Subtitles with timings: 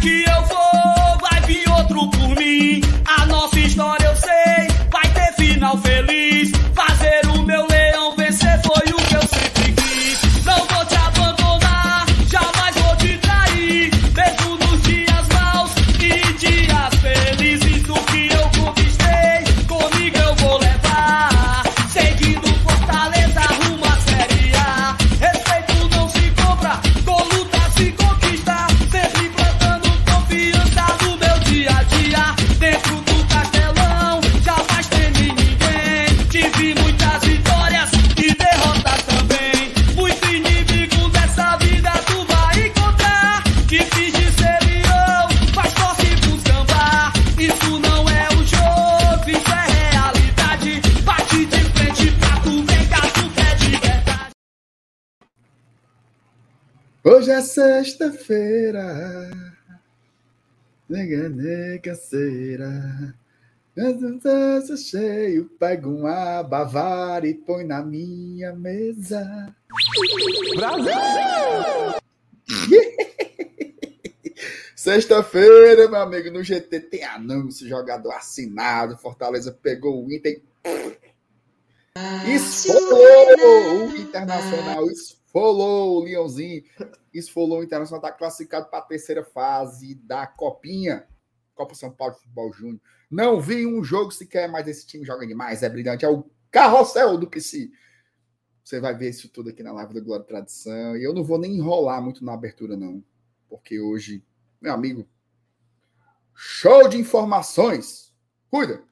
[0.00, 0.59] que eu for,
[58.30, 59.30] sexta-feira.
[60.88, 63.14] Nega, nega, cera.
[63.74, 69.52] Tanto cheio, pego uma bavara e põe na minha mesa.
[74.76, 78.96] Sexta-feira, meu amigo, no GT tem anúncio, jogador assinado.
[78.96, 80.42] Fortaleza pegou o Inter.
[82.26, 86.62] Esfolou o Internacional, esfolou o Leãozinho,
[87.12, 91.06] esfolou o Internacional, está classificado para a terceira fase da Copinha,
[91.54, 92.80] Copa São Paulo de Futebol Júnior.
[93.10, 97.18] Não vi um jogo sequer, mas esse time joga demais, é brilhante, é o carrossel
[97.18, 97.70] do PC.
[98.64, 101.38] Você vai ver isso tudo aqui na live da Glória Tradição, e eu não vou
[101.38, 103.02] nem enrolar muito na abertura, não,
[103.48, 104.24] porque hoje,
[104.60, 105.08] meu amigo,
[106.34, 108.14] show de informações.
[108.48, 108.84] Cuida!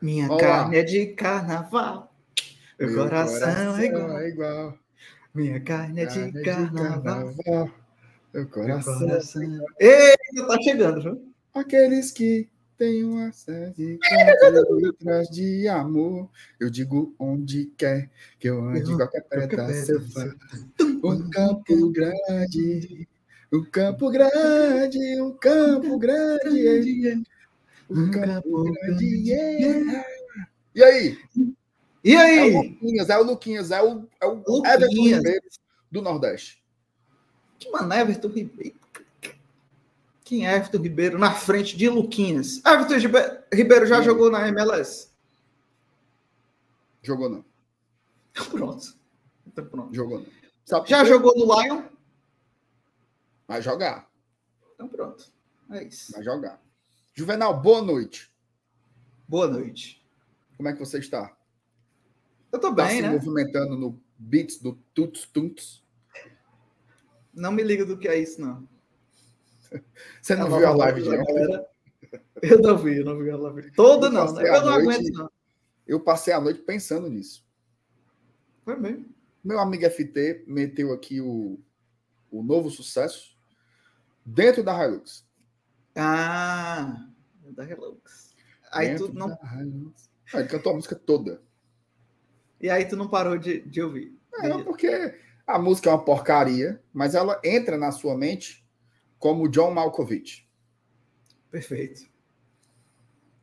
[0.00, 2.14] Minha Vamos carne é de carnaval.
[2.78, 4.18] Meu coração, é igual.
[4.18, 4.78] é igual.
[5.34, 7.02] Minha carne é de Carne carnaval.
[7.02, 7.34] carnaval.
[8.32, 8.98] Meu Meu coração.
[8.98, 9.42] coração.
[9.78, 11.32] Eita, tá chegando, viu?
[11.52, 12.48] Aqueles que
[12.78, 13.98] têm uma sede
[14.70, 16.30] litros de amor.
[16.58, 18.08] Eu digo onde quer
[18.38, 20.34] que eu ande, qualquer pedaço eu vá.
[21.04, 23.06] Um campo grande,
[23.52, 27.22] um campo grande, um campo grande,
[27.90, 28.48] grande.
[29.28, 30.04] yeah.
[30.74, 31.18] E aí?
[32.04, 32.52] E É o aí?
[32.54, 34.74] Luquinhas, é o Luquinhas, é o, é o Luquinhas.
[34.74, 35.46] Everton Ribeiro
[35.90, 36.62] do Nordeste.
[37.58, 38.76] Que mano, Everton Ribeiro.
[40.24, 42.62] Quem é Everton Ribeiro na frente de Luquinhas?
[42.64, 44.04] Everton Ribe- Ribeiro já Sim.
[44.04, 45.10] jogou na MLS?
[47.02, 47.44] Jogou não,
[48.50, 48.94] pronto.
[49.46, 49.94] Então pronto.
[49.94, 50.26] jogou não.
[50.64, 51.82] Sabe Já jogou no Lion?
[53.48, 54.08] Vai jogar,
[54.74, 55.24] Então pronto.
[55.72, 56.12] É isso.
[56.12, 56.60] vai jogar.
[57.14, 58.32] Juvenal, boa noite.
[59.28, 60.04] Boa noite.
[60.56, 61.36] Como é que você está?
[62.52, 63.10] Eu tô Está bem, se né?
[63.10, 65.84] movimentando no beats do Tuts Tunts?
[67.32, 68.68] Não me liga do que é isso, não.
[70.20, 71.64] Você não viu a live de ontem?
[72.42, 73.70] Eu não vi, eu não vi a live.
[73.70, 74.48] Toda Eu não, né?
[74.48, 75.30] Eu não noite- aguento, não.
[75.86, 77.46] Eu passei a noite pensando nisso.
[78.64, 79.06] Foi mesmo.
[79.44, 81.58] Meu amigo FT meteu aqui o,
[82.32, 83.36] o novo sucesso
[84.26, 85.24] dentro da Hilux.
[86.02, 87.06] Ah,
[87.54, 88.34] da Relux.
[88.72, 89.30] Aí Dentro tu não.
[89.42, 91.42] Ah, Ele cantou a música toda.
[92.60, 94.16] e aí tu não parou de, de ouvir.
[94.34, 98.64] É, não, porque a música é uma porcaria, mas ela entra na sua mente
[99.18, 100.48] como John Malkovich.
[101.50, 102.08] Perfeito.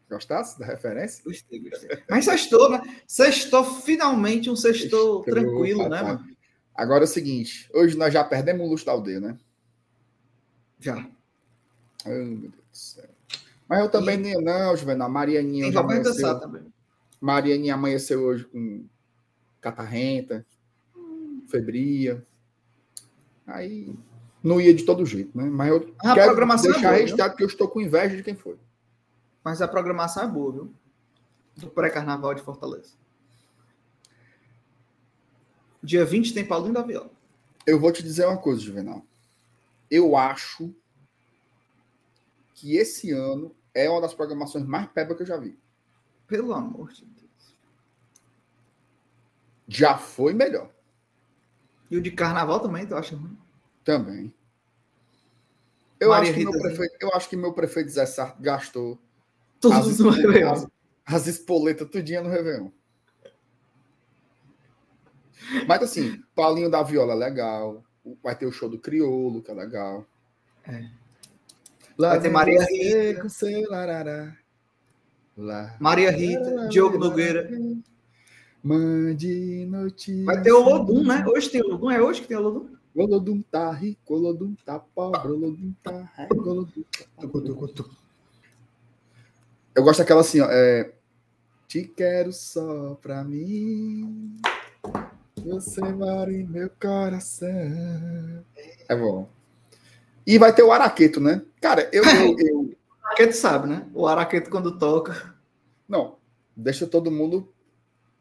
[0.10, 1.22] Gostasse da referência?
[1.24, 2.02] Gostei, gostei.
[2.10, 2.82] Mas sextou, né?
[3.06, 6.14] Sextou finalmente um sextou Sextou, tranquilo, né, papai.
[6.16, 6.38] mano?
[6.74, 9.38] Agora é o seguinte: hoje nós já perdemos o luxo da aldeia, né?
[10.80, 11.06] Já.
[12.08, 13.10] Oh, meu Deus do céu.
[13.68, 15.10] Mas eu também nem não, Juvenal.
[15.10, 16.40] Marianinha Tem já Sá amanheceu.
[16.40, 16.74] também.
[17.20, 18.86] Marianinha amanheceu hoje com
[19.60, 20.46] catarrenta,
[21.50, 22.26] febria.
[23.46, 23.94] Aí
[24.44, 25.46] não ia de todo jeito, né?
[25.46, 28.24] Mas eu a quero programação é deixar boa, registrado que eu estou com inveja de
[28.24, 28.58] quem foi.
[29.44, 30.74] Mas a programação é boa, viu?
[31.56, 32.92] Do pré-carnaval de Fortaleza.
[35.82, 37.10] Dia 20 tem Paulinho da Viola.
[37.66, 39.04] Eu vou te dizer uma coisa, Juvenal.
[39.90, 40.74] Eu acho
[42.58, 45.60] que esse ano é uma das programações mais peba que eu já vi.
[46.26, 47.56] Pelo amor de Deus.
[49.68, 50.72] Já foi melhor
[51.92, 53.38] E o de carnaval também, tu acha ruim?
[53.84, 54.34] também.
[56.00, 59.00] Eu acho, que meu Rita, prefeito, eu acho que meu prefeito Zé Sarto gastou
[59.62, 60.52] Tudo as, no Réveillon.
[60.52, 60.68] as,
[61.06, 62.72] as espoletas tudinha no Réveillon.
[65.68, 67.84] Mas assim, Paulinho da Viola é legal.
[68.24, 70.06] Vai ter o show do Criolo, que é legal.
[71.98, 73.22] Vai ter Maria Rita.
[73.22, 74.36] com seu larará.
[75.36, 75.76] Lá.
[75.80, 77.50] Maria Rita, Diogo Nogueira.
[78.64, 80.26] Mande notícia.
[80.26, 81.26] Vai ter o Lodum, né?
[81.28, 81.92] Hoje tem o Lodum.
[81.92, 82.78] É hoje que tem o Lodum?
[82.94, 87.86] O Olodum tá rico, o Olodum tá pobre, o Olodum tá rico, o tá pobre.
[89.76, 90.48] Eu gosto daquela assim, ó.
[90.50, 90.92] É,
[91.68, 94.38] Te quero só pra mim.
[95.36, 97.48] Você mora em meu coração.
[98.90, 99.30] É bom.
[100.28, 101.42] E vai ter o Araqueto, né?
[101.62, 102.60] Cara, eu, eu, eu-
[103.02, 103.90] O Araqueto sabe, né?
[103.94, 105.34] O Araqueto quando toca,
[105.88, 106.18] Não,
[106.56, 107.52] deixa todo mundo.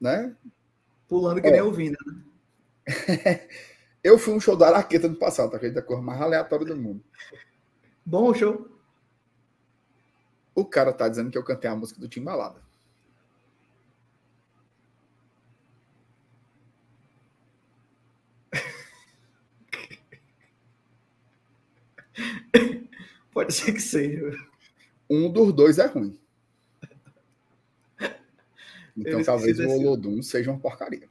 [0.00, 0.34] Né?
[1.08, 1.50] pulando que É.
[1.52, 1.96] nem ouvindo.
[2.06, 2.22] né?
[4.04, 5.56] Eu fui um show do Araqueta no passado, tá?
[5.56, 5.80] Acredita?
[5.80, 7.02] A coisa mais aleatória do mundo.
[8.04, 8.68] Bom show.
[10.54, 12.20] O cara tá dizendo que eu cantei a música do Tim
[23.36, 24.30] Pode ser que seja.
[25.10, 26.18] Um dos dois é ruim.
[28.96, 29.68] Então Eu talvez o.
[29.68, 31.06] Olodum seja uma porcaria.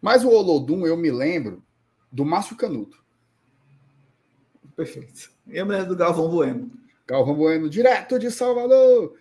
[0.00, 1.62] Mas o Olodum eu me lembro
[2.10, 3.04] do Márcio Canuto.
[4.74, 5.30] Perfeito.
[5.46, 6.70] E a mulher do Galvão Bueno.
[7.06, 9.18] Galvão Bueno, direto de Salvador.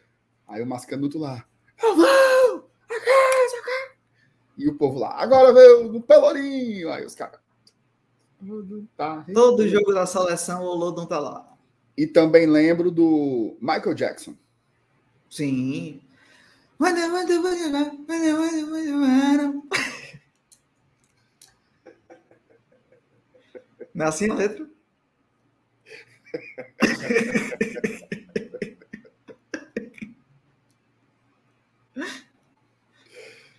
[0.47, 1.45] Aí o Márcio Canuto lá.
[1.77, 2.69] Galvão!
[4.57, 5.21] E o povo lá.
[5.21, 6.89] Agora veio no Pelourinho.
[6.89, 7.43] Aí os caras.
[8.49, 9.25] Olodum tá.
[9.33, 11.49] Todo jogo da seleção, o Lodum tá lá.
[11.97, 14.35] E também lembro do Michael Jackson.
[15.29, 16.01] Sim.
[23.93, 24.67] Não é assim a letra?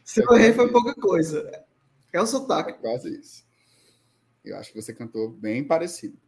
[0.05, 1.65] Se eu errei foi pouca coisa.
[2.13, 2.75] É o É sotaque.
[2.81, 3.45] quase isso.
[4.45, 6.19] Eu acho que você cantou bem parecido.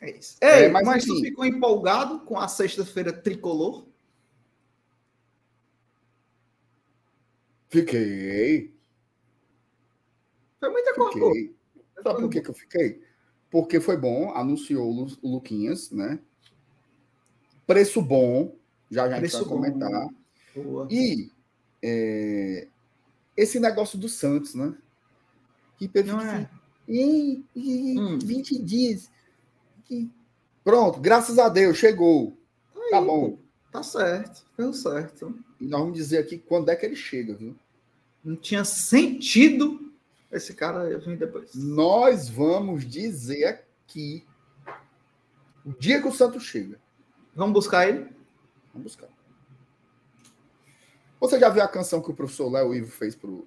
[0.00, 0.38] É isso.
[0.40, 3.86] É, Ei, mas mas, tu ficou empolgado com a sexta-feira tricolor?
[7.68, 8.72] Fiquei.
[10.58, 11.12] Foi muita coisa.
[11.12, 11.56] Fiquei.
[12.02, 13.02] Sabe por que, que eu fiquei?
[13.50, 16.18] Porque foi bom, anunciou o Lu- o Luquinhas, né?
[17.66, 18.56] Preço bom,
[18.90, 20.08] já já a gente Preço vai comentar.
[20.54, 20.88] Boa.
[20.90, 21.30] E
[21.82, 22.68] é,
[23.36, 24.74] esse negócio do Santos, né?
[25.78, 26.50] Que perfil é?
[26.88, 28.18] Hum.
[28.18, 29.10] 20 dias.
[30.64, 32.36] Pronto, graças a Deus, chegou.
[32.90, 33.30] Tá Aí, bom.
[33.32, 33.38] pô,
[33.70, 34.44] Tá certo.
[34.56, 35.38] Deu certo.
[35.60, 37.54] E nós vamos dizer aqui quando é que ele chega, viu?
[38.24, 39.92] Não tinha sentido
[40.32, 41.54] esse cara vir depois.
[41.54, 44.26] Nós vamos dizer aqui
[45.64, 46.80] o dia que o Santos chega.
[47.34, 48.06] Vamos buscar ele?
[48.72, 49.08] Vamos buscar.
[51.20, 53.46] Você já viu a canção que o professor Léo Ivo fez pro,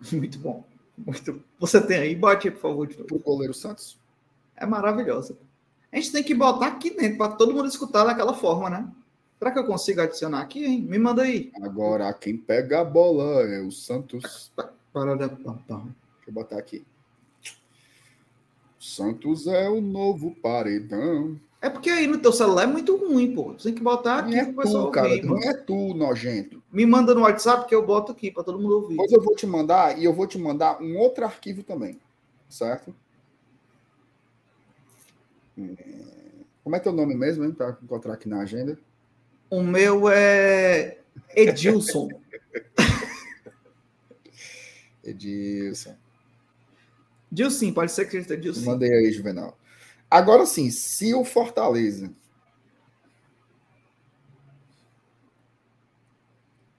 [0.12, 0.64] Muito bom.
[0.96, 1.42] Muito.
[1.58, 2.14] Você tem aí?
[2.14, 2.86] Bote aí, por favor.
[2.86, 3.08] de novo.
[3.08, 3.98] pro goleiro Santos?
[4.56, 5.36] É maravilhosa.
[5.92, 8.88] A gente tem que botar aqui dentro para todo mundo escutar daquela forma, né?
[9.38, 10.80] Será que eu consigo adicionar aqui, hein?
[10.82, 11.52] Me manda aí.
[11.62, 14.50] Agora, quem pega a bola é o Santos.
[14.92, 15.82] Parada, pam, pam.
[16.16, 16.84] Deixa eu botar aqui.
[18.78, 21.38] Santos é o novo paredão.
[21.60, 23.54] É porque aí no teu celular é muito ruim, pô.
[23.54, 25.08] Tu tem que botar Não aqui é pro pessoal tu, cara.
[25.08, 25.22] ouvir.
[25.24, 25.44] Não mano.
[25.46, 26.62] é tu, nojento.
[26.74, 28.96] Me manda no WhatsApp que eu boto aqui para todo mundo ouvir.
[28.96, 32.00] Depois eu vou te mandar e eu vou te mandar um outro arquivo também.
[32.48, 32.92] Certo?
[35.56, 35.62] É,
[36.64, 37.52] Como é teu nome mesmo, hein?
[37.52, 38.76] Para encontrar aqui na agenda.
[39.48, 40.98] O meu é
[41.36, 42.08] Edilson.
[45.04, 45.94] Edilson.
[47.30, 48.64] Dilson, pode ser que seja Dilson.
[48.64, 49.56] Mandei aí, Juvenal.
[50.10, 52.10] Agora sim, se o Fortaleza.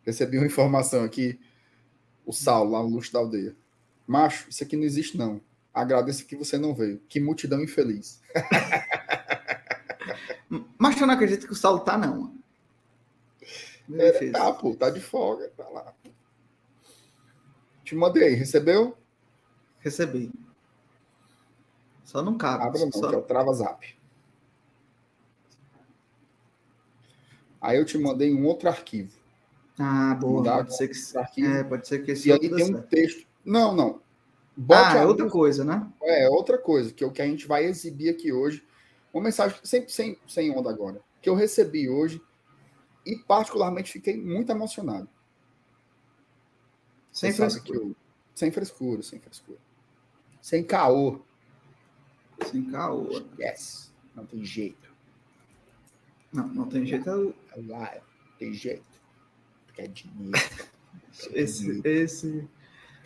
[0.05, 1.39] Recebi uma informação aqui.
[2.25, 3.55] O Saulo, lá no Luxo da Aldeia.
[4.07, 5.39] Macho, isso aqui não existe, não.
[5.73, 6.99] Agradeço que você não veio.
[7.09, 8.21] Que multidão infeliz.
[10.77, 12.35] Mas eu não acredito que o Saulo tá, não.
[13.87, 14.33] defeito.
[14.33, 15.93] tá, pô, tá de folga, tá lá.
[17.83, 18.97] Te mandei, recebeu?
[19.79, 20.31] Recebi.
[22.03, 22.63] Só não cabe.
[22.63, 23.95] Abra não, Só- que é o Trava Zap.
[27.59, 29.11] Aí eu te mandei um outro arquivo.
[29.77, 30.43] Ah, boa.
[30.43, 30.87] Pode ser
[31.33, 33.27] que, é, pode ser que esse e aí tem um texto.
[33.43, 34.01] Não, não.
[34.57, 35.85] Bote Ah, é outra coisa, né?
[36.01, 38.63] É, outra coisa, que é o que a gente vai exibir aqui hoje.
[39.13, 42.21] Uma mensagem sem, sem, sem onda agora, que eu recebi hoje
[43.05, 45.09] e particularmente fiquei muito emocionado.
[47.11, 47.79] Sem frescura.
[47.79, 47.95] eu-
[48.33, 49.59] sem frescura, sem frescura.
[50.41, 51.19] Sem caô.
[52.51, 53.07] Sem caô.
[53.39, 53.91] Yes.
[54.13, 54.89] Não tem jeito.
[56.31, 57.09] Não, não tem jeito.
[57.55, 58.01] é É live.
[58.37, 58.94] Tem jeito.
[59.77, 60.31] É dinheiro.
[61.33, 62.47] Esse, esse,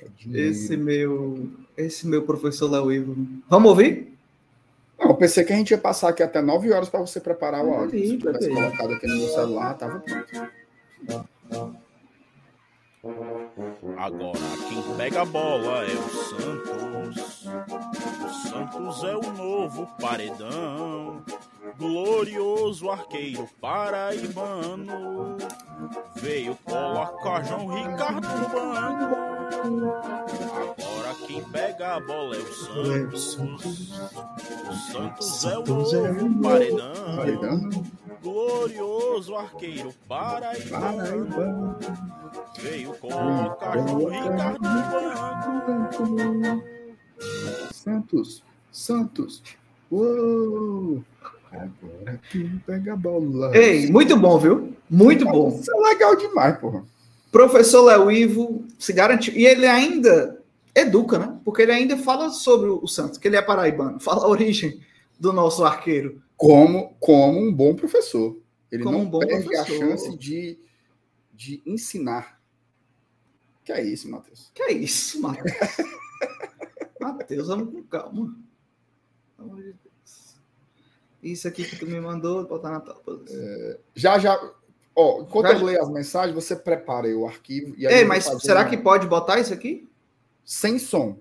[0.02, 0.50] É dinheiro.
[0.52, 3.16] esse meu, esse meu professor Léo Ivo.
[3.48, 4.18] Vamos ouvir?
[5.00, 7.74] Não, pensei que a gente ia passar aqui até 9 horas para você preparar o
[7.74, 8.00] áudio.
[8.00, 10.50] Se tivesse colocado aqui no meu celular, tava pronto.
[13.98, 16.69] Agora quem pega a bola é o Santos.
[18.72, 21.24] Santos é o novo paredão.
[21.78, 25.38] Glorioso arqueiro paraibano.
[26.16, 29.16] Veio colocar João Ricardo no banco.
[30.78, 32.54] Agora quem pega a bola é o
[33.18, 33.38] Santos.
[34.70, 37.16] O Santos é o novo paredão.
[37.16, 37.70] Paredão.
[38.22, 41.76] Glorioso arqueiro paraibano.
[42.60, 44.82] Veio colocar João Ricardo no
[46.40, 46.80] banco.
[47.74, 49.44] Santos, Santos.
[49.92, 51.04] Uou!
[51.52, 53.56] Agora quem pega a bola?
[53.58, 54.76] Ei, muito bom, viu?
[54.90, 55.50] Muito bom.
[55.60, 56.86] Isso é legal demais, porra.
[57.32, 59.34] Professor Léo Ivo se garantiu.
[59.34, 60.42] E ele ainda
[60.76, 61.40] educa, né?
[61.44, 64.00] Porque ele ainda fala sobre o Santos, que ele é paraibano.
[64.02, 64.80] Fala a origem
[65.20, 66.22] do nosso arqueiro.
[66.38, 68.38] Como, como um bom professor.
[68.72, 69.78] Ele Como não um bom perde a professor.
[69.90, 70.58] chance de,
[71.34, 72.40] de ensinar.
[73.64, 74.52] Que é isso, Matheus?
[74.54, 75.52] Que é isso, Matheus?
[77.00, 78.36] Matheus, vamos com calma.
[79.40, 80.36] Pelo amor de Deus.
[81.24, 83.00] Isso aqui que tu me mandou, botar na tela.
[83.96, 84.38] Já, já.
[84.96, 87.74] Ó, enquanto Já- eu leio as mensagens, você prepara aí o arquivo.
[87.78, 89.90] E aí Ei, mas será uma- que pode botar isso aqui?
[90.46, 91.18] Sem som.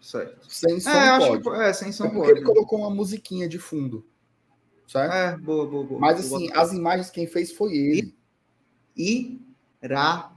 [0.00, 0.46] Certo.
[0.52, 1.42] Sem som É, acho pode.
[1.42, 2.38] que é, sem som É porque pode.
[2.38, 4.06] ele colocou uma musiquinha de fundo.
[4.86, 5.12] Certo?
[5.12, 6.00] É, boa, boa, boa.
[6.00, 6.60] Mas assim, botar.
[6.62, 8.16] as imagens quem fez foi ele.
[9.82, 10.32] Irá.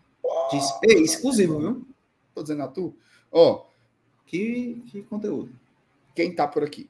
[0.84, 1.88] Ei, exclusivo, viu?
[2.34, 2.96] Tô dizendo a tu.
[3.32, 3.68] Ó,
[4.30, 5.52] Que, que conteúdo.
[6.14, 6.88] quem tá por aqui?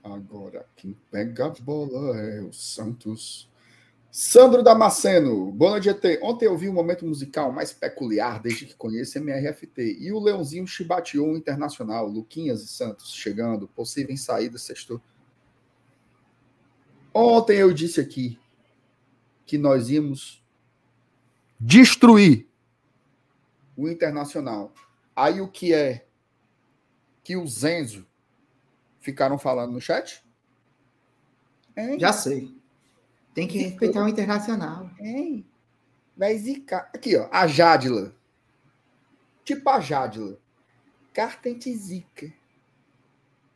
[0.00, 3.50] Agora, quem pega a bola é o Santos.
[4.12, 6.20] Sandro Damasceno, boa noite, GT.
[6.22, 9.98] Ontem eu vi um momento musical mais peculiar desde que conheço MRFT.
[9.98, 15.02] E o Leãozinho chibateou o Internacional, Luquinhas e Santos chegando, possíveis saídas, sextou.
[17.12, 18.38] Ontem eu disse aqui
[19.44, 20.40] que nós íamos
[21.58, 22.46] destruir
[23.76, 24.72] o Internacional.
[25.18, 26.06] Aí o que é
[27.24, 28.06] que o Zenzo
[29.00, 30.24] ficaram falando no chat?
[31.76, 31.98] Hein?
[31.98, 32.56] Já sei.
[33.34, 34.88] Tem que respeitar o internacional.
[35.00, 35.44] Hein?
[36.16, 36.88] Vai zicar.
[36.94, 37.28] Aqui, ó.
[37.32, 38.14] A Jadila.
[39.42, 40.38] Tipo a Jadila.
[41.12, 42.32] Cartente zica.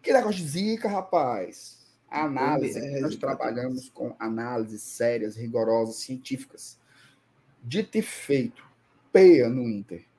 [0.02, 1.78] Que negócio de zica, rapaz?
[2.11, 2.76] Análise.
[2.76, 6.76] É, Nós trabalhamos com análises sérias, rigorosas, científicas.
[7.62, 8.64] Dito e feito.
[9.12, 10.11] Peia no Inter.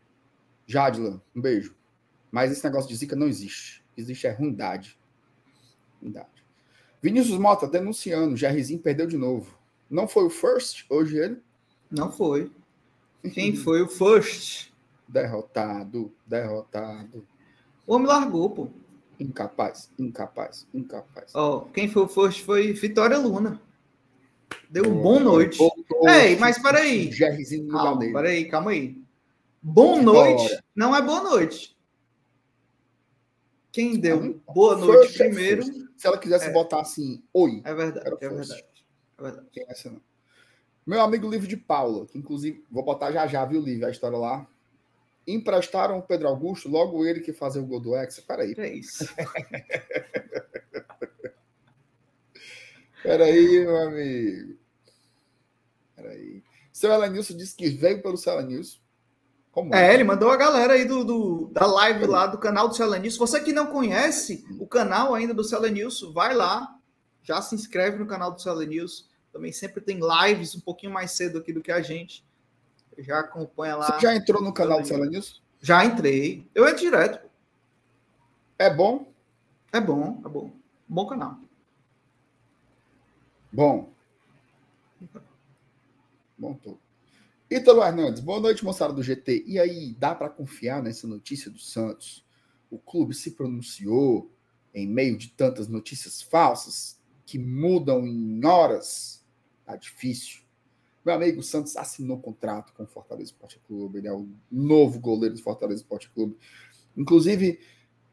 [0.66, 1.76] Jadila, um beijo.
[2.32, 3.84] Mas esse negócio de zica não existe.
[3.96, 4.98] Existe é ruindade.
[6.02, 6.44] Ruindade.
[7.02, 8.36] Vinícius Mota denunciando.
[8.38, 9.58] Jairzinho perdeu de novo.
[9.90, 11.38] Não foi o first hoje ele?
[11.92, 12.52] Não foi.
[13.34, 14.72] Quem foi o first?
[15.08, 17.26] Derrotado, derrotado.
[17.86, 18.68] O homem largou, pô.
[19.20, 21.32] Incapaz, incapaz, incapaz.
[21.36, 23.62] Ó, quem foi o first foi Vitória Luna.
[24.70, 25.60] Deu um bom noite.
[26.08, 27.12] Ei, mas peraí.
[27.12, 28.14] Jairzinho no lugar dele.
[28.14, 29.03] peraí, calma aí.
[29.64, 31.78] Boa noite não é boa noite.
[33.72, 35.64] Quem deu boa noite First é primeiro.
[35.98, 36.52] Se ela quisesse É.
[36.52, 38.66] botar assim, oi, é verdade, Era é verdade.
[39.18, 39.48] É verdade.
[39.54, 40.02] tem essa não.
[40.86, 44.18] Meu amigo Livro de Paula, que inclusive vou botar já já, viu, Livro, a história
[44.18, 44.46] lá.
[45.26, 48.22] Emprestaram o Pedro Augusto, logo ele que fazer o gol do Hexa.
[48.22, 49.08] Peraí, É isso.
[53.02, 54.58] peraí, meu amigo.
[55.96, 56.44] Peraí.
[56.74, 58.83] Seu Elenilson disse que veio pelo seu Elenilson.
[59.54, 62.76] Como É, ele mandou a galera aí do, do- da live lá do canal do
[62.76, 63.20] Celanilson.
[63.20, 66.76] Você que não conhece o canal ainda do Celanilson, vai lá,
[67.22, 69.06] já se inscreve no canal do Celanilson.
[69.32, 72.26] Também sempre tem lives um pouquinho mais cedo aqui do que a gente.
[72.98, 73.94] Já acompanha lá.
[73.94, 75.40] Você já entrou no canal do seu Elenilson?
[75.62, 76.50] Já entrei.
[76.56, 77.30] Eu entro direto.
[78.58, 79.08] É bom?
[79.72, 80.52] É bom, é bom.
[80.88, 81.38] Bom canal.
[83.52, 83.90] Bom.
[86.38, 86.80] Bom todo.
[87.56, 89.44] Ítalo Hernandes, boa noite, moçada do GT.
[89.46, 92.26] E aí, dá para confiar nessa notícia do Santos?
[92.68, 94.32] O clube se pronunciou
[94.74, 99.24] em meio de tantas notícias falsas que mudam em horas.
[99.64, 100.42] Tá difícil.
[101.06, 104.00] Meu amigo, o Santos assinou contrato com o Fortaleza Esporte Clube.
[104.00, 106.36] Ele é o novo goleiro do Fortaleza Esporte Clube.
[106.98, 107.60] Inclusive,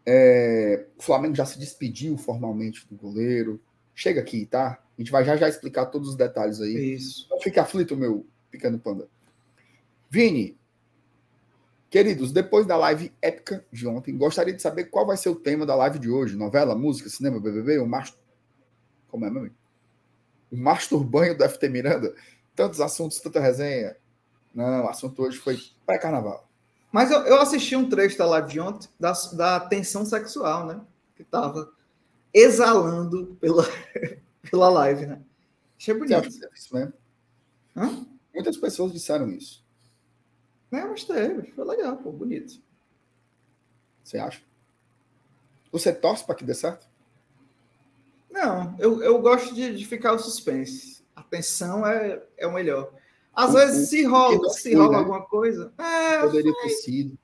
[0.05, 3.59] é, o Flamengo já se despediu formalmente do goleiro.
[3.95, 4.85] Chega aqui, tá?
[4.99, 6.93] A gente vai já já explicar todos os detalhes aí.
[6.93, 7.27] Isso.
[7.31, 9.09] Não fique aflito, meu pequeno panda.
[10.11, 10.59] Vini,
[11.89, 15.65] queridos, depois da live épica de ontem, gostaria de saber qual vai ser o tema
[15.65, 16.37] da live de hoje.
[16.37, 18.19] Novela, música, cinema, BBB, o Mastro...
[19.09, 19.55] Como é, meu amigo?
[20.51, 22.13] O Masturbanho do FT Miranda?
[22.57, 23.97] Tantos assuntos, tanta resenha.
[24.53, 26.49] Não, o assunto hoje foi pré-carnaval.
[26.91, 30.81] Mas eu, eu assisti um trecho da live de ontem da, da tensão sexual, né?
[31.15, 31.73] Que tava
[32.35, 33.65] exalando pela,
[34.51, 35.23] pela live, né?
[35.79, 36.39] Achei Você acha bonito.
[36.41, 36.93] que é isso mesmo?
[37.77, 38.07] Hã?
[38.35, 39.65] Muitas pessoas disseram isso.
[40.73, 41.51] É, mas teve.
[41.53, 42.61] Foi legal, pô, bonito.
[44.05, 44.41] Você acha?
[45.73, 46.89] Você torce para que dê certo?
[48.31, 51.05] Não, eu, eu gosto de, de ficar o suspense.
[51.15, 52.93] A tensão é, é o melhor.
[53.35, 54.99] Às O- vezes, se rola, se rola né?
[54.99, 55.73] alguma coisa.
[55.79, 57.19] É, Poderia ter sido.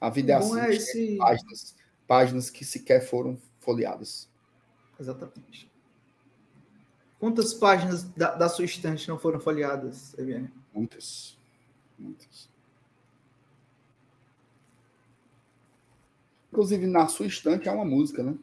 [0.00, 0.60] A vida é assim.
[0.60, 1.16] é esse.
[1.16, 4.28] Páginas, páginas que sequer foram folheadas.
[5.00, 5.70] Exatamente.
[7.18, 10.50] Quantas páginas da, da sua estante não foram folheadas, Eviane?
[10.72, 11.38] Muitas.
[11.98, 12.48] Muitas.
[16.50, 18.34] Inclusive, na sua estante há uma música, né?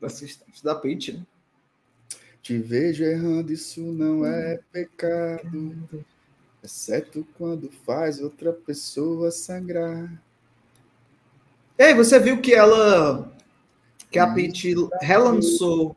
[0.00, 0.62] Da sua estante.
[0.62, 1.26] Da Pitch, né?
[2.40, 6.04] Te vejo errando, isso não é pecado.
[6.62, 10.22] Exceto quando faz outra pessoa sangrar.
[11.78, 13.32] Ei, você viu que ela.
[14.10, 14.32] Que a.
[14.32, 15.96] Pitty relançou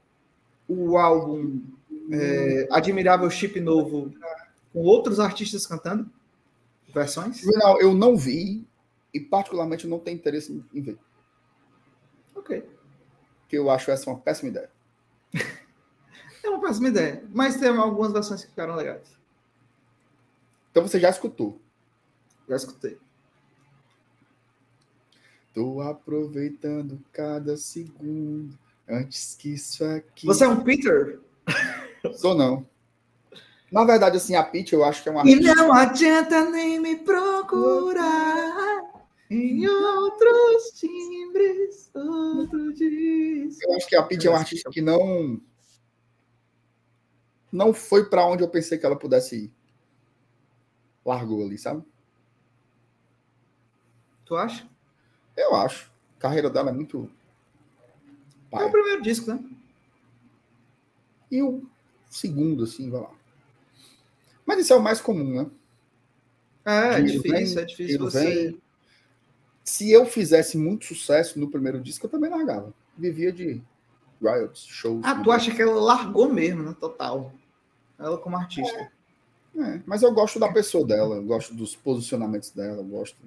[0.67, 1.61] o álbum
[2.11, 4.13] é, Admirável Chip Novo
[4.73, 6.09] com outros artistas cantando?
[6.93, 7.39] Versões?
[7.39, 8.65] Juvenal, eu não vi
[9.13, 10.97] e particularmente não tenho interesse em- ver.
[12.35, 12.67] Ok.
[13.41, 14.69] Porque eu acho essa uma péssima ideia.
[16.41, 17.21] É uma péssima ideia.
[17.33, 19.11] Mas tem algumas versões que ficaram legais.
[20.71, 21.59] Então você já escutou.
[22.47, 22.97] Já escutei.
[25.53, 30.25] Tô aproveitando cada segundo antes que isso aqui.
[30.25, 31.19] Você é um Peter?
[32.13, 32.65] Sou não.
[33.71, 36.95] Na verdade, assim, a Pitty eu acho que é uma E não adianta nem me
[36.95, 38.81] procurar
[39.29, 43.61] em outros timbres, outro disco.
[43.63, 45.39] Eu acho que a Pitty é uma artista que não.
[47.51, 49.53] Não foi pra onde eu pensei que ela pudesse ir.
[51.05, 51.83] Largou ali, sabe?
[54.25, 54.67] Tu acha?
[55.37, 55.91] Eu acho.
[56.17, 57.09] A carreira dela é muito.
[58.51, 58.65] É Pai.
[58.65, 59.43] o primeiro disco, né?
[61.31, 61.69] E o
[62.09, 63.11] segundo, assim, vai lá.
[64.45, 65.49] Mas isso é o mais comum, né?
[66.65, 68.25] É, é Dinheiro difícil, vem, é difícil você.
[68.25, 68.61] vem.
[69.63, 72.73] Se eu fizesse muito sucesso no primeiro disco, eu também largava.
[72.97, 73.61] Vivia de
[74.21, 75.01] royalties, shows.
[75.03, 76.75] Ah, tu acha que ela largou mesmo, né?
[76.79, 77.31] Total.
[77.97, 78.91] Ela como artista.
[79.55, 83.17] É, mas eu gosto da pessoa dela, eu gosto dos posicionamentos dela, eu gosto.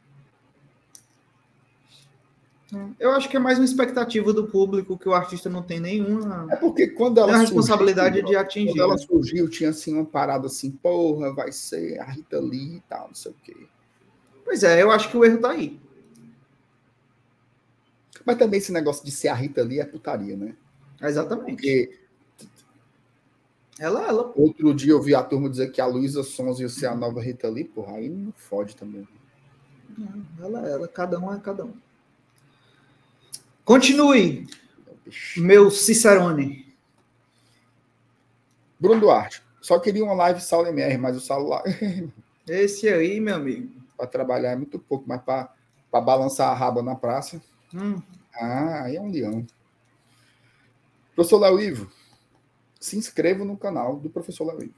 [2.98, 6.46] Eu acho que é mais uma expectativa do público que o artista não tem nenhuma
[6.50, 8.70] É porque quando ela a responsabilidade surgiu, de atingir.
[8.70, 12.80] Quando ela surgiu, tinha assim uma parada assim, porra, vai ser a Rita Lee e
[12.88, 13.56] tal, não sei o quê.
[14.44, 15.78] Pois é, eu acho que o erro tá aí.
[18.24, 20.54] Mas também esse negócio de ser a Rita Lee é putaria, né?
[21.02, 21.56] Exatamente.
[21.56, 21.98] Porque
[23.78, 24.32] Ela, ela.
[24.35, 27.20] outro dia eu vi a turma dizer que a Luísa Sons ia ser a nova
[27.20, 29.06] Rita Lee, porra, aí não fode também.
[30.40, 31.74] Ela, ela, cada um é cada um.
[33.64, 34.46] Continue,
[35.37, 36.66] meu Cicerone.
[38.79, 41.62] Bruno Duarte, só queria uma live Saulo MR, mas o Saulo lá
[42.48, 43.70] Esse aí, meu amigo.
[43.96, 45.48] para trabalhar é muito pouco, mas para
[45.92, 47.40] balançar a raba na praça,
[47.75, 48.03] Hum,
[48.35, 49.46] ah, aí é um leão.
[51.14, 51.90] Professor Léo Ivo,
[52.81, 54.75] se inscreva no canal do Professor Léo Ivo.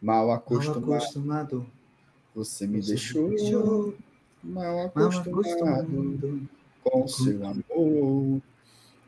[0.00, 1.66] Mal mal acostumado, acostumado.
[2.34, 3.94] você me Você deixou deixou
[4.42, 6.48] mal Mal acostumado acostumado.
[6.82, 7.38] com seu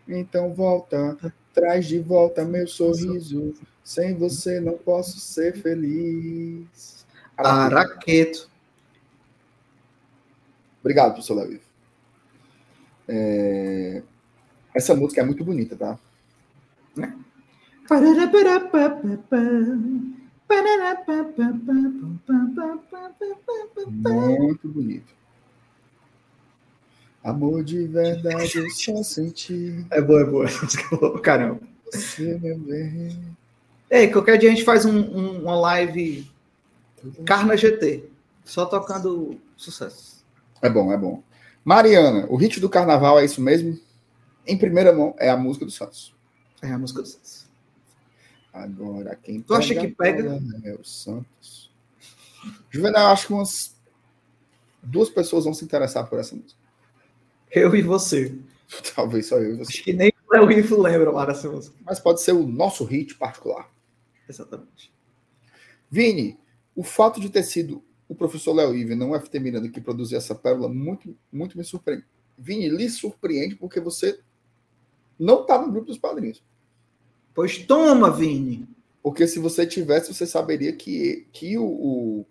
[0.06, 1.16] Então volta,
[1.52, 3.54] traz de volta meu sorriso.
[3.82, 7.06] Sem você não posso ser feliz.
[7.36, 8.48] Araqueto.
[10.80, 11.62] Obrigado, professor Ivo.
[13.08, 14.02] É,
[14.74, 15.98] Essa música é muito bonita, tá?
[24.38, 25.23] Muito bonito.
[27.24, 30.44] Amor de verdade, eu só senti É boa, é boa.
[31.16, 31.58] é Caramba.
[31.90, 33.34] você, meu bem.
[33.90, 36.30] Ei, qualquer dia a gente faz um- um- uma live
[37.24, 38.04] Carna GT.
[38.44, 40.22] Só tocando sucesso.
[40.60, 41.22] É bom, é bom.
[41.64, 43.78] Mariana, o hit do carnaval é isso mesmo?
[44.46, 46.14] Em primeira mão, é a música do Santos.
[46.60, 47.48] É a música do sucesso.
[48.52, 50.38] Agora, quem Tu acha que pega?
[50.62, 51.70] É o Santos.
[52.70, 53.74] Juvenal, acho que umas
[54.82, 56.60] duas pessoas vão se interessar por essa música.
[57.50, 58.36] Eu e você.
[58.94, 59.72] Talvez só eu e você.
[59.72, 61.12] Acho que nem o Léo Riff lembra
[61.50, 61.76] música.
[61.84, 63.70] Mas pode ser o nosso hit particular.
[64.28, 64.92] Exatamente.
[65.90, 66.38] Vini,
[66.74, 70.18] o fato de ter sido o professor Léo Ive, não o FT Miranda, que produziu
[70.18, 72.04] essa pérola, muito, muito me surpreende.
[72.36, 74.18] Vini, lhe surpreende porque você
[75.18, 76.42] não está no grupo dos padrinhos.
[77.34, 78.68] Pois toma, Vini.
[79.02, 82.26] Porque se você tivesse, você saberia que, que o, o,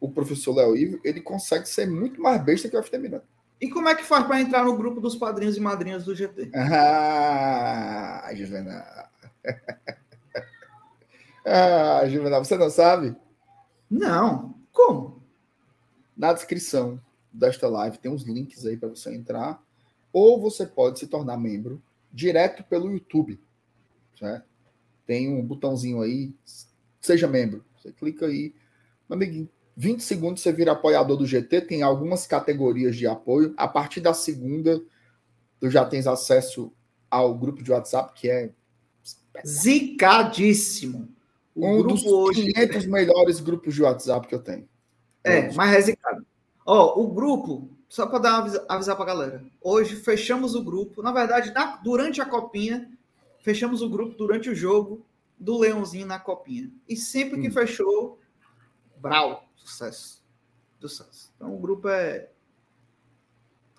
[0.00, 3.24] o professor Léo Ivo, ele consegue ser muito mais besta que o FT Miranda.
[3.62, 6.50] E como é que faz para entrar no grupo dos padrinhos e madrinhas do GT?
[6.52, 9.08] Ah, Juvenal.
[11.46, 13.14] ah, Juvenal, você não sabe?
[13.88, 14.52] Não.
[14.72, 15.22] Como?
[16.16, 17.00] Na descrição
[17.32, 19.62] desta live tem uns links aí para você entrar.
[20.12, 21.80] Ou você pode se tornar membro
[22.12, 23.38] direto pelo YouTube.
[24.18, 24.44] Certo?
[25.06, 26.34] Tem um botãozinho aí,
[27.00, 27.64] seja membro.
[27.76, 28.52] Você clica aí.
[29.08, 29.48] Meu amiguinho,
[29.82, 33.52] 20 segundos você vira apoiador do GT, tem algumas categorias de apoio.
[33.56, 34.80] A partir da segunda,
[35.58, 36.72] tu já tens acesso
[37.10, 38.52] ao grupo de WhatsApp, que é
[39.44, 41.08] zicadíssimo.
[41.52, 42.52] O um dos hoje...
[42.52, 44.68] 500 melhores grupos de WhatsApp que eu tenho.
[45.24, 45.56] É, hoje.
[45.56, 46.24] mas é zicado.
[46.64, 49.44] Ó, o grupo, só para dar avisa, avisar para galera.
[49.60, 51.02] Hoje fechamos o grupo.
[51.02, 52.88] Na verdade, na, durante a copinha,
[53.40, 55.04] fechamos o grupo durante o jogo
[55.36, 56.70] do Leãozinho na copinha.
[56.88, 57.52] E sempre que hum.
[57.52, 58.21] fechou,
[59.02, 60.22] Brau, sucesso.
[60.80, 61.32] Sucesso.
[61.36, 62.28] Então o grupo é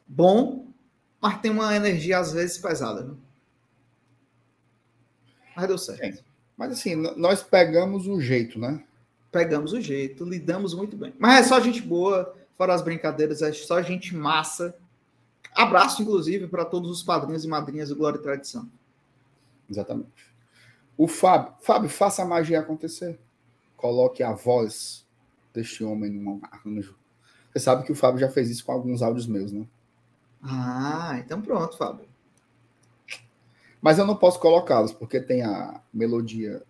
[0.05, 0.67] bom,
[1.21, 3.03] mas tem uma energia às vezes pesada.
[3.03, 3.17] Viu?
[5.55, 6.03] Mas deu certo.
[6.03, 6.23] É.
[6.57, 8.83] Mas assim, nós pegamos o jeito, né?
[9.31, 11.13] Pegamos o jeito, lidamos muito bem.
[11.17, 14.75] Mas é só gente boa, fora as brincadeiras, é só gente massa.
[15.55, 18.69] Abraço, inclusive, para todos os padrinhos e madrinhas do Glória e Tradição.
[19.69, 20.33] Exatamente.
[20.97, 23.19] O Fábio, Fábio, faça a magia acontecer.
[23.75, 25.03] Coloque a voz
[25.53, 26.95] deste homem num arranjo.
[27.51, 29.67] Você sabe que o Fábio já fez isso com alguns áudios meus, né?
[30.41, 32.07] Ah, então pronto, Fábio.
[33.81, 36.63] Mas eu não posso colocá-los, porque tem a melodia.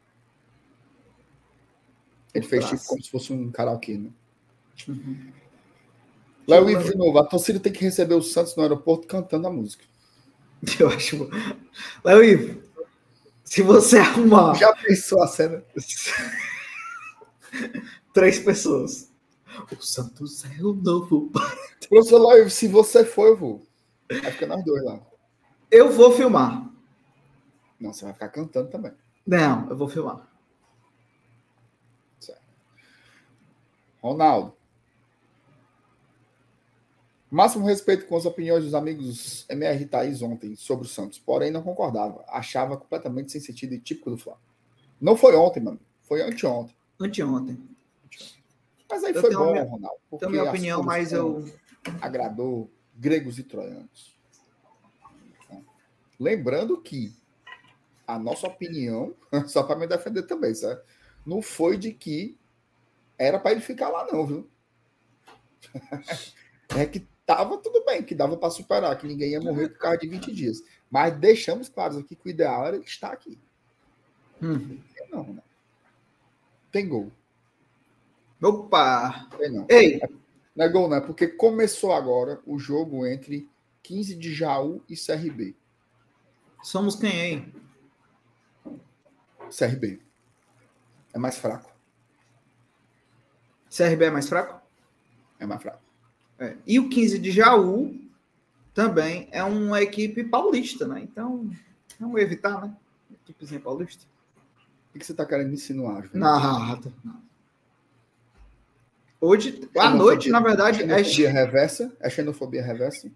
[2.34, 4.10] Ele fez tipo como se fosse um karaokê, né?
[4.88, 5.32] Uhum.
[6.48, 9.52] Léo Ivo de novo, a torcida tem que receber o Santos no aeroporto cantando a
[9.52, 9.86] música.
[10.80, 11.30] Eu acho.
[12.04, 12.62] Léo Ivo,
[13.44, 14.56] se você arrumar.
[14.56, 15.64] Já pensou a cena?
[18.14, 19.12] Três pessoas.
[19.72, 21.32] O Santos é o novo.
[21.90, 23.64] Professor Live, se você for, eu vou.
[24.10, 25.00] Vai ficar nós dois lá.
[25.70, 26.72] Eu vou filmar.
[27.80, 28.94] Não, você vai ficar cantando também.
[29.26, 30.28] Não, eu vou filmar.
[32.20, 32.42] Certo.
[34.02, 34.56] Ronaldo.
[37.32, 41.64] Máximo respeito com as opiniões dos amigos MR Thaís ontem sobre o Santos, porém não
[41.64, 42.24] concordava.
[42.28, 44.46] Achava completamente sem sentido e típico do Flamengo.
[45.02, 45.80] Não foi ontem, mano.
[46.04, 46.76] Foi anteontem.
[47.00, 47.73] Anteontem.
[48.94, 50.00] Mas aí eu foi bom, minha, Ronaldo.
[50.20, 51.44] Tenho minha opinião, mas eu.
[52.00, 54.14] Agradou gregos e troianos.
[56.20, 57.12] Lembrando que
[58.06, 59.16] a nossa opinião,
[59.48, 60.86] só para me defender também, certo?
[61.26, 62.38] Não foi de que
[63.18, 64.50] era para ele ficar lá, não, viu?
[66.78, 69.98] é que tava tudo bem, que dava para superar, que ninguém ia morrer por causa
[69.98, 70.62] de 20 dias.
[70.90, 73.40] Mas deixamos claros aqui que o ideal era ele estar aqui.
[74.42, 74.80] Hum.
[75.10, 75.42] Não, né?
[76.72, 77.12] Tem gol.
[78.44, 79.28] Opa!
[79.52, 79.66] Não.
[79.70, 80.02] Ei!
[80.56, 83.50] Não é gol, não, é porque começou agora o jogo entre
[83.82, 85.56] 15 de Jaú e CRB.
[86.62, 87.54] Somos quem, hein?
[89.50, 90.00] CRB.
[91.14, 91.72] É mais fraco.
[93.76, 94.62] CRB é mais fraco?
[95.40, 95.82] É mais fraco.
[96.40, 96.56] É.
[96.66, 98.00] E o 15 de Jaú
[98.74, 101.02] também é uma equipe paulista, né?
[101.02, 101.50] Então,
[102.00, 102.76] vamos evitar, né?
[103.12, 104.06] Equipezinha paulista.
[104.94, 106.10] O que você está querendo insinuar?
[106.14, 106.94] Nada.
[107.04, 107.24] Nada.
[109.26, 111.96] Hoje, à noite, na verdade, xenofobia é reversa.
[112.02, 113.10] É xenofobia reversa.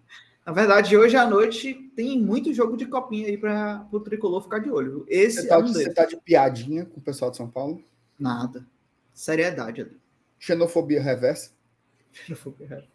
[0.46, 4.58] Na verdade, hoje à noite tem muito jogo de copinha aí para o tricolor ficar
[4.58, 5.04] de olho.
[5.06, 7.84] Esse você tá, é um você tá de piadinha com o pessoal de São Paulo?
[8.18, 8.66] Nada.
[9.12, 10.00] Seriedade ali.
[10.38, 11.50] Xenofobia reversa?
[12.10, 12.88] Xenofobia reversa.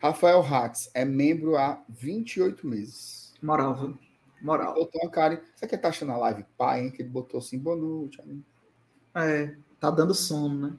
[0.00, 3.34] Rafael Hatz é membro há 28 meses.
[3.42, 3.98] Moral, viu?
[4.40, 4.72] Moral.
[4.72, 5.42] Botou uma cara.
[5.56, 6.92] Você que tá achando a live pai, hein?
[6.92, 8.22] Que ele botou assim, boa noite.
[9.16, 10.76] É, tá dando sono, né?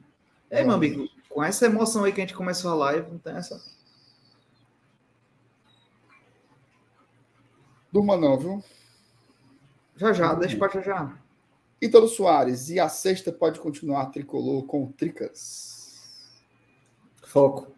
[0.51, 3.35] Ei, meu amigo, com essa emoção aí que a gente começou a live, não tem
[3.35, 3.61] essa.
[7.91, 8.63] Durma não, viu?
[9.95, 11.17] Já já, deixa pra já já.
[11.81, 15.79] Ítalo Soares, e a sexta pode continuar tricolor com tricas?
[17.23, 17.71] Foco.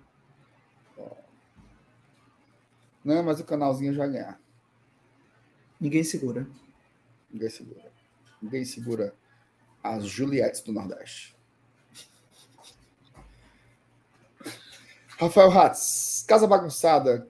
[3.03, 4.39] Não, mas o canalzinho já ganhar.
[5.79, 6.47] Ninguém segura.
[7.29, 7.91] Ninguém segura.
[8.41, 9.15] Ninguém segura
[9.83, 11.35] as Juliettes do Nordeste.
[15.21, 17.29] Rafael Hatz, Casa Bagunçada.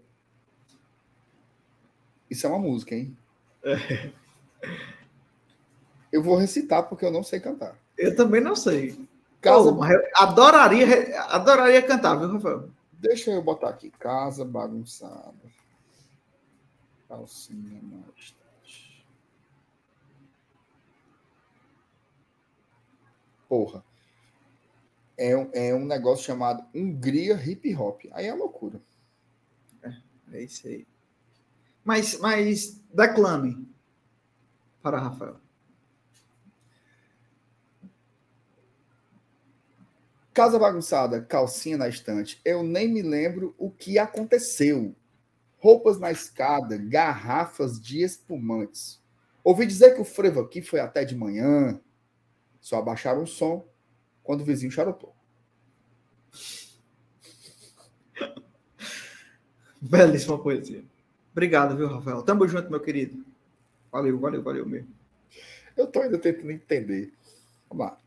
[2.29, 3.17] Isso é uma música, hein?
[3.65, 4.13] É.
[6.09, 7.77] Eu vou recitar porque eu não sei cantar.
[7.97, 8.97] Eu também não sei.
[9.41, 9.71] Casa...
[9.71, 9.83] Oh,
[10.15, 12.69] adoraria, adoraria cantar, viu, Rafael?
[12.93, 13.89] Deixa eu botar aqui.
[13.91, 15.33] Casa Bagunçada.
[17.09, 18.33] Calcinha mais.
[23.49, 23.83] Porra.
[25.17, 28.01] É, um- é um negócio chamado Hungria Hip Hop.
[28.11, 28.81] Aí é loucura.
[30.31, 30.87] É isso aí.
[31.83, 33.67] Mas, mas declame
[34.81, 35.37] para Rafael.
[40.33, 42.39] Casa bagunçada, calcinha na estante.
[42.45, 44.95] Eu nem me lembro o que aconteceu.
[45.57, 48.99] Roupas na escada, garrafas de espumantes.
[49.43, 51.79] Ouvi dizer que o frevo aqui foi até de manhã.
[52.61, 53.65] Só abaixaram o som
[54.23, 55.13] quando o vizinho charotou.
[59.81, 60.83] Belíssima poesia.
[61.31, 62.21] Obrigado, viu, Rafael?
[62.23, 63.23] Tamo junto, meu querido.
[63.91, 64.89] Valeu, valeu, valeu mesmo.
[65.75, 67.13] Eu tô ainda tentando entender.
[67.69, 67.97] Vamos lá.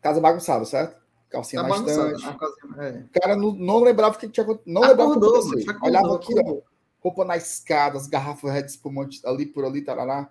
[0.00, 1.04] Casa bagunçada, certo?
[1.28, 2.24] Calcinha Tá estante.
[2.24, 2.90] a casa- é.
[3.00, 4.72] O cara não, não lembrava o que tinha acontecido.
[4.72, 5.70] Não lembrava o que Acordou, aconteceu.
[5.70, 6.40] acordou, Olhava aqui, ó.
[6.40, 6.64] acordou.
[7.02, 10.30] roupa na escada, as garrafas red espumante ali por ali, tarará.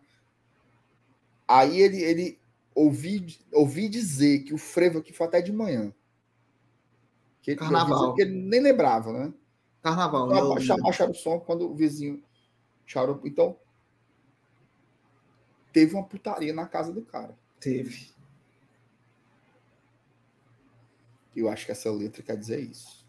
[1.48, 2.40] Aí ele, ele
[2.76, 5.92] ouvi, ouvi dizer que o frevo aqui foi até de manhã.
[7.42, 8.14] Que Carnaval.
[8.14, 9.34] que ele nem lembrava, né?
[9.82, 10.28] Carnaval.
[10.28, 12.24] Então, eu- abaixa- abaixaram o som quando o vizinho
[12.86, 13.22] chorou.
[13.24, 13.58] Então,
[15.72, 17.38] teve uma putaria na casa do cara.
[17.60, 18.10] Teve.
[21.36, 23.06] Eu acho que essa letra quer dizer isso.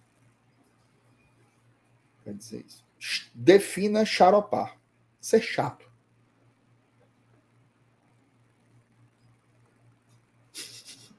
[2.25, 2.85] Quer dizer isso.
[3.35, 4.79] Defina xaropar.
[5.21, 5.89] Ser chato.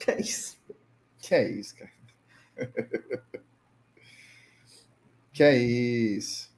[0.07, 0.57] Que é isso?
[1.17, 1.91] Que é isso, cara?
[5.33, 6.49] que é isso?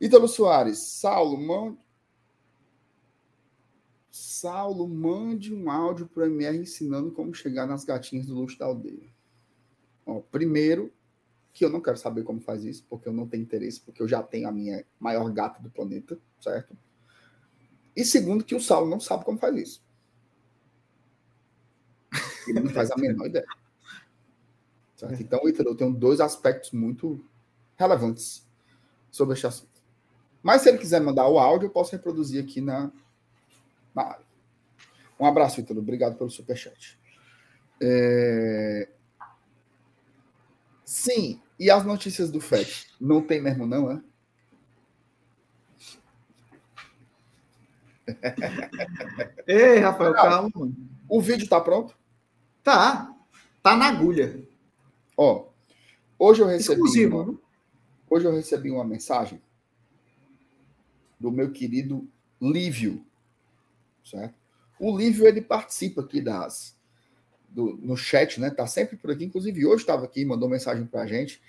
[0.00, 1.78] Ítalo Soares, Saulo, mande.
[4.10, 8.66] Saulo, mande um áudio para o MR ensinando como chegar nas gatinhas do luxo da
[8.66, 9.08] aldeia.
[10.04, 10.92] Ó, primeiro,
[11.52, 14.08] que eu não quero saber como faz isso, porque eu não tenho interesse, porque eu
[14.08, 16.76] já tenho a minha maior gata do planeta, certo?
[17.94, 19.85] E segundo, que o Saulo não sabe como faz isso.
[22.48, 23.46] Ele não faz a menor ideia.
[24.96, 25.20] Certo?
[25.20, 27.22] Então, Ítalo, eu tenho dois aspectos muito
[27.76, 28.46] relevantes
[29.10, 29.82] sobre este assunto.
[30.42, 32.90] Mas se ele quiser mandar o áudio, eu posso reproduzir aqui na,
[33.94, 34.26] na área.
[35.18, 35.80] Um abraço, Ítalo.
[35.80, 36.98] Obrigado pelo superchat.
[37.80, 38.88] É...
[40.84, 42.86] Sim, e as notícias do FED?
[43.00, 44.02] Não tem mesmo, não, é?
[49.46, 50.50] Ei, Rafael, calma.
[51.08, 51.96] O vídeo tá pronto?
[52.66, 53.14] Tá.
[53.62, 54.42] Tá na agulha.
[55.16, 55.46] Ó,
[56.18, 56.72] hoje eu recebi.
[56.80, 57.22] Exclusivo.
[57.22, 57.38] uma-?
[58.10, 59.40] Hoje eu recebi uma mensagem
[61.18, 62.08] do meu querido
[62.42, 63.06] Lívio,
[64.04, 64.34] certo?
[64.80, 66.76] O Lívio ele participa aqui das
[67.48, 68.50] do, no chat, né?
[68.50, 71.40] Tá sempre por aqui, inclusive hoje estava aqui, mandou mensagem pra gente.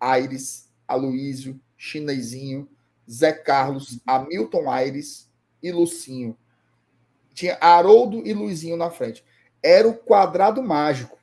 [0.00, 2.68] Aires, Aloísio, Chinezinho,
[3.08, 5.30] Zé Carlos, Hamilton Aires
[5.62, 6.36] e Lucinho.
[7.34, 9.22] Tinha Haroldo e Luizinho na frente.
[9.62, 11.18] Era o quadrado mágico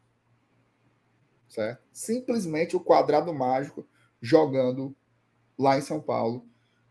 [1.51, 1.83] certo?
[1.91, 3.85] Simplesmente o quadrado mágico
[4.21, 4.95] jogando
[5.59, 6.45] lá em São Paulo.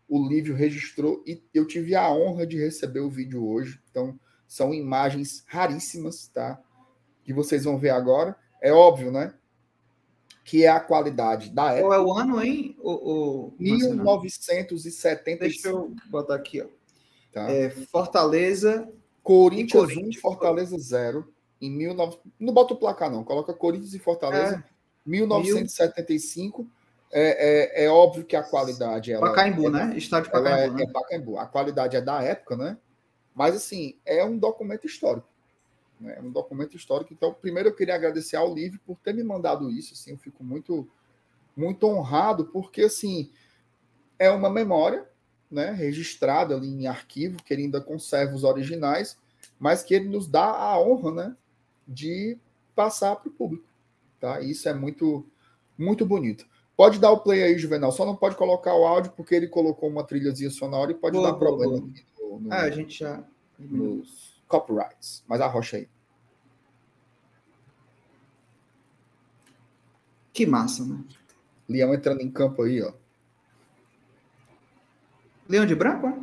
[0.07, 3.81] O Lívio registrou e eu tive a honra de receber o vídeo hoje.
[3.89, 6.61] Então, são imagens raríssimas, tá?
[7.23, 8.35] Que vocês vão ver agora.
[8.61, 9.33] É óbvio, né?
[10.43, 11.87] Que é a qualidade da época.
[11.87, 12.75] Qual é o ano, hein?
[12.79, 13.55] O, o...
[13.57, 16.67] 1975, Deixa eu botar aqui, ó.
[17.31, 17.49] tá?
[17.49, 18.91] É, Fortaleza.
[19.23, 20.15] Corinthians 1, Corinthians.
[20.17, 21.27] Fortaleza 0.
[21.61, 22.17] Em 19...
[22.39, 23.23] Não bota o placar, não.
[23.23, 24.55] Coloca Corinthians e Fortaleza.
[24.55, 26.67] É, 1975.
[27.13, 29.97] É, é, é óbvio que a qualidade ela, Pacaembu, é, né?
[29.97, 30.83] Estádio é, Pacaembu, né?
[30.83, 31.37] é Pacaembu.
[31.37, 32.77] A qualidade é da época, né?
[33.35, 35.27] Mas assim, é um documento histórico.
[35.99, 36.15] Né?
[36.17, 37.13] É um documento histórico.
[37.13, 39.93] Então, primeiro eu queria agradecer ao Livre por ter me mandado isso.
[39.93, 40.87] Assim, eu fico muito,
[41.55, 43.29] muito honrado, porque assim
[44.17, 45.05] é uma memória
[45.51, 49.17] né, registrada ali em arquivo, que ele ainda conserva os originais,
[49.59, 51.35] mas que ele nos dá a honra né,
[51.87, 52.37] de
[52.75, 53.65] passar para o público.
[54.19, 54.39] Tá?
[54.41, 55.25] Isso é muito,
[55.77, 56.45] muito bonito.
[56.77, 59.89] Pode dar o play aí, Juvenal, só não pode colocar o áudio porque ele colocou
[59.89, 61.89] uma trilhazinha sonora e pode Boa, dar boa, problema boa.
[61.91, 63.23] aqui no, no- Ah, a gente já.
[63.59, 65.23] nos copyrights.
[65.27, 65.87] Mas arrocha aí.
[70.33, 71.03] Que massa, né?
[71.67, 72.93] Leão entrando em campo aí, ó.
[75.51, 76.17] Leão de branco, é?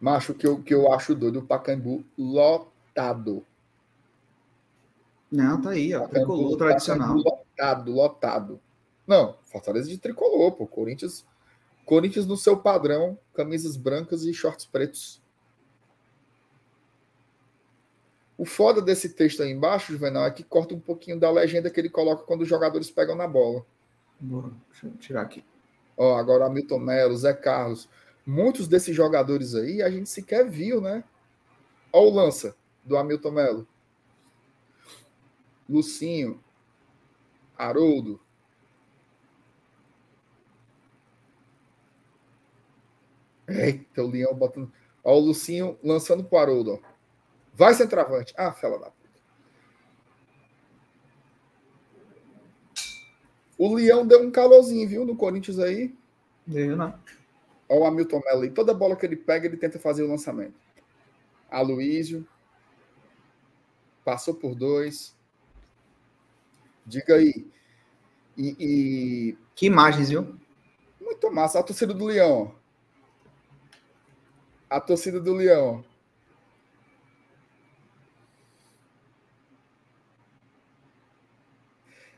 [0.00, 3.44] Macho, que eu, que eu acho doido, o Pacaembu lotado.
[5.30, 6.00] Não, tá aí, ó.
[6.00, 7.08] Pacaembu- Tricolor tradicional.
[7.08, 8.60] Pacaembu lotado, lotado.
[9.06, 10.66] Não, Fortaleza de tricolor, pô.
[10.66, 11.26] Corinthians,
[11.84, 15.20] Corinthians no seu padrão, camisas brancas e shorts pretos.
[18.38, 21.78] O foda desse texto aí embaixo, Juvenal, é que corta um pouquinho da legenda que
[21.78, 23.66] ele coloca quando os jogadores pegam na bola.
[24.22, 25.44] Deixa eu tirar aqui.
[25.96, 27.88] Ó, agora Hamilton Melo, Zé Carlos.
[28.24, 31.02] Muitos desses jogadores aí a gente sequer viu, né?
[31.92, 33.68] Ó o lança do Hamilton Melo.
[35.68, 36.42] Lucinho.
[37.58, 38.20] Haroldo.
[43.48, 44.72] Eita, o Leão botando.
[45.02, 46.74] Ó, o Lucinho lançando pro Haroldo.
[46.74, 46.78] Ó.
[47.54, 48.32] Vai centroavante.
[48.36, 48.90] Ah, fela da
[53.64, 55.94] O Leão deu um calorzinho, viu, no Corinthians aí.
[56.52, 56.92] Eu não.
[57.68, 58.50] Olha o Hamilton Melo aí.
[58.50, 60.54] Toda bola que ele pega, ele tenta fazer o lançamento.
[61.48, 62.26] Aloísio.
[64.04, 65.16] Passou por dois.
[66.84, 67.46] Diga aí.
[68.36, 70.34] E, e Que imagens, viu?
[71.00, 71.60] muito massa.
[71.60, 72.52] A torcida do Leão.
[74.68, 75.84] A torcida do Leão.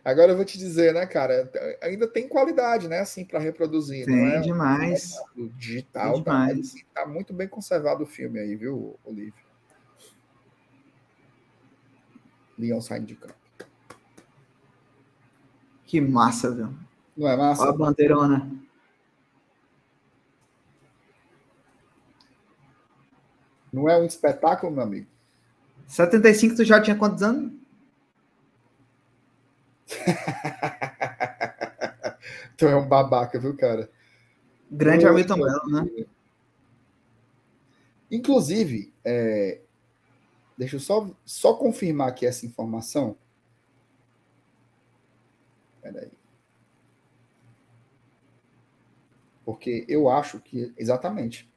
[0.04, 1.50] Agora eu vou te dizer, né, cara?
[1.82, 4.06] Ainda tem qualidade, né, assim, para reproduzir.
[4.06, 4.40] não Tem é?
[4.40, 5.16] demais.
[5.34, 6.68] do digital, Tem tá, demais.
[6.68, 9.32] assim, tá muito bem conservado o filme aí, viu, Olívio?
[12.58, 13.34] Leão saindo de campo.
[15.86, 16.68] Que massa, viu?
[17.16, 17.68] Não é Olha massa?
[17.68, 18.50] a bandeirona.
[23.72, 25.06] Não é um espetáculo, meu amigo?
[25.86, 27.52] 75, tu já tinha quantos anos?
[32.54, 33.90] Então é um babaca, viu, cara?
[34.70, 36.06] Grande Hamilton Melo, né?
[38.10, 39.60] Inclusive, é,
[40.56, 43.16] deixa eu só, só confirmar aqui essa informação.
[45.82, 46.10] Peraí.
[49.44, 51.50] Porque eu acho que, exatamente.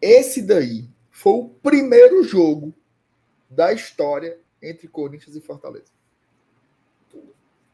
[0.00, 2.74] Esse daí foi o primeiro jogo
[3.48, 5.95] da história entre Corinthians e Fortaleza.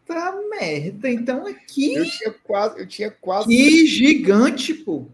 [0.07, 1.11] Tá merda.
[1.11, 1.95] Então aqui.
[1.95, 5.07] Eu tinha quase, eu tinha quase, Que gigante, pô.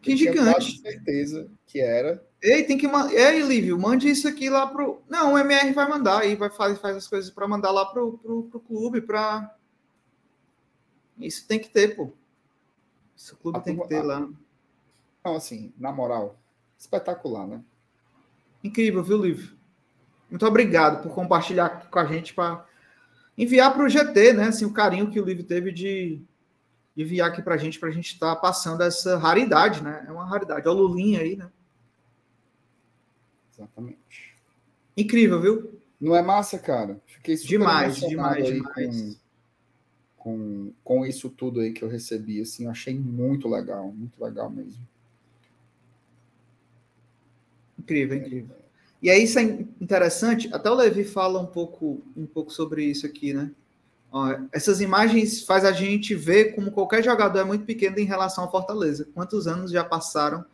[0.00, 0.50] Que eu tinha gigante.
[0.52, 2.24] quase certeza que era.
[2.40, 3.12] Ei, tem que mandar.
[3.14, 5.00] Ei, Lívio, mande isso aqui lá pro.
[5.08, 8.18] Não, o MR vai mandar aí, vai fazer faz as coisas para mandar lá pro,
[8.18, 9.54] pro, pro clube, para.
[11.18, 12.10] Isso tem que ter, pô.
[13.16, 14.28] Isso o clube A tem que ter a- lá.
[15.24, 16.36] Não, assim, na moral,
[16.76, 17.62] espetacular, né?
[18.64, 19.56] Incrível, viu, Lívio?
[20.28, 22.66] Muito obrigado por compartilhar com a gente para
[23.36, 24.44] enviar para o GT, né?
[24.44, 26.22] Assim, o carinho que o Lívio teve de,
[26.96, 30.04] enviar aqui para a gente, para a gente estar passando essa raridade, né?
[30.06, 30.68] É uma raridade.
[30.68, 31.50] Olha o Lulinha aí, né?
[33.52, 34.36] Exatamente.
[34.96, 35.80] Incrível, viu?
[36.00, 37.00] Não é massa, cara?
[37.06, 39.20] Fiquei super Demais, demais, demais.
[40.16, 44.22] Com, com, com isso tudo aí que eu recebi, assim, eu achei muito legal, muito
[44.22, 44.86] legal mesmo.
[47.78, 48.56] Incrível, incrível.
[49.02, 53.04] E aí isso é interessante, até o Levi fala um pouco, um pouco sobre isso
[53.04, 53.50] aqui, né?
[54.12, 58.44] Ó, essas imagens faz a gente ver como qualquer jogador é muito pequeno em relação
[58.44, 59.08] ao Fortaleza.
[59.12, 60.44] Quantos anos já passaram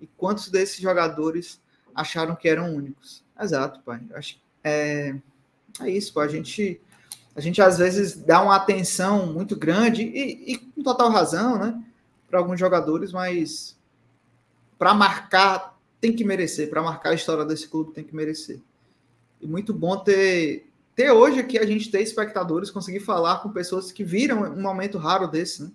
[0.00, 1.58] e quantos desses jogadores
[1.94, 3.24] acharam que eram únicos?
[3.40, 4.02] Exato, pai.
[4.12, 5.14] Acho, é,
[5.80, 6.20] é isso, pô.
[6.20, 6.78] A gente,
[7.34, 11.82] a gente às vezes dá uma atenção muito grande e, e com total razão, né?
[12.28, 13.78] Para alguns jogadores, mas
[14.76, 15.73] para marcar
[16.04, 18.60] tem que merecer, para marcar a história desse clube tem que merecer.
[19.40, 23.90] E muito bom ter, ter hoje aqui a gente ter espectadores, conseguir falar com pessoas
[23.90, 25.70] que viram um momento raro desse, né?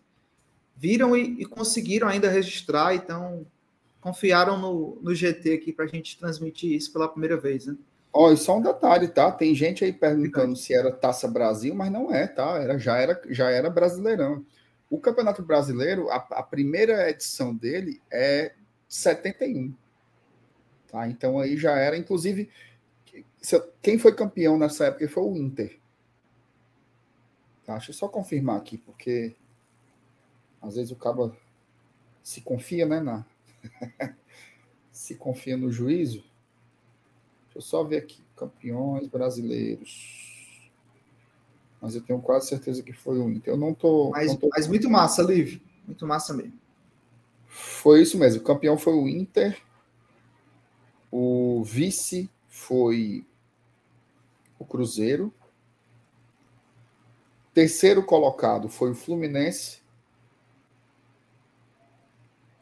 [0.77, 3.43] Viram e, e conseguiram ainda registrar, então
[3.99, 7.75] confiaram no, no GT aqui para a gente transmitir isso pela primeira vez, né?
[8.13, 9.31] Ó, e só um detalhe, tá?
[9.31, 12.55] Tem gente aí perguntando se era Taça Brasil, mas não é, tá?
[12.61, 14.45] Era, já, era, já era Brasileirão.
[14.91, 18.51] O Campeonato Brasileiro, a, a primeira edição dele é
[18.87, 19.73] 71.
[20.89, 21.07] Tá?
[21.07, 22.49] Então aí já era, inclusive,
[23.81, 25.79] quem foi campeão nessa época foi o Inter.
[27.65, 27.73] Tá?
[27.73, 29.35] Deixa eu só confirmar aqui, porque
[30.61, 31.35] às vezes o cabo
[32.23, 32.99] se confia, né?
[32.99, 33.25] Na...
[34.91, 36.23] se confia no juízo.
[37.45, 38.21] Deixa eu só ver aqui.
[38.35, 40.71] Campeões brasileiros.
[41.81, 43.53] Mas eu tenho quase certeza que foi o Inter.
[43.53, 44.09] Eu não tô.
[44.09, 44.49] Mas, não tô...
[44.49, 45.61] mas muito massa, Liv.
[45.85, 46.59] Muito massa mesmo.
[47.47, 48.41] Foi isso mesmo.
[48.41, 49.57] O campeão foi o Inter.
[51.11, 53.25] O vice foi
[54.57, 55.33] o Cruzeiro.
[57.53, 59.81] Terceiro colocado foi o Fluminense.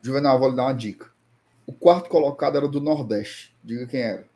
[0.01, 1.11] Juvenal, vou lhe dar uma dica.
[1.65, 3.53] O quarto colocado era do Nordeste.
[3.63, 4.27] Diga quem era.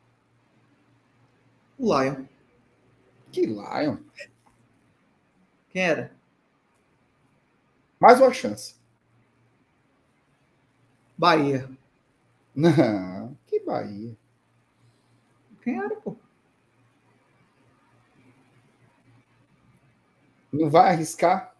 [1.78, 2.26] O Lion.
[3.30, 3.96] Que Lion.
[5.70, 6.12] Quem era?
[7.98, 8.74] Mais uma chance.
[11.16, 11.70] Bahia.
[12.54, 13.21] Não,
[13.52, 14.16] que Bahia.
[15.62, 16.16] Quem era, pô?
[20.50, 21.54] Não vai arriscar?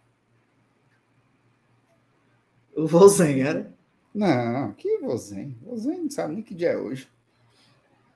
[2.75, 3.73] O Vozen era?
[4.15, 5.57] Não, que Vozen.
[5.63, 7.09] Vozen não sabe nem que dia é hoje.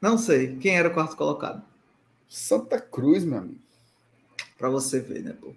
[0.00, 0.56] Não sei.
[0.56, 1.62] Quem era o quarto colocado?
[2.26, 3.60] Santa Cruz, meu amigo.
[4.56, 5.54] Pra você ver, né, pô?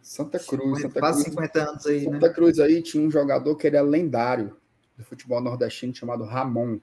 [0.00, 0.80] Santa Cruz.
[0.80, 2.12] Santa Quase Cruz, 50 anos aí, né?
[2.12, 4.56] Santa Cruz aí tinha um jogador que era lendário
[4.96, 6.78] do futebol nordestino chamado Ramon.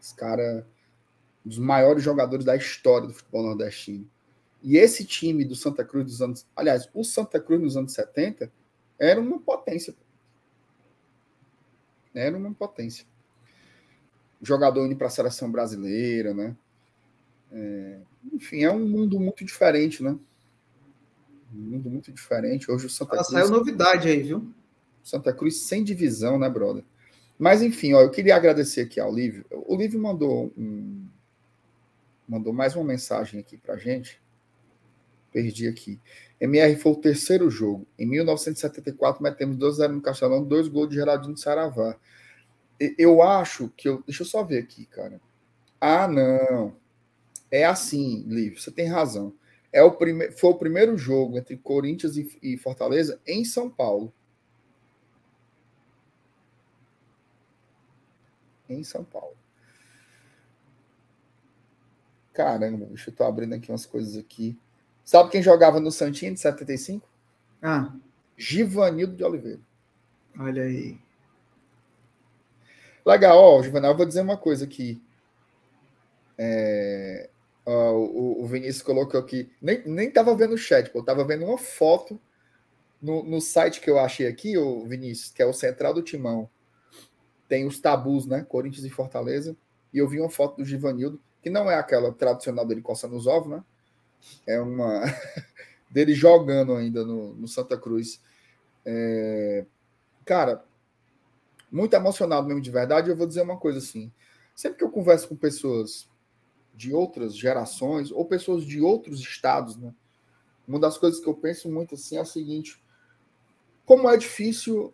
[0.00, 0.66] Esse cara,
[1.44, 4.08] um dos maiores jogadores da história do futebol nordestino.
[4.62, 6.46] E esse time do Santa Cruz dos anos.
[6.56, 8.50] Aliás, o Santa Cruz nos anos 70
[8.98, 9.94] era uma potência.
[12.14, 13.06] Era uma potência.
[14.42, 16.56] Jogador indo para a seleção brasileira, né?
[17.52, 18.00] É,
[18.32, 20.18] enfim, é um mundo muito diferente, né?
[21.54, 22.70] Um mundo muito diferente.
[22.70, 23.28] Hoje o Santa Ah, Cruz.
[23.28, 24.52] saiu novidade aí, viu?
[25.06, 26.84] Santa Cruz sem divisão, né, brother?
[27.38, 29.46] Mas enfim, ó, eu queria agradecer aqui ao Lívio.
[29.50, 31.06] O Lívio mandou um,
[32.28, 34.20] mandou mais uma mensagem aqui pra gente.
[35.32, 36.00] Perdi aqui.
[36.40, 37.86] MR foi o terceiro jogo.
[37.96, 41.96] Em 1974, metemos 2x0 no Castelão, dois gols de Geraldinho de Saravá.
[42.98, 44.02] Eu acho que eu.
[44.04, 45.20] Deixa eu só ver aqui, cara.
[45.80, 46.74] Ah, não.
[47.48, 49.32] É assim, Lívio, você tem razão.
[49.72, 50.32] É o prime...
[50.32, 54.12] Foi o primeiro jogo entre Corinthians e, e Fortaleza em São Paulo.
[58.68, 59.36] Em São Paulo.
[62.32, 64.58] Caramba, bicho, eu tô abrindo aqui umas coisas aqui.
[65.04, 67.08] Sabe quem jogava no Santinho de 75?
[67.62, 67.94] Ah,
[68.36, 69.60] Givanildo de Oliveira.
[70.38, 70.98] olha aí.
[73.04, 75.00] Legal, ó, Juvenal, eu vou dizer uma coisa aqui.
[76.36, 77.30] É,
[77.64, 79.50] ó, o, o Vinícius colocou aqui.
[79.62, 82.20] Nem, nem tava vendo o chat, pô, eu tava vendo uma foto
[83.00, 86.50] no, no site que eu achei aqui, o Vinícius, que é o Central do Timão.
[87.48, 88.44] Tem os tabus, né?
[88.48, 89.56] Corinthians e Fortaleza.
[89.92, 93.26] E eu vi uma foto do Givanildo, que não é aquela tradicional dele coçando os
[93.26, 93.64] ovos, né?
[94.46, 95.02] É uma
[95.90, 98.20] dele jogando ainda no, no Santa Cruz.
[98.84, 99.64] É,
[100.26, 100.64] Cara,
[101.70, 103.08] muito emocionado mesmo de verdade.
[103.08, 104.12] Eu vou dizer uma coisa assim:
[104.54, 106.10] sempre que eu converso com pessoas
[106.74, 109.94] de outras gerações ou pessoas de outros estados, né?
[110.66, 112.82] Uma das coisas que eu penso muito assim é o seguinte:
[113.84, 114.92] como é difícil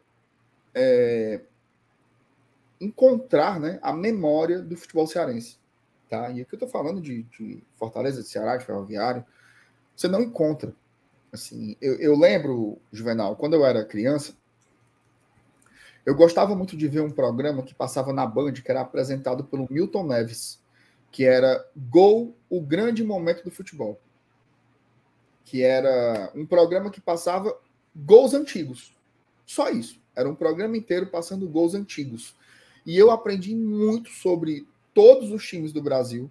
[0.75, 1.43] é,
[2.83, 5.59] encontrar, né, a memória do futebol cearense,
[6.09, 6.31] tá?
[6.31, 9.25] E aqui eu tô falando de, de Fortaleza, de Ceará, de Ferroviário,
[9.95, 10.75] você não encontra.
[11.33, 14.35] Assim, eu, eu lembro, Juvenal, quando eu era criança,
[16.05, 19.69] eu gostava muito de ver um programa que passava na Band, que era apresentado pelo
[19.71, 20.61] Milton Neves,
[21.13, 24.01] que era Gol, o grande momento do futebol.
[25.45, 27.57] Que era um programa que passava
[27.95, 28.97] gols antigos.
[29.47, 30.01] Só isso.
[30.17, 32.35] Era um programa inteiro passando gols antigos.
[32.85, 36.31] E eu aprendi muito sobre todos os times do Brasil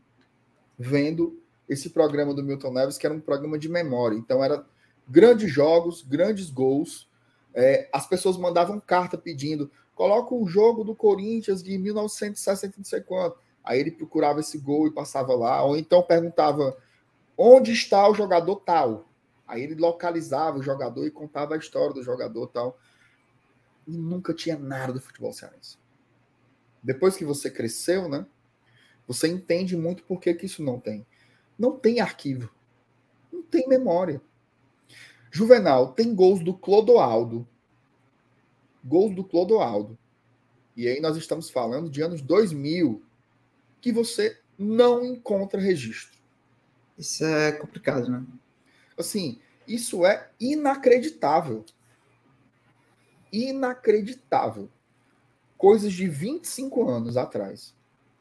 [0.77, 1.39] vendo
[1.69, 4.15] esse programa do Milton Neves, que era um programa de memória.
[4.15, 4.65] Então, era
[5.07, 7.07] grandes jogos, grandes gols.
[7.53, 13.01] É, as pessoas mandavam carta pedindo: coloca o jogo do Corinthians de 1960, não sei
[13.01, 13.37] quanto.
[13.63, 16.75] Aí ele procurava esse gol e passava lá, ou então perguntava
[17.37, 19.05] onde está o jogador tal.
[19.47, 22.77] Aí ele localizava o jogador e contava a história do jogador tal.
[23.87, 25.80] E nunca tinha nada do futebol cearense.
[26.83, 28.25] Depois que você cresceu, né?
[29.07, 31.05] Você entende muito por que, que isso não tem.
[31.57, 32.49] Não tem arquivo.
[33.31, 34.21] Não tem memória.
[35.31, 37.47] Juvenal, tem gols do Clodoaldo.
[38.83, 39.97] Gols do Clodoaldo.
[40.75, 43.03] E aí nós estamos falando de anos 2000,
[43.79, 46.19] que você não encontra registro.
[46.97, 48.25] Isso é complicado, né?
[48.97, 51.65] Assim, isso é inacreditável.
[53.31, 54.69] Inacreditável.
[55.61, 57.75] Coisas de 25 anos atrás.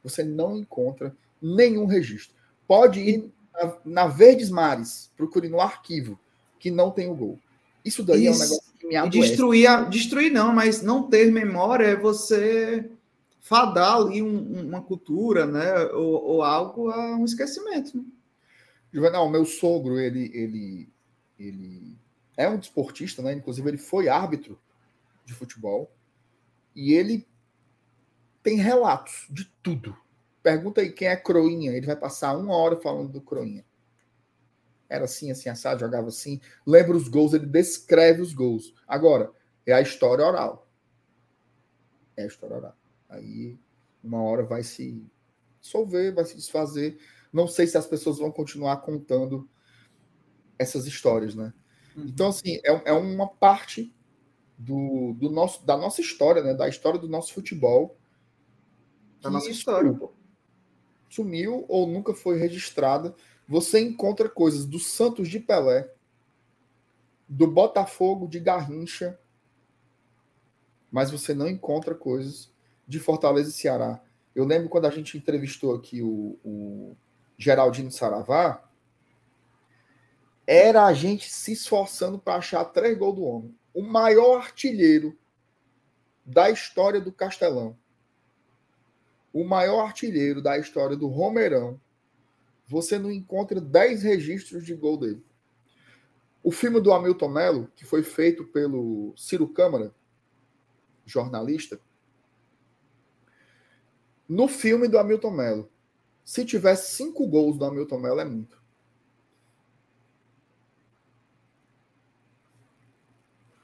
[0.04, 2.36] Você não encontra nenhum registro.
[2.68, 6.20] Pode ir na, na Verdes Mares, procure no arquivo,
[6.58, 7.38] que não tem o gol.
[7.82, 8.42] Isso daí é um Isso.
[8.42, 9.28] negócio que me E adoece.
[9.28, 12.90] destruir, a- destruir não, mas não ter memória é você
[13.40, 17.96] fadar ali um, uma cultura, né, ou, ou, algo a um esquecimento.
[17.96, 18.04] Né?
[18.92, 20.88] Juvenal, meu sogro, ele, ele,
[21.38, 21.96] ele
[22.36, 23.32] é um desportista, né?
[23.32, 24.60] Inclusive, ele foi árbitro
[25.24, 25.90] de futebol
[26.76, 27.26] e ele
[28.42, 29.96] tem relatos de tudo.
[30.42, 33.64] Pergunta aí quem é Croinha, ele vai passar uma hora falando do Croinha.
[34.88, 36.40] Era assim, assim, assado, jogava assim.
[36.66, 38.74] Lembra os gols, ele descreve os gols.
[38.88, 39.30] Agora,
[39.64, 40.68] é a história oral.
[42.16, 42.76] É a história oral.
[43.08, 43.56] Aí,
[44.02, 45.06] uma hora vai se
[45.60, 46.98] dissolver, vai se desfazer.
[47.32, 49.48] Não sei se as pessoas vão continuar contando
[50.58, 51.52] essas histórias, né?
[51.96, 52.06] Uhum.
[52.06, 53.94] Então, assim, é, é uma parte
[54.58, 56.52] do, do nosso, da nossa história, né?
[56.52, 57.96] Da história do nosso futebol.
[59.20, 59.98] Da nossa história.
[61.08, 63.14] Sumiu ou nunca foi registrada.
[63.48, 65.92] Você encontra coisas do Santos de Pelé,
[67.28, 69.18] do Botafogo de Garrincha,
[70.90, 72.52] mas você não encontra coisas
[72.86, 74.02] de Fortaleza e Ceará.
[74.34, 76.96] Eu lembro quando a gente entrevistou aqui o, o
[77.36, 78.68] Geraldino Saravá,
[80.46, 83.54] era a gente se esforçando para achar três gols do homem.
[83.72, 85.16] O maior artilheiro
[86.24, 87.76] da história do Castelão.
[89.32, 91.80] O maior artilheiro da história do Romerão.
[92.66, 95.24] Você não encontra dez registros de gol dele.
[96.42, 99.94] O filme do Hamilton Melo, que foi feito pelo Ciro Câmara,
[101.04, 101.80] jornalista,
[104.28, 105.72] no filme do Hamilton Melo,
[106.24, 108.62] se tivesse cinco gols do Hamilton Melo, é muito.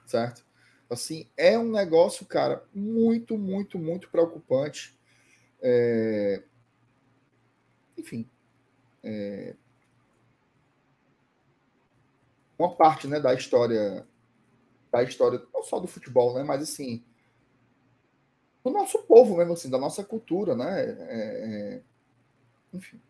[0.05, 0.45] Certo?
[0.91, 4.96] Assim, é um negócio, cara, muito, muito, muito preocupante.
[5.61, 6.43] É...
[7.99, 8.29] Enfim.
[9.03, 9.55] É...
[12.59, 14.07] Uma parte né, da história,
[14.91, 17.05] da história, não só do futebol, né, mas assim,
[18.65, 20.81] do nosso povo mesmo, assim, da nossa cultura, né?
[20.81, 21.83] É, é...
[22.73, 23.01] Enfim.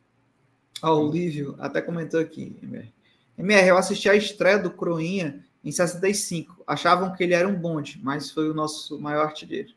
[0.82, 2.92] Ah, o Lívio até comentou aqui, MR.
[3.38, 6.62] MR, eu assisti a estreia do Croinha em 65.
[6.66, 9.72] Achavam que ele era um bonde, mas foi o nosso maior artilheiro.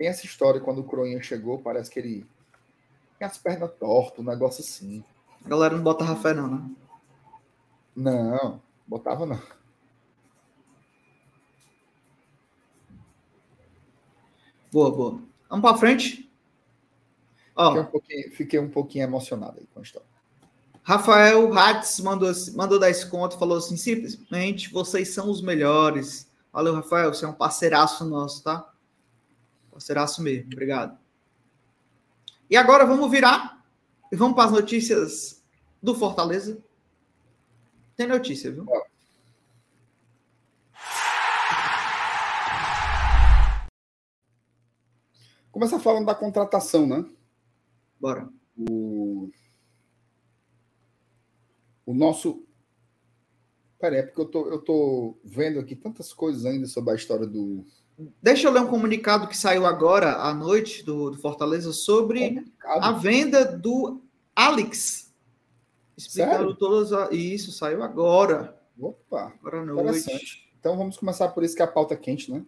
[0.00, 2.26] Tem essa história quando o Croinha chegou, parece que ele
[3.18, 5.04] tem as pernas tortas, um negócio assim.
[5.44, 6.70] A galera não bota fé, não, né?
[7.94, 9.38] Não, botava não.
[14.72, 15.22] Boa, boa.
[15.50, 16.32] Vamos para frente?
[17.54, 20.08] Ó, fiquei, um pouquinho, fiquei um pouquinho emocionado aí com a história.
[20.82, 26.26] Rafael Hatz mandou, mandou 10 conto falou assim: simplesmente vocês são os melhores.
[26.50, 28.69] Valeu, Rafael, você é um parceiraço nosso, tá?
[29.80, 30.98] Parceiraço mesmo, obrigado.
[32.50, 33.66] E agora vamos virar
[34.12, 35.42] e vamos para as notícias
[35.82, 36.62] do Fortaleza.
[37.96, 38.66] Tem notícia, viu?
[38.68, 38.84] Ó.
[45.50, 47.02] Começar falando da contratação, né?
[47.98, 48.28] Bora.
[48.54, 49.30] O,
[51.86, 52.46] o nosso.
[53.78, 57.26] Peraí, é porque eu tô, eu tô vendo aqui tantas coisas ainda sobre a história
[57.26, 57.64] do.
[58.22, 62.92] Deixa eu ler um comunicado que saiu agora à noite do, do Fortaleza sobre a
[62.92, 64.00] venda do
[64.34, 65.12] Alex.
[65.96, 66.54] Explicando Sério?
[66.54, 66.92] todas.
[66.92, 67.12] A...
[67.12, 68.56] Isso, saiu agora.
[68.78, 69.32] Opa!
[69.40, 70.50] Agora à noite.
[70.58, 72.44] Então vamos começar por isso que é a pauta é quente, né?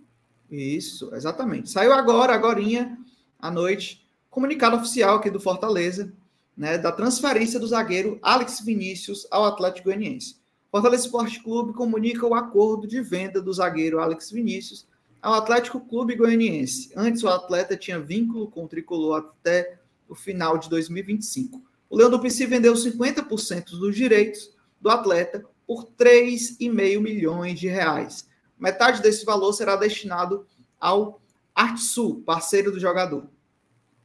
[0.51, 1.71] Isso, exatamente.
[1.71, 2.99] Saiu agora, agorinha,
[3.39, 6.13] à noite, comunicado oficial aqui do Fortaleza,
[6.55, 10.37] né, da transferência do zagueiro Alex Vinícius ao Atlético Goianiense.
[10.71, 14.87] Fortaleza Esporte Clube comunica o acordo de venda do zagueiro Alex Vinícius
[15.23, 16.91] ao Atlético Clube Goianiense.
[16.97, 21.63] Antes, o atleta tinha vínculo com o tricolor até o final de 2025.
[21.89, 28.29] O Leão do PC vendeu 50% dos direitos do atleta por 3,5 milhões de reais.
[28.59, 30.45] Metade desse valor será destinado
[30.81, 31.23] ao
[31.55, 33.29] Artsul, parceiro do jogador.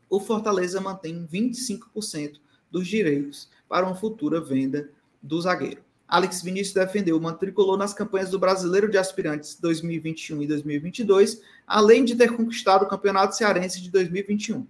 [0.07, 2.39] O Fortaleza mantém 25%
[2.69, 4.91] dos direitos para uma futura venda
[5.21, 5.86] do zagueiro.
[6.07, 12.05] Alex Vinícius defendeu uma tricolor nas campanhas do Brasileiro de Aspirantes 2021 e 2022, além
[12.05, 14.65] de ter conquistado o Campeonato Cearense de 2021.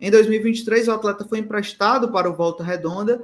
[0.00, 3.22] Em 2023, o atleta foi emprestado para o Volta Redonda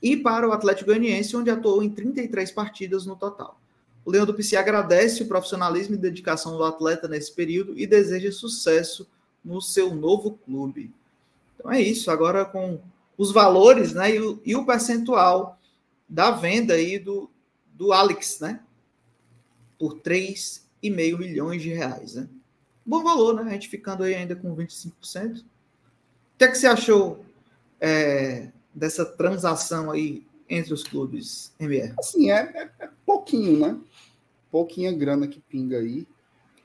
[0.00, 3.60] e para o Atlético Goianiense, onde atuou em 33 partidas no total.
[4.04, 8.30] O Leão do PC agradece o profissionalismo e dedicação do atleta nesse período e deseja
[8.30, 9.08] sucesso
[9.44, 10.92] no seu novo clube.
[11.54, 12.10] Então é isso.
[12.10, 12.80] Agora com
[13.16, 15.58] os valores né, e, o, e o percentual
[16.14, 17.28] da venda aí do,
[17.72, 18.60] do Alex, né?
[19.76, 22.14] Por 3,5 milhões de reais.
[22.14, 22.28] Né?
[22.86, 23.42] Bom valor, né?
[23.42, 25.40] A gente ficando aí ainda com 25%.
[25.40, 25.44] O
[26.38, 27.24] que, é que você achou
[27.80, 31.94] é, dessa transação aí entre os clubes, MR?
[31.98, 33.80] Assim, é, é, é pouquinho, né?
[34.52, 36.06] pouquinha grana que pinga aí.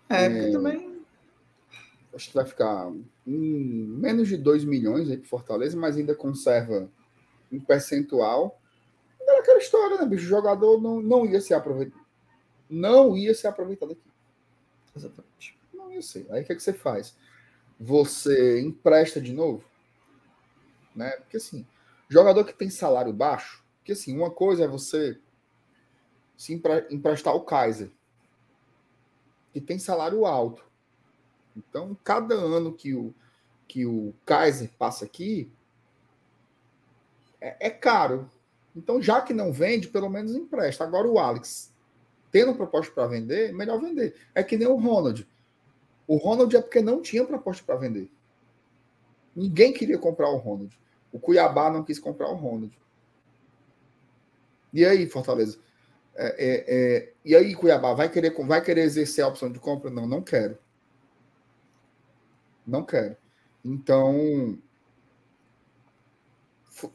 [0.07, 0.99] É, porque também.
[2.13, 2.87] Acho que vai ficar
[3.25, 6.87] hum, menos de 2 milhões aí para Fortaleza, mas ainda conserva
[7.51, 8.58] um percentual.
[9.29, 10.25] Era aquela história, né, bicho?
[10.25, 12.03] O jogador não, não ia ser aproveitado.
[12.69, 14.11] Não ia ser aproveitado aqui.
[14.95, 15.57] Exatamente.
[15.73, 16.25] Não ia ser.
[16.31, 17.15] Aí o que, é que você faz?
[17.79, 19.63] Você empresta de novo?
[20.95, 21.11] Né?
[21.11, 21.65] Porque assim,
[22.09, 25.19] jogador que tem salário baixo, porque assim, uma coisa é você
[26.35, 27.91] se empre- emprestar o Kaiser,
[29.53, 30.63] que tem salário alto.
[31.55, 33.13] Então, cada ano que o,
[33.67, 35.51] que o Kaiser passa aqui
[37.41, 38.29] é, é caro.
[38.79, 40.85] Então, já que não vende, pelo menos empresta.
[40.85, 41.73] Agora, o Alex,
[42.31, 44.15] tendo proposta para vender, melhor vender.
[44.33, 45.27] É que nem o Ronald.
[46.07, 48.09] O Ronald é porque não tinha proposta para vender.
[49.35, 50.79] Ninguém queria comprar o Ronald.
[51.11, 52.71] O Cuiabá não quis comprar o Ronald.
[54.71, 55.59] E aí, Fortaleza?
[56.15, 59.89] É, é, é, e aí, Cuiabá, vai querer, vai querer exercer a opção de compra?
[59.89, 60.57] Não, não quero.
[62.65, 63.17] Não quero.
[63.63, 64.57] Então,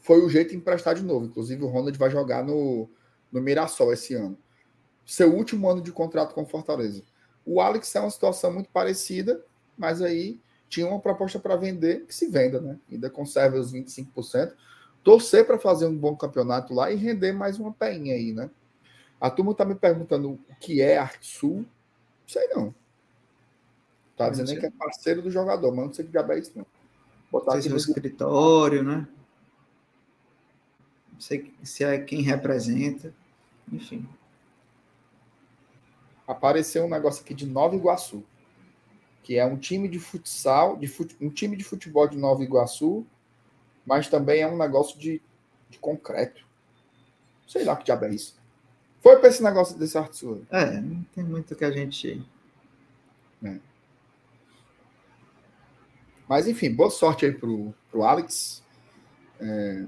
[0.01, 1.27] foi o jeito de emprestar de novo.
[1.27, 2.89] Inclusive, o Ronald vai jogar no,
[3.31, 4.39] no Mirassol esse ano.
[5.05, 7.03] Seu último ano de contrato com o Fortaleza.
[7.45, 9.45] O Alex é uma situação muito parecida,
[9.77, 12.79] mas aí tinha uma proposta para vender, que se venda, né?
[12.91, 14.55] Ainda conserva os 25%.
[15.03, 18.51] Torcer para fazer um bom campeonato lá e render mais uma peinha aí, né?
[19.21, 21.59] A turma está me perguntando o que é Arte Sul.
[21.59, 21.67] Não
[22.27, 22.75] sei não.
[24.17, 26.67] Tá dizendo que é parceiro do jogador, mas não sei que diabo é isso, não.
[27.31, 29.07] Botar Não aqui é no escritório, né?
[31.15, 33.15] Não sei se é quem representa.
[33.73, 34.07] Enfim.
[36.27, 38.23] apareceu um negócio aqui de Nova Iguaçu,
[39.23, 40.91] que é um time de futsal, de
[41.21, 43.07] um time de futebol de Nova Iguaçu,
[43.87, 45.21] mas também é um negócio de,
[45.71, 46.47] de concreto.
[47.47, 48.37] Sei lá que diabo é isso.
[49.01, 50.43] Foi para esse negócio desse Arthur.
[50.51, 52.25] É, não tem muito que a gente.
[56.27, 58.63] Mas enfim, boa sorte aí pro, pro Alex.
[59.39, 59.85] É,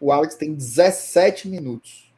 [0.00, 2.12] o Alex tem 17 minutos.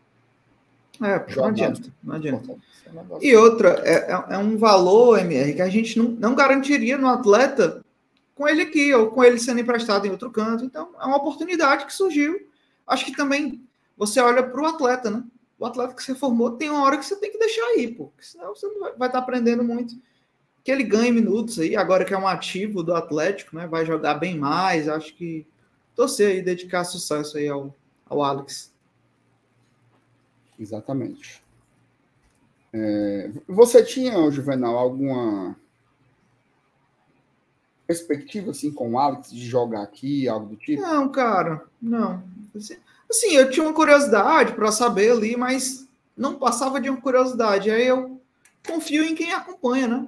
[1.03, 1.93] É, não adianta.
[2.03, 2.53] Não adianta.
[2.53, 6.99] É E outra, é, é- é um valor, MR, que a gente não, não garantiria
[6.99, 7.83] no atleta
[8.35, 10.64] com ele aqui, ou com ele sendo emprestado em outro canto.
[10.64, 12.47] Então, é uma oportunidade que surgiu.
[12.87, 13.62] Acho que também
[13.97, 15.22] você olha para o atleta, né?
[15.59, 18.07] O atleta que você formou tem uma hora que você tem que deixar aí, pô.
[18.07, 19.95] porque Senão você não vai, vai estar aprendendo muito.
[20.64, 23.66] Que ele ganhe minutos aí, agora que é um ativo do Atlético, né?
[23.66, 24.89] Vai jogar bem mais.
[24.89, 25.47] Acho que
[26.01, 27.74] torcer aí, dedicar sucesso aí ao,
[28.07, 28.72] ao Alex.
[30.59, 31.42] Exatamente.
[32.72, 35.55] É, você tinha, Juvenal, alguma
[37.86, 40.80] perspectiva assim com o Alex de jogar aqui, algo do tipo?
[40.80, 42.22] Não, cara, não.
[42.57, 42.76] Assim,
[43.11, 45.86] assim, eu tinha uma curiosidade para saber ali, mas
[46.16, 47.70] não passava de uma curiosidade.
[47.70, 48.18] Aí eu
[48.66, 50.07] confio em quem acompanha, né?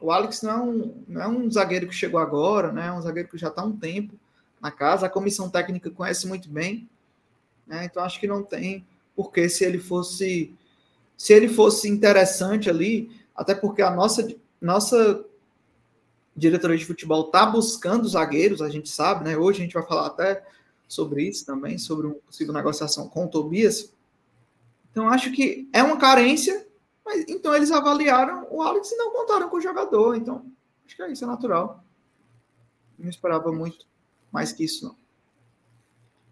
[0.00, 2.86] O Alex não é um, não é um zagueiro que chegou agora, né?
[2.86, 4.14] É um zagueiro que já está há um tempo
[4.60, 5.06] na casa.
[5.06, 6.88] A comissão técnica conhece muito bem,
[7.66, 7.84] né?
[7.84, 10.54] Então acho que não tem porque se ele fosse
[11.16, 14.28] se ele fosse interessante ali, até porque a nossa
[14.60, 15.24] nossa
[16.36, 19.36] diretoria de futebol está buscando zagueiros, a gente sabe, né?
[19.36, 20.46] Hoje a gente vai falar até
[20.86, 23.92] sobre isso também, sobre uma possível negociação com o Tobias.
[24.90, 26.66] Então acho que é uma carência,
[27.04, 30.14] mas então eles avaliaram o Alex e não contaram com o jogador.
[30.14, 30.46] Então
[30.86, 31.84] acho que é isso, é natural.
[32.96, 33.86] Não esperava muito
[34.32, 34.96] mais que isso, não.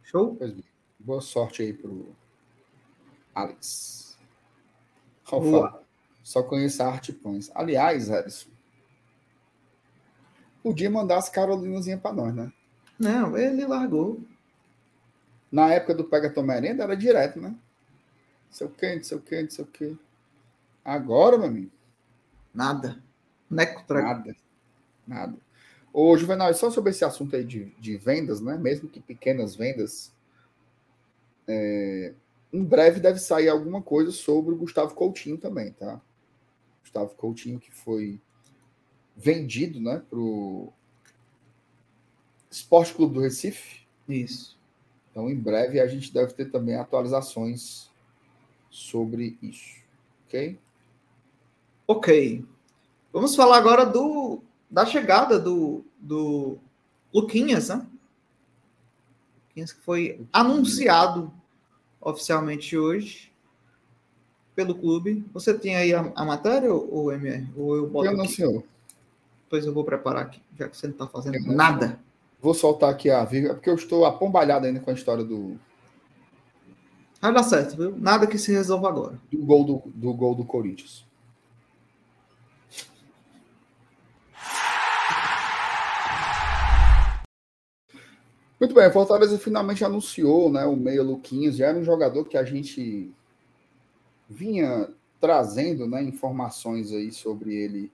[0.03, 0.37] Show?
[0.37, 0.65] Pois bem.
[0.99, 2.15] Boa sorte aí pro
[3.35, 4.19] Alex.
[5.31, 5.83] Alfa,
[6.23, 7.51] só conheço a Arte Pães.
[7.55, 8.49] Aliás, Edson,
[10.63, 12.53] podia mandar as Carolinazinhas para nós, né?
[12.99, 14.21] Não, ele largou.
[15.51, 17.55] Na época do Pega Tua Merenda era direto, né?
[18.51, 19.97] Seu quente, seu quente, seu quê.
[20.85, 21.71] Agora, meu amigo,
[22.55, 23.03] Nada.
[23.51, 24.07] Neco trago.
[24.07, 24.37] nada.
[25.07, 25.37] Nada.
[25.99, 28.55] Ô, Juvenal, só sobre esse assunto aí de, de vendas, né?
[28.59, 30.13] Mesmo que pequenas vendas,
[31.49, 32.13] é,
[32.53, 35.99] em breve deve sair alguma coisa sobre o Gustavo Coutinho também, tá?
[36.83, 38.21] Gustavo Coutinho que foi
[39.17, 40.71] vendido, né, pro
[42.51, 43.87] Esporte Clube do Recife.
[44.07, 44.61] Isso.
[45.11, 47.91] Então, em breve a gente deve ter também atualizações
[48.69, 49.81] sobre isso,
[50.27, 50.59] ok?
[51.89, 52.45] Ok.
[53.11, 56.59] Vamos falar agora do da chegada do, do
[57.13, 57.87] Luquinhas, né?
[59.49, 61.33] Luquinhas que foi anunciado
[62.01, 63.33] oficialmente hoje
[64.55, 65.25] pelo clube.
[65.33, 67.49] Você tem aí a, a matéria, ou MR?
[67.57, 68.63] Ou eu boto Eu não, senhor.
[69.45, 71.55] Depois eu vou preparar aqui, já que você não está fazendo Eu não.
[71.55, 72.01] nada.
[72.41, 75.59] Vou soltar aqui a vírgula, porque eu estou apombalhado ainda com a história do,
[77.21, 77.97] Vai dar certo, viu?
[77.97, 79.19] Nada que se resolva agora.
[79.33, 81.05] do gol do, do gol do Corinthians.
[88.59, 92.45] Muito bem, Fortaleza finalmente anunciou né, o meia Luquinhas, já era um jogador que a
[92.45, 93.13] gente
[94.29, 94.89] vinha
[95.21, 97.93] trazendo né, informações aí sobre ele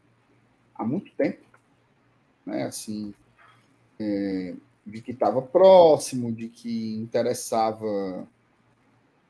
[0.75, 1.45] há muito tempo,
[2.47, 3.13] né, assim,
[3.99, 4.55] é,
[4.87, 8.27] de que estava próximo, de que interessava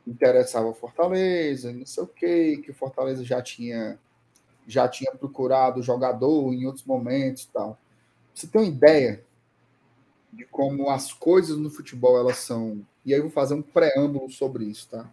[0.06, 3.98] interessava Fortaleza, não sei o quê, que o Fortaleza já tinha
[4.66, 7.78] já tinha procurado o jogador em outros momentos, tal.
[8.34, 9.24] Você tem uma ideia
[10.32, 12.86] de como as coisas no futebol elas são.
[13.04, 15.12] E aí eu vou fazer um preâmbulo sobre isso, tá?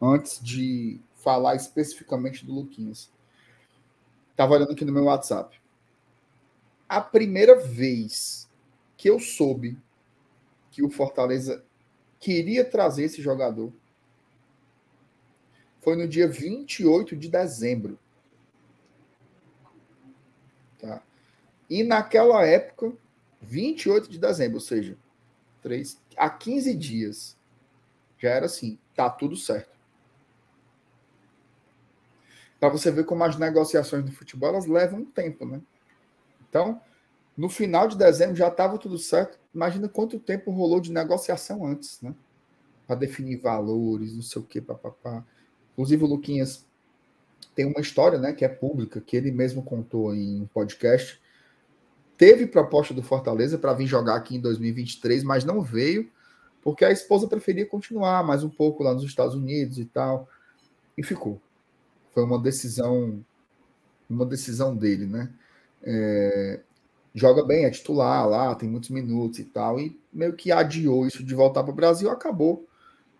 [0.00, 3.10] Antes de falar especificamente do Luquinhas.
[4.30, 5.60] Estava olhando aqui no meu WhatsApp.
[6.88, 8.48] A primeira vez
[8.96, 9.76] que eu soube
[10.70, 11.64] que o Fortaleza
[12.20, 13.72] queria trazer esse jogador
[15.80, 17.98] foi no dia 28 de dezembro.
[20.78, 21.02] Tá?
[21.68, 22.92] E naquela época
[23.42, 24.96] 28 de dezembro, ou seja,
[25.62, 27.36] 3, há 15 dias,
[28.18, 29.76] já era assim, tá tudo certo.
[32.58, 35.60] Para você ver como as negociações do futebol elas levam um tempo, né?
[36.48, 36.80] Então,
[37.36, 39.38] no final de dezembro já estava tudo certo.
[39.54, 42.14] Imagina quanto tempo rolou de negociação antes, né?
[42.86, 45.22] Para definir valores, não sei o que, papapá.
[45.72, 46.64] Inclusive o Luquinhas
[47.54, 51.20] tem uma história, né, que é pública, que ele mesmo contou em um podcast,
[52.16, 56.10] teve proposta do Fortaleza para vir jogar aqui em 2023, mas não veio,
[56.62, 60.28] porque a esposa preferia continuar mais um pouco lá nos Estados Unidos e tal,
[60.96, 61.40] e ficou.
[62.12, 63.24] Foi uma decisão,
[64.08, 65.30] uma decisão dele, né?
[65.82, 66.60] É,
[67.14, 71.22] joga bem, é titular lá, tem muitos minutos e tal, e meio que adiou isso
[71.22, 72.66] de voltar para o Brasil, acabou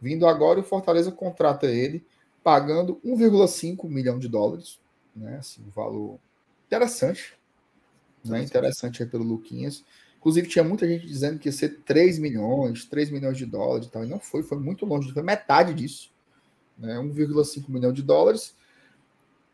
[0.01, 2.05] vindo agora o Fortaleza contrata ele,
[2.43, 4.79] pagando 1,5 milhão de dólares,
[5.15, 5.37] né?
[5.39, 6.19] Assim, um valor
[6.67, 7.36] interessante
[8.29, 8.43] né?
[8.43, 9.85] Interessante aí pelo Luquinhas.
[10.19, 13.91] Inclusive, tinha muita gente dizendo que ia ser 3 milhões, 3 milhões de dólares e
[13.91, 14.05] tal.
[14.05, 16.11] E não foi, foi muito longe, foi metade disso.
[16.77, 16.97] Né?
[16.97, 18.55] 1,5 milhão de dólares.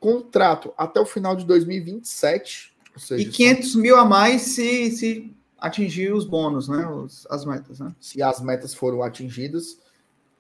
[0.01, 2.75] Contrato até o final de 2027.
[2.95, 6.87] Ou seja, e 500 mil a mais se, se atingir os bônus, né?
[6.89, 7.95] Os, as metas, né?
[8.01, 9.79] Se as metas foram atingidas,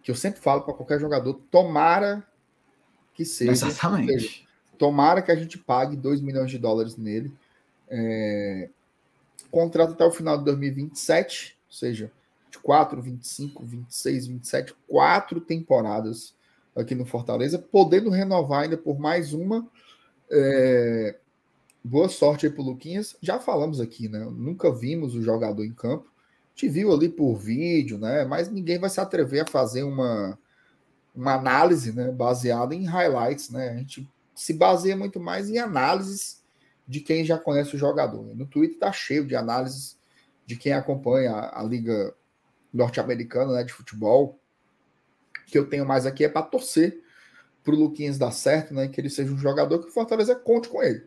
[0.03, 2.26] que eu sempre falo para qualquer jogador, tomara
[3.14, 3.53] que seja.
[3.53, 4.12] Exatamente.
[4.12, 4.41] Seja,
[4.78, 7.33] tomara que a gente pague 2 milhões de dólares nele
[7.95, 8.70] é,
[9.51, 12.11] contrato até o final de 2027, ou seja,
[12.47, 16.34] 24, 25, 26, 27, quatro temporadas
[16.74, 19.68] aqui no Fortaleza, podendo renovar ainda por mais uma.
[20.30, 21.16] É,
[21.84, 23.14] boa sorte aí pro Luquinhas.
[23.20, 24.26] Já falamos aqui, né?
[24.30, 26.11] Nunca vimos o jogador em campo.
[26.55, 28.24] Te viu ali por vídeo, né?
[28.24, 30.38] Mas ninguém vai se atrever a fazer uma,
[31.14, 32.11] uma análise, né?
[32.11, 33.68] Baseada em highlights, né?
[33.68, 36.41] A gente se baseia muito mais em análises
[36.87, 38.35] de quem já conhece o jogador.
[38.35, 39.99] No Twitter está cheio de análises
[40.45, 42.14] de quem acompanha a, a liga
[42.72, 44.39] norte-americana né, de futebol.
[45.43, 47.01] O que eu tenho mais aqui é para torcer
[47.62, 50.68] para o Luquinhas dar certo, né, que ele seja um jogador que o Fortaleza conte
[50.68, 51.05] com ele,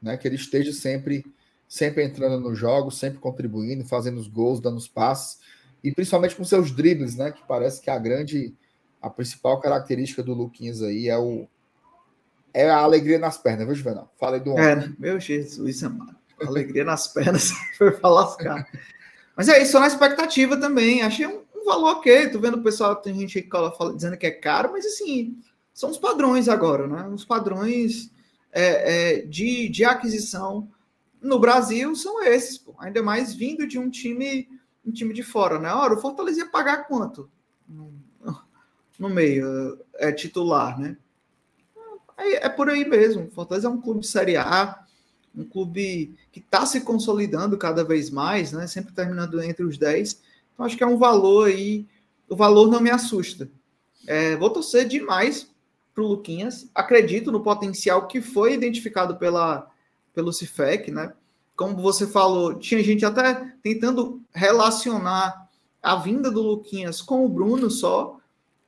[0.00, 1.24] né, que ele esteja sempre
[1.68, 5.40] sempre entrando nos jogos, sempre contribuindo, fazendo os gols, dando os passes
[5.82, 8.54] e principalmente com seus dribles, né, que parece que a grande
[9.02, 11.46] a principal característica do Luquinhas aí é o
[12.56, 14.10] é a alegria nas pernas, viu, Juvenal?
[14.18, 14.64] Falei do homem.
[14.64, 16.16] É, meu Jesus amado.
[16.40, 18.66] Alegria nas pernas foi pra lascar.
[19.36, 21.02] Mas é isso, só na expectativa também.
[21.02, 22.30] Achei um, um, valor ok.
[22.30, 25.36] Tô vendo o pessoal, tem gente que fala, dizendo que é caro, mas assim,
[25.74, 27.06] são os padrões agora, né?
[27.08, 28.10] Os padrões
[28.50, 30.66] é, é, de, de aquisição
[31.20, 32.74] no Brasil são esses, pô.
[32.78, 34.48] ainda mais vindo de um time,
[34.82, 35.70] um time de fora, né?
[35.70, 37.30] Ora, o Fortaleza ia pagar quanto?
[37.68, 37.92] No,
[38.98, 40.96] no meio, é titular, né?
[42.16, 43.30] É, é por aí mesmo.
[43.30, 44.84] Fortaleza é um clube Série A,
[45.36, 48.66] um clube que está se consolidando cada vez mais, né?
[48.66, 50.22] Sempre terminando entre os 10.
[50.54, 51.86] Então, acho que é um valor aí.
[52.28, 53.48] O valor não me assusta.
[54.06, 55.50] É, vou torcer demais
[55.94, 56.68] para o Luquinhas.
[56.74, 59.70] Acredito no potencial que foi identificado pela,
[60.14, 61.12] pelo Cifec, né?
[61.54, 65.48] Como você falou, tinha gente até tentando relacionar
[65.82, 68.18] a vinda do Luquinhas com o Bruno só.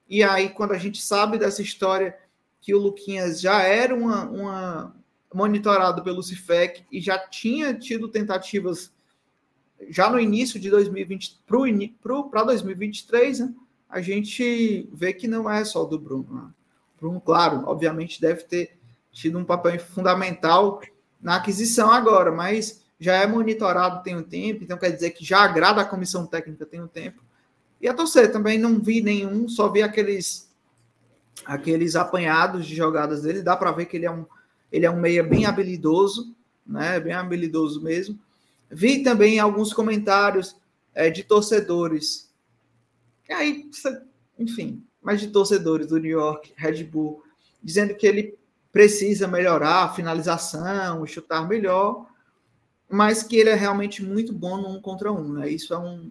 [0.08, 2.16] E aí, quando a gente sabe dessa história
[2.60, 4.96] que o Luquinhas já era uma, uma
[5.32, 8.92] monitorado pelo Cifec e já tinha tido tentativas
[9.88, 11.40] já no início de 2020
[12.30, 13.54] para 2023, né?
[13.88, 16.26] a gente vê que não é só do Bruno.
[16.30, 16.50] Né?
[17.00, 18.78] Bruno, claro, obviamente deve ter
[19.12, 20.80] tido um papel fundamental
[21.20, 25.40] na aquisição agora, mas já é monitorado tem um tempo, então quer dizer que já
[25.40, 27.22] agrada a comissão técnica tem um tempo.
[27.80, 30.47] E a torcer também não vi nenhum, só vi aqueles
[31.44, 34.26] aqueles apanhados de jogadas dele, dá para ver que ele é um
[34.70, 36.34] ele é um meia bem habilidoso,
[36.66, 37.00] né?
[37.00, 38.18] Bem habilidoso mesmo.
[38.70, 40.56] Vi também alguns comentários
[40.94, 42.30] é, de torcedores.
[43.28, 43.70] E aí,
[44.38, 47.22] enfim, mas de torcedores do New York, Red Bull,
[47.62, 48.38] dizendo que ele
[48.70, 52.06] precisa melhorar a finalização, chutar melhor,
[52.88, 55.32] mas que ele é realmente muito bom no um contra um.
[55.32, 55.50] Né?
[55.50, 56.10] Isso é, um,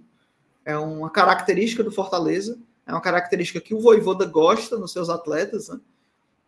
[0.65, 2.57] é uma característica do Fortaleza,
[2.87, 5.79] é uma característica que o Voivoda gosta nos seus atletas, né?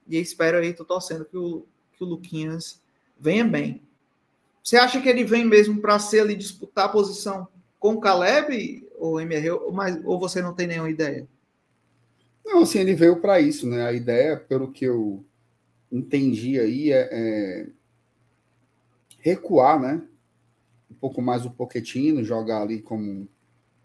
[0.07, 2.81] e espero aí, estou torcendo que o, que o Luquinhas
[3.19, 3.81] venha bem.
[4.63, 8.87] Você acha que ele vem mesmo para ser ali disputar a posição com o Caleb
[8.97, 11.27] ou MR, ou, mas, ou você não tem nenhuma ideia?
[12.43, 13.85] Não, assim, ele veio para isso, né?
[13.85, 15.23] A ideia, pelo que eu
[15.91, 17.67] entendi aí, é, é
[19.19, 20.01] recuar, né?
[20.89, 23.27] Um pouco mais o Poquetino, jogar ali como,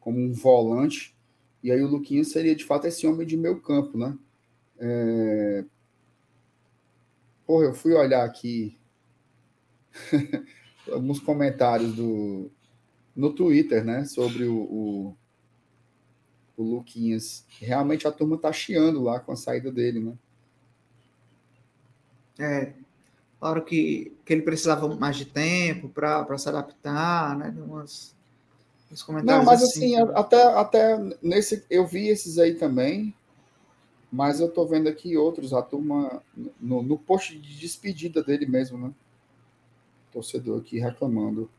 [0.01, 1.14] como um volante.
[1.65, 4.15] E aí o Luquinhas seria, de fato, esse homem de meio campo, né?
[4.79, 5.65] É...
[7.47, 8.77] Porra, eu fui olhar aqui
[10.93, 12.51] alguns comentários do,
[13.17, 14.05] no Twitter, né?
[14.05, 15.17] Sobre o, o,
[16.55, 17.47] o Luquinhas.
[17.59, 20.13] Realmente a turma tá chiando lá com a saída dele, né?
[22.39, 22.75] É,
[23.41, 27.55] claro que, que ele precisava mais de tempo para se adaptar, né?
[27.57, 28.15] Umas,
[28.93, 33.15] uns comentários Não, mas assim, assim até, até nesse eu vi esses aí também,
[34.11, 36.23] mas eu tô vendo aqui outros, a turma
[36.61, 38.93] no, no post de despedida dele mesmo, né?
[40.13, 41.51] Torcedor aqui reclamando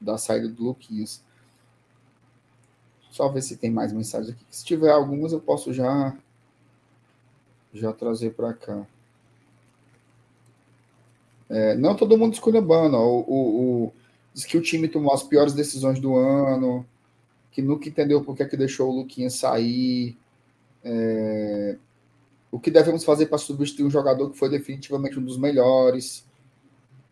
[0.00, 1.22] da saída do Luquinhas.
[3.10, 4.44] Só ver se tem mais mensagens aqui.
[4.50, 6.16] Se tiver algumas, eu posso já
[7.72, 8.86] já trazer para cá.
[11.48, 12.96] É, não todo mundo esculhambando.
[12.96, 13.92] O, o, o,
[14.32, 16.86] diz que o time tomou as piores decisões do ano,
[17.50, 20.16] que nunca entendeu por que, é que deixou o Luquinha sair.
[20.82, 21.76] É,
[22.50, 26.26] o que devemos fazer para substituir um jogador que foi definitivamente um dos melhores.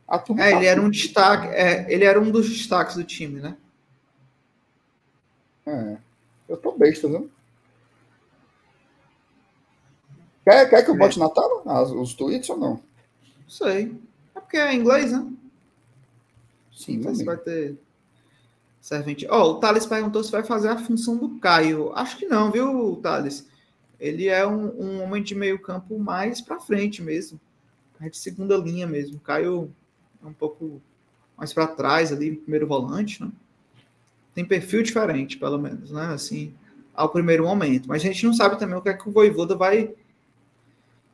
[0.08, 3.56] é, tá ele era um destaque, é, ele era um dos destaques do time, né?
[5.66, 5.98] É,
[6.48, 7.30] eu tô besta, viu?
[10.44, 10.98] Quer, quer que eu é.
[10.98, 12.70] bote na tela os tweets ou não?
[12.70, 13.94] Não sei.
[14.34, 15.30] É porque é inglês, né?
[16.78, 17.76] Sim, mas vai ter
[18.80, 19.26] servente.
[19.28, 21.92] Ó, oh, o Thales perguntou se vai fazer a função do Caio.
[21.92, 23.48] Acho que não, viu, Thales?
[23.98, 27.40] Ele é um, um homem de meio campo mais para frente mesmo.
[28.00, 29.16] É de segunda linha mesmo.
[29.16, 29.74] O Caio
[30.22, 30.80] é um pouco
[31.36, 33.30] mais para trás ali, primeiro volante, né?
[34.32, 36.06] Tem perfil diferente, pelo menos, né?
[36.06, 36.54] Assim,
[36.94, 37.88] ao primeiro momento.
[37.88, 39.92] Mas a gente não sabe também o que é que o Voivoda vai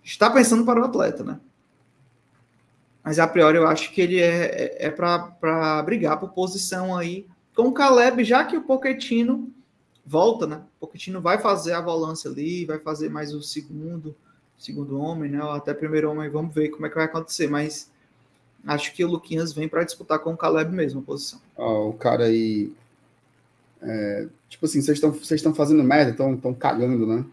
[0.04, 1.40] estar pensando para o atleta, né?
[3.04, 7.26] Mas a priori eu acho que ele é, é, é para brigar por posição aí
[7.54, 9.52] com o Caleb, já que o Pochettino
[10.04, 10.62] volta, né?
[10.80, 14.16] O Pochettino vai fazer a volância ali, vai fazer mais o segundo,
[14.58, 15.44] segundo homem, né?
[15.44, 17.90] Ou até primeiro homem, vamos ver como é que vai acontecer, mas
[18.66, 21.38] acho que o Luquinhas vem para disputar com o Caleb mesmo a posição.
[21.58, 22.72] o cara aí
[23.84, 27.24] é, tipo assim, vocês estão fazendo merda, estão cagando, né?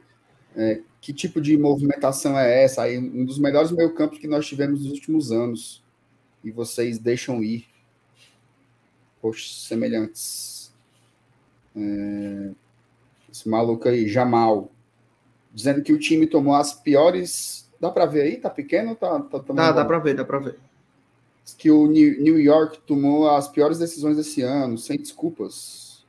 [0.56, 2.84] É, que tipo de movimentação é essa?
[2.84, 5.84] Aí, um dos melhores meio-campos que nós tivemos nos últimos anos.
[6.44, 7.66] E vocês deixam ir.
[9.20, 10.72] Poxa, semelhantes.
[11.76, 12.52] É,
[13.32, 14.72] esse maluco aí, Jamal.
[15.52, 17.68] Dizendo que o time tomou as piores.
[17.80, 18.38] Dá para ver aí?
[18.38, 18.96] Tá pequeno?
[18.96, 20.60] Tá, tá, tá dá, dá para ver, dá para ver.
[21.58, 26.06] Que o New York tomou as piores decisões desse ano, sem desculpas.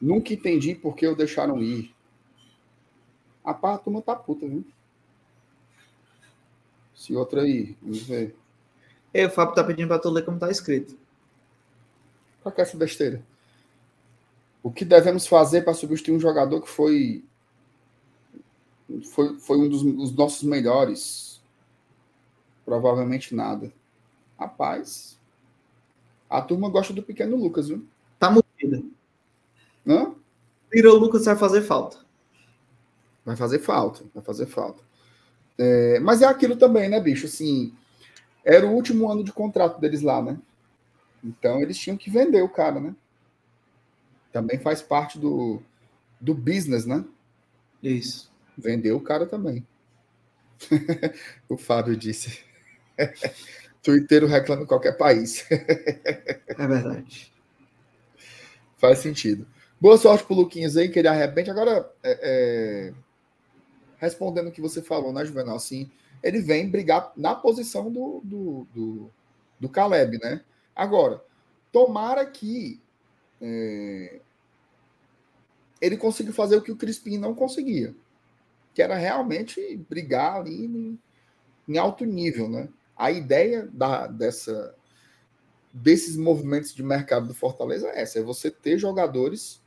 [0.00, 1.94] Nunca entendi por que o deixaram ir.
[3.48, 4.62] A pá, a turma tá puta, viu?
[6.94, 8.36] Se outra aí, vamos ver.
[9.14, 10.94] É, o Fábio tá pedindo para tu ler como tá escrito.
[12.42, 13.24] Pra que essa besteira?
[14.62, 17.24] O que devemos fazer para substituir um jogador que foi
[19.14, 21.40] foi, foi um dos, dos nossos melhores?
[22.66, 23.72] Provavelmente nada.
[24.38, 25.18] Rapaz,
[26.28, 27.82] a turma gosta do pequeno Lucas, viu?
[28.18, 28.84] Tá movida.
[29.86, 30.14] Hã?
[30.70, 32.07] Tirou o Lucas vai fazer falta.
[33.28, 34.82] Vai fazer falta, vai fazer falta.
[35.58, 37.26] É, mas é aquilo também, né, bicho?
[37.26, 37.74] Assim,
[38.42, 40.38] era o último ano de contrato deles lá, né?
[41.22, 42.96] Então eles tinham que vender o cara, né?
[44.32, 45.60] Também faz parte do,
[46.18, 47.04] do business, né?
[47.82, 48.32] Isso.
[48.56, 49.66] Vender o cara também.
[51.50, 52.42] o Fábio disse.
[53.82, 55.44] Twitter reclama em qualquer país.
[55.50, 57.30] é verdade.
[58.78, 59.46] Faz sentido.
[59.78, 61.50] Boa sorte pro Luquinhas aí, que ele arrepende.
[61.50, 63.07] Agora, é, é
[63.98, 65.56] respondendo o que você falou, né, Juvenal?
[65.56, 65.90] Assim,
[66.22, 69.10] ele vem brigar na posição do, do, do,
[69.60, 70.42] do Caleb, né?
[70.74, 71.22] Agora,
[71.70, 72.80] tomara que
[73.40, 74.20] é,
[75.80, 77.94] ele consiga fazer o que o Crispim não conseguia,
[78.74, 80.98] que era realmente brigar ali em,
[81.68, 82.68] em alto nível, né?
[82.96, 84.74] A ideia da, dessa
[85.72, 89.62] desses movimentos de mercado do Fortaleza é essa: é você ter jogadores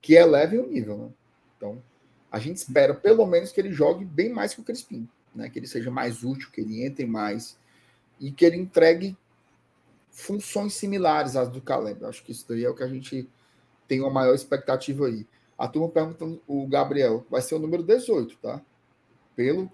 [0.00, 0.98] que elevem o nível.
[0.98, 1.10] Né?
[1.56, 1.82] Então,
[2.30, 5.48] a gente espera pelo menos que ele jogue bem mais que o Crispim, né?
[5.48, 7.58] que ele seja mais útil, que ele entre mais
[8.20, 9.16] e que ele entregue
[10.10, 12.04] funções similares às do Caleb.
[12.04, 13.28] Acho que isso daí é o que a gente
[13.86, 15.26] tem uma maior expectativa aí.
[15.58, 18.60] A turma perguntando, o Gabriel, vai ser o número 18, tá?
[19.34, 19.70] Pelo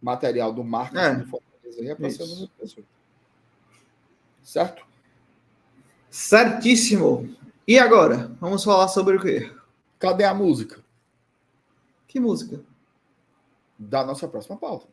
[0.00, 1.14] material do marketing é.
[1.14, 2.88] do Fortaleza aí, é para ser o número 18.
[4.42, 4.84] Certo?
[6.10, 7.34] Certíssimo.
[7.66, 8.30] E agora?
[8.40, 9.50] Vamos falar sobre o quê?
[9.98, 10.81] Cadê a música?
[12.12, 12.62] Que música?
[13.78, 14.86] Da nossa próxima pauta.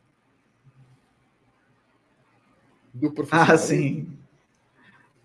[2.94, 3.52] Do professor.
[3.52, 4.18] Ah, sim.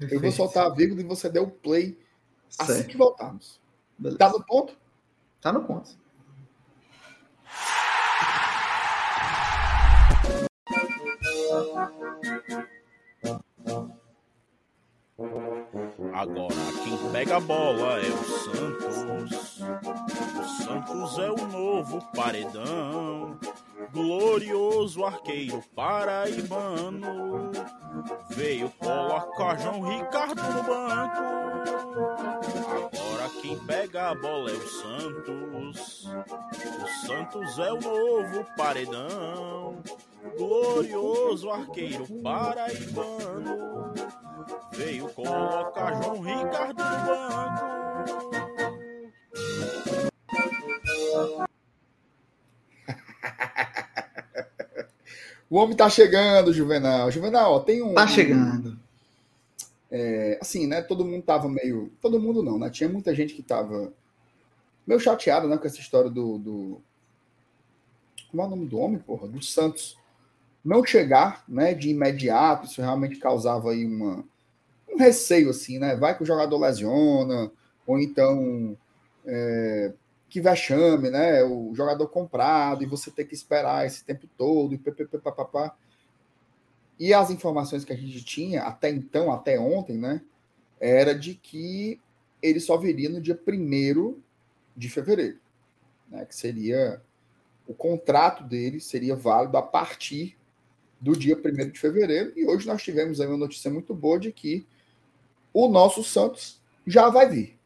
[0.01, 1.97] Eu vou soltar a vírgula e você deu o play
[2.49, 2.73] certo.
[2.73, 3.61] assim que voltarmos.
[3.97, 4.19] Beleza.
[4.19, 4.77] Tá no ponto?
[5.41, 5.97] Tá no ponto.
[16.13, 19.44] Agora quem pega a bola é o Santos.
[19.57, 23.39] O Santos é o novo paredão.
[23.93, 27.53] Glorioso arqueiro paraibano.
[28.31, 31.23] Veio colocar João Ricardo no banco.
[32.67, 36.05] Agora quem pega a bola é o Santos.
[36.83, 39.77] O Santos é o novo paredão.
[40.37, 43.95] Glorioso arqueiro paraibano
[44.73, 48.44] veio colocar João Ricardo no banco.
[55.51, 57.11] o homem tá chegando, Juvenal.
[57.11, 57.95] Juvenal, ó, tem um.
[57.95, 58.79] Tá chegando.
[59.91, 60.81] É, assim, né?
[60.83, 61.93] Todo mundo tava meio.
[62.01, 62.71] Todo mundo não, né?
[62.71, 63.93] Tinha muita gente que tava
[64.87, 65.57] meio chateado, né?
[65.57, 66.39] Com essa história do.
[66.39, 66.81] do...
[68.31, 69.29] Como é o nome do homem, porra?
[69.29, 69.97] Do Santos.
[70.65, 71.75] Não chegar, né?
[71.75, 72.67] De imediato.
[72.67, 74.25] Isso realmente causava aí uma
[74.95, 75.97] um receio, assim, né?
[75.97, 77.51] Vai que o jogador lesiona,
[77.87, 78.77] ou então
[79.25, 79.93] é,
[80.29, 81.43] que vexame, né?
[81.45, 85.77] O jogador comprado e você ter que esperar esse tempo todo, e papapá.
[86.99, 90.21] E as informações que a gente tinha até então, até ontem, né?
[90.81, 92.01] Era de que
[92.43, 94.17] ele só viria no dia 1
[94.77, 95.39] de fevereiro,
[96.09, 96.25] né?
[96.25, 97.01] Que seria
[97.67, 100.37] o contrato dele seria válido a partir
[101.01, 102.33] do dia 1 de fevereiro.
[102.37, 104.67] E hoje nós tivemos aí uma notícia muito boa de que
[105.53, 107.59] o nosso Santos já vai vir.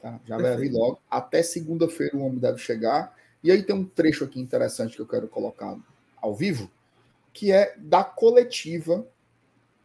[0.00, 0.20] Tá?
[0.26, 0.42] Já Perfeito.
[0.42, 1.00] vai vir logo.
[1.10, 3.14] Até segunda-feira o homem deve chegar.
[3.42, 5.76] E aí tem um trecho aqui interessante que eu quero colocar
[6.20, 6.70] ao vivo,
[7.32, 9.06] que é da coletiva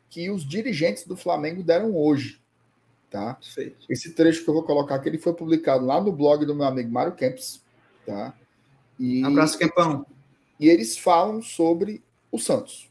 [0.10, 2.42] que os dirigentes do Flamengo deram hoje.
[3.10, 3.36] Tá?
[3.36, 3.86] Perfeito.
[3.90, 6.66] Esse trecho que eu vou colocar aqui, ele foi publicado lá no blog do meu
[6.66, 7.62] amigo Mário Kempis.
[8.06, 8.34] Tá?
[9.00, 10.06] E, Abraço, Kempão.
[10.60, 12.90] E eles falam sobre o Santos.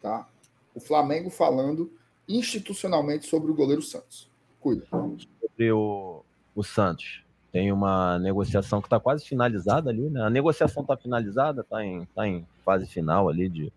[0.00, 0.28] Tá?
[0.74, 1.90] O Flamengo falando
[2.28, 4.28] institucionalmente sobre o goleiro Santos.
[4.60, 4.86] Cuida.
[4.90, 6.24] Sobre o,
[6.56, 7.22] o Santos.
[7.52, 10.22] Tem uma negociação que está quase finalizada ali, né?
[10.22, 13.72] A negociação está finalizada, está em, tá em fase final ali de,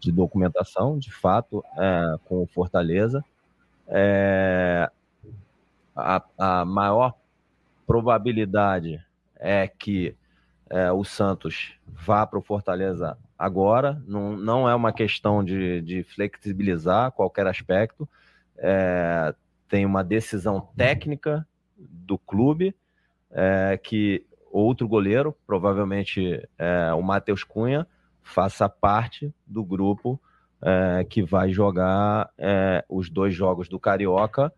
[0.00, 3.24] de documentação, de fato, é, com o Fortaleza.
[3.86, 4.90] É,
[5.94, 7.14] a, a maior
[7.86, 9.04] probabilidade
[9.36, 10.16] é que
[10.70, 16.02] é, o Santos vá para o Fortaleza agora, não, não é uma questão de, de
[16.02, 18.08] flexibilizar qualquer aspecto,
[18.56, 19.34] é,
[19.68, 21.46] tem uma decisão técnica
[21.76, 22.74] do clube
[23.30, 27.86] é, que outro goleiro, provavelmente é, o Matheus Cunha,
[28.22, 30.20] faça parte do grupo
[30.62, 34.52] é, que vai jogar é, os dois jogos do Carioca.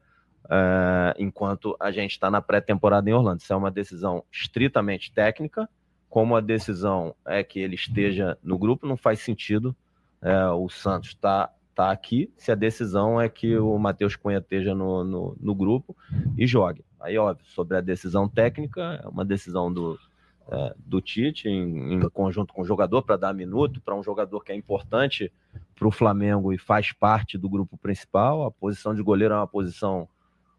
[0.48, 3.40] É, enquanto a gente está na pré-temporada em Orlando.
[3.40, 5.68] Isso é uma decisão estritamente técnica,
[6.08, 9.74] como a decisão é que ele esteja no grupo, não faz sentido
[10.22, 14.38] é, o Santos estar tá, tá aqui se a decisão é que o Matheus Cunha
[14.38, 15.96] esteja no, no, no, grupo
[16.36, 16.84] e jogue.
[17.00, 19.98] Aí, óbvio, sobre a decisão técnica, é uma decisão do,
[20.50, 24.42] é, do Tite em, em, conjunto com o jogador para dar minuto para um jogador
[24.42, 25.32] que é importante
[25.74, 28.44] para o Flamengo e faz parte do grupo principal.
[28.44, 30.08] A posição de goleiro é uma posição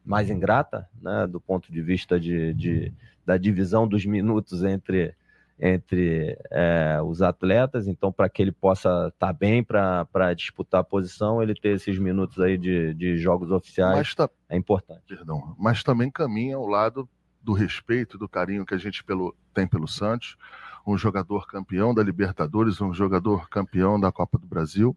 [0.06, 2.94] mais ingrata, né, do ponto de vista de, de
[3.26, 5.14] da divisão dos minutos entre
[5.60, 10.84] entre é, os atletas, então para que ele possa estar tá bem para disputar a
[10.84, 15.02] posição, ele ter esses minutos aí de, de jogos oficiais tá, é importante.
[15.08, 17.10] Perdão, mas também caminha ao lado
[17.42, 20.38] do respeito, do carinho que a gente pelo, tem pelo Santos,
[20.86, 24.96] um jogador campeão da Libertadores, um jogador campeão da Copa do Brasil,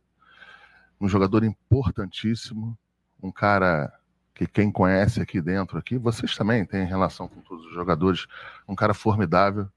[1.01, 2.77] um jogador importantíssimo,
[3.23, 3.93] um cara
[4.35, 8.27] que quem conhece aqui dentro aqui, vocês também têm relação com todos os jogadores,
[8.69, 9.69] um cara formidável,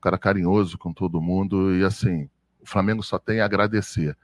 [0.00, 2.28] cara carinhoso com todo mundo e assim,
[2.60, 4.16] o Flamengo só tem a agradecer.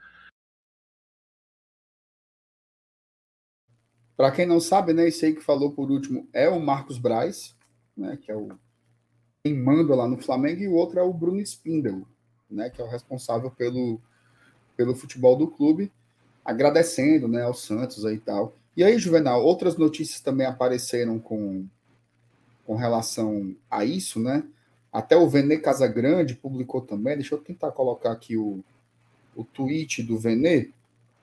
[4.15, 7.55] Para quem não sabe, né, esse aí que falou por último é o Marcos Braz,
[7.95, 8.57] né, que é o
[9.43, 12.05] quem manda lá no Flamengo, e o outro é o Bruno Spindel,
[12.49, 14.01] né, que é o responsável pelo,
[14.75, 15.91] pelo futebol do clube,
[16.43, 18.57] agradecendo né, ao Santos aí e tal.
[18.75, 21.67] E aí, Juvenal, outras notícias também apareceram com,
[22.65, 24.43] com relação a isso, né?
[24.97, 27.17] Até o Vene Casagrande publicou também.
[27.17, 28.63] Deixa eu tentar colocar aqui o,
[29.35, 30.73] o tweet do Vene.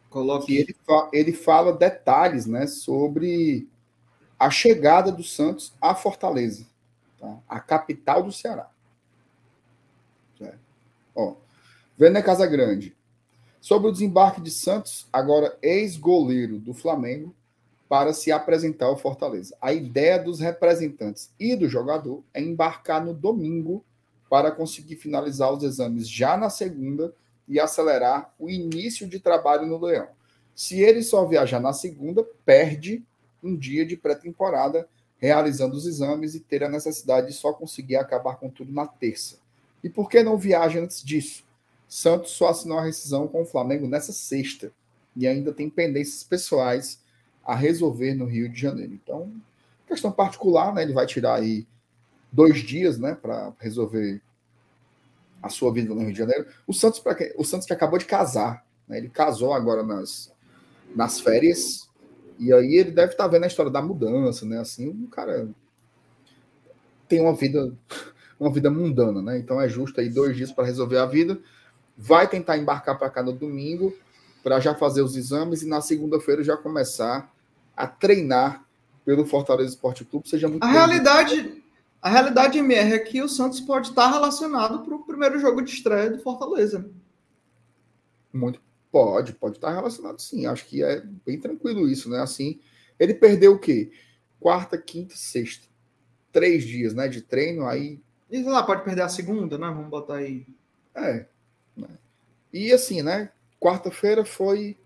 [0.08, 0.46] Coloque.
[0.46, 3.66] Que ele, fa ele fala detalhes né, sobre
[4.38, 6.64] a chegada do Santos à Fortaleza,
[7.18, 7.36] tá?
[7.48, 8.70] a capital do Ceará.
[10.40, 10.54] É.
[11.12, 11.34] Ó,
[11.98, 12.94] Vene Casagrande.
[13.60, 17.34] Sobre o desembarque de Santos, agora ex-goleiro do Flamengo,
[17.94, 19.56] para se apresentar ao Fortaleza.
[19.60, 23.84] A ideia dos representantes e do jogador é embarcar no domingo
[24.28, 27.14] para conseguir finalizar os exames já na segunda
[27.46, 30.08] e acelerar o início de trabalho no Leão.
[30.56, 33.00] Se ele só viajar na segunda, perde
[33.40, 38.38] um dia de pré-temporada realizando os exames e ter a necessidade de só conseguir acabar
[38.38, 39.36] com tudo na terça.
[39.84, 41.44] E por que não viaja antes disso?
[41.86, 44.72] Santos só assinou a rescisão com o Flamengo nessa sexta
[45.14, 47.03] e ainda tem pendências pessoais
[47.44, 48.92] a resolver no Rio de Janeiro.
[48.92, 49.32] Então,
[49.86, 50.82] questão particular, né?
[50.82, 51.66] Ele vai tirar aí
[52.32, 54.20] dois dias, né, para resolver
[55.42, 56.46] a sua vida no Rio de Janeiro.
[56.66, 57.02] O Santos,
[57.36, 58.98] o Santos que acabou de casar, né?
[58.98, 60.32] Ele casou agora nas,
[60.96, 61.88] nas férias
[62.38, 64.58] e aí ele deve estar tá vendo a história da mudança, né?
[64.58, 65.48] Assim, o cara
[67.06, 67.72] tem uma vida
[68.38, 69.38] uma vida mundana, né?
[69.38, 71.38] Então é justo aí dois dias para resolver a vida.
[71.96, 73.94] Vai tentar embarcar para cá no domingo
[74.42, 77.32] para já fazer os exames e na segunda-feira já começar
[77.76, 78.64] a treinar
[79.04, 80.28] pelo Fortaleza Esporte Clube.
[80.28, 81.62] Seja muito a realidade,
[82.00, 85.72] a realidade MR é que o Santos pode estar relacionado para o primeiro jogo de
[85.72, 86.90] estreia do Fortaleza.
[88.32, 88.60] Muito
[88.94, 90.46] pode, pode estar relacionado sim.
[90.46, 92.20] Acho que é bem tranquilo isso, né?
[92.20, 92.60] Assim,
[92.96, 93.90] ele perdeu o quê?
[94.38, 95.66] Quarta, quinta, sexta.
[96.30, 98.00] Três dias, né, de treino, aí.
[98.30, 99.66] E lá, pode perder a segunda, né?
[99.66, 100.46] Vamos botar aí.
[100.94, 101.26] É.
[101.76, 101.88] Né?
[102.52, 103.30] E assim, né?
[103.60, 104.76] Quarta-feira foi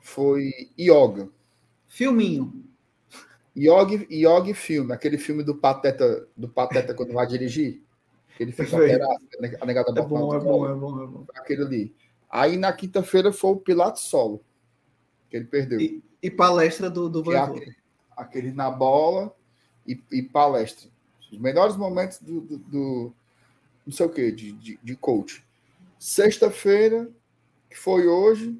[0.00, 1.28] foi yoga.
[1.88, 2.64] Filminho.
[3.56, 7.82] Yogi, Yogi filme, aquele filme do Pateta, do Pateta quando vai dirigir.
[8.38, 11.26] Ele fica a negada é bom, é bom, é bom, é bom.
[11.34, 11.96] Aquele ali.
[12.30, 14.44] Aí na quinta-feira foi o Pilates Solo,
[15.28, 15.80] que ele perdeu.
[15.80, 17.76] E, e palestra do, do é aquele,
[18.16, 19.34] aquele, na bola
[19.86, 20.88] e, e, palestra.
[21.32, 23.12] Os melhores momentos do, do, do
[23.84, 25.44] não sei o que, de, de, de coach.
[25.98, 27.10] Sexta-feira,
[27.68, 28.56] que foi hoje,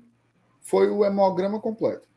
[0.60, 2.07] foi o hemograma completo.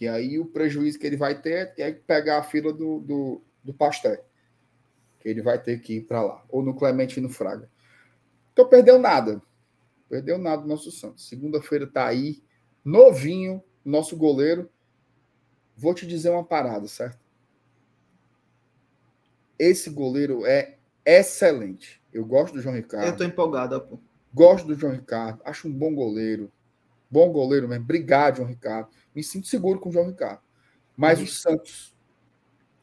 [0.00, 3.74] Que aí o prejuízo que ele vai ter é pegar a fila do, do, do
[3.74, 4.24] pastel.
[5.18, 6.42] Que ele vai ter que ir para lá.
[6.48, 7.70] Ou no Clemente no Fraga.
[8.50, 9.42] Então perdeu nada.
[10.08, 11.28] Perdeu nada o nosso Santos.
[11.28, 12.42] Segunda-feira tá aí,
[12.82, 14.70] novinho, nosso goleiro.
[15.76, 17.20] Vou te dizer uma parada, certo?
[19.58, 22.02] Esse goleiro é excelente.
[22.10, 23.06] Eu gosto do João Ricardo.
[23.06, 24.00] Eu tô empolgado, pô.
[24.32, 25.42] Gosto do João Ricardo.
[25.44, 26.50] Acho um bom goleiro.
[27.10, 27.84] Bom goleiro mesmo.
[27.84, 28.88] Obrigado, João Ricardo.
[29.14, 30.40] Me sinto seguro com o João Ricardo.
[30.96, 31.96] Mas o Santos,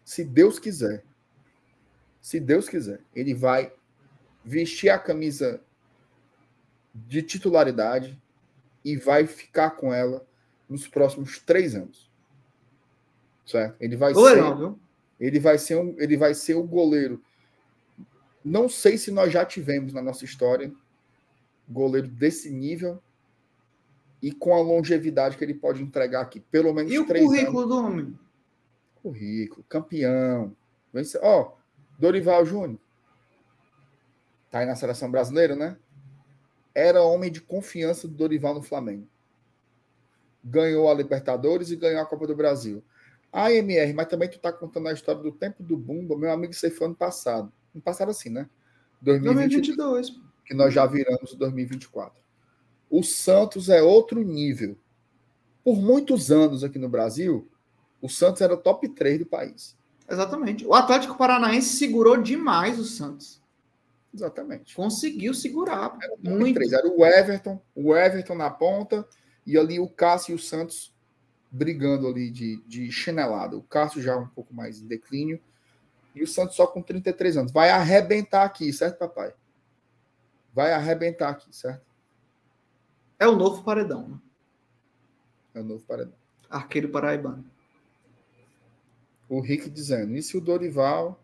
[0.03, 1.03] se Deus quiser,
[2.19, 3.71] se Deus quiser, ele vai
[4.43, 5.61] vestir a camisa
[6.93, 8.21] de titularidade
[8.83, 10.25] e vai ficar com ela
[10.67, 12.11] nos próximos três anos.
[13.45, 13.77] Certo?
[13.79, 14.75] Ele vai ser.
[15.19, 17.23] Ele vai ser um, ele vai ser o goleiro.
[18.43, 20.71] Não sei se nós já tivemos na nossa história
[21.67, 23.01] goleiro desse nível
[24.21, 27.37] e com a longevidade que ele pode entregar aqui, pelo menos e três anos.
[27.37, 28.19] E o currículo do homem?
[29.01, 30.55] Currículo, campeão.
[31.21, 31.51] Ó, oh,
[31.99, 32.79] Dorival Júnior.
[34.49, 35.77] Tá aí na seleção brasileira, né?
[36.73, 39.07] Era homem de confiança do Dorival no Flamengo.
[40.43, 42.83] Ganhou a Libertadores e ganhou a Copa do Brasil.
[43.31, 46.53] A MR, mas também tu tá contando a história do tempo do Bumba, meu amigo,
[46.53, 47.51] isso foi ano passado.
[47.75, 48.49] Ano passado assim, né?
[49.01, 50.19] 2022.
[50.45, 52.26] Que nós já viramos 2024.
[52.89, 54.77] O Santos é outro nível.
[55.63, 57.49] Por muitos anos aqui no Brasil,
[58.01, 59.77] o Santos era top 3 do país.
[60.09, 60.65] Exatamente.
[60.65, 63.41] O Atlético Paranaense segurou demais o Santos.
[64.13, 64.75] Exatamente.
[64.75, 65.97] Conseguiu segurar.
[66.01, 66.55] Era muito.
[66.55, 66.73] 3.
[66.73, 69.05] Era o Everton, o Everton na ponta,
[69.45, 70.95] e ali o Cássio e o Santos
[71.51, 73.57] brigando ali de, de chinelada.
[73.57, 75.39] O Cássio já um pouco mais em declínio.
[76.15, 77.51] E o Santos só com 33 anos.
[77.51, 79.33] Vai arrebentar aqui, certo, papai?
[80.53, 81.85] Vai arrebentar aqui, certo?
[83.19, 84.07] É o novo paredão.
[84.07, 84.19] Né?
[85.55, 86.13] É o novo paredão.
[86.49, 87.43] Arqueiro paraibano.
[89.27, 91.21] O Rick dizendo, e se o Dorival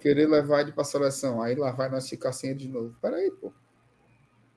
[0.00, 1.40] querer levar ele para a seleção?
[1.42, 2.94] Aí lá vai nós ficar sem ele de novo.
[3.00, 3.52] Peraí, pô.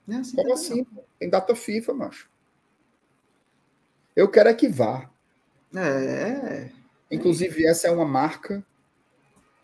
[0.10, 0.84] É assim Como assim?
[0.84, 1.04] Pô?
[1.20, 2.30] Tem data FIFA, macho.
[4.16, 5.10] Eu quero é que vá.
[5.76, 6.70] É.
[7.10, 8.64] Inclusive, essa é uma marca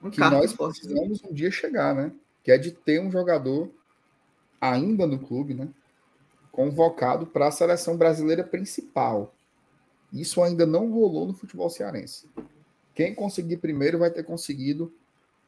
[0.02, 0.80] Um que nós forte.
[0.80, 2.12] precisamos um dia chegar, né?
[2.44, 3.72] Que é de ter um jogador
[4.62, 5.70] ainda no clube, né?
[6.60, 9.34] Convocado para a seleção brasileira principal.
[10.12, 12.28] Isso ainda não rolou no futebol cearense.
[12.94, 14.94] Quem conseguir primeiro vai ter conseguido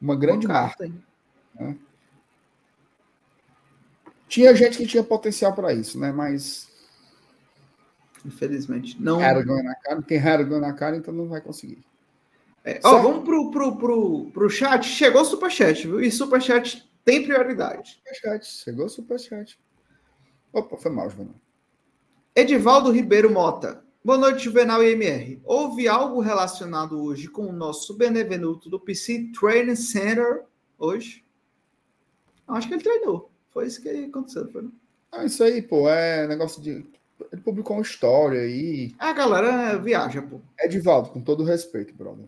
[0.00, 0.78] uma grande marca.
[0.78, 1.78] tem.
[4.26, 6.10] Tinha gente que tinha potencial para isso, né?
[6.10, 6.66] Mas
[8.24, 8.96] Infelizmente.
[8.98, 9.18] Não.
[9.18, 11.84] vergonha na cara, tem na cara, então não vai conseguir.
[12.64, 14.86] É, ó, vamos pro, pro, pro, pro chat.
[14.86, 16.00] Chegou o superchat, viu?
[16.00, 18.00] E superchat tem prioridade.
[18.02, 19.58] Superchat, chegou o superchat.
[20.52, 21.30] Opa, foi mal, João.
[22.36, 23.82] Edivaldo Ribeiro Mota.
[24.04, 25.40] Boa noite, Juvenal e MR.
[25.44, 30.44] Houve algo relacionado hoje com o nosso benevenuto do PC Training Center
[30.78, 31.24] hoje?
[32.46, 33.30] Acho que ele treinou.
[33.50, 34.62] Foi isso que aconteceu, foi?
[34.62, 34.72] não?
[35.10, 36.84] Ah, isso aí, pô, é negócio de.
[37.32, 38.94] Ele publicou uma história aí.
[38.98, 40.38] A galera viaja, pô.
[40.60, 42.26] Edivaldo, com todo respeito, brother.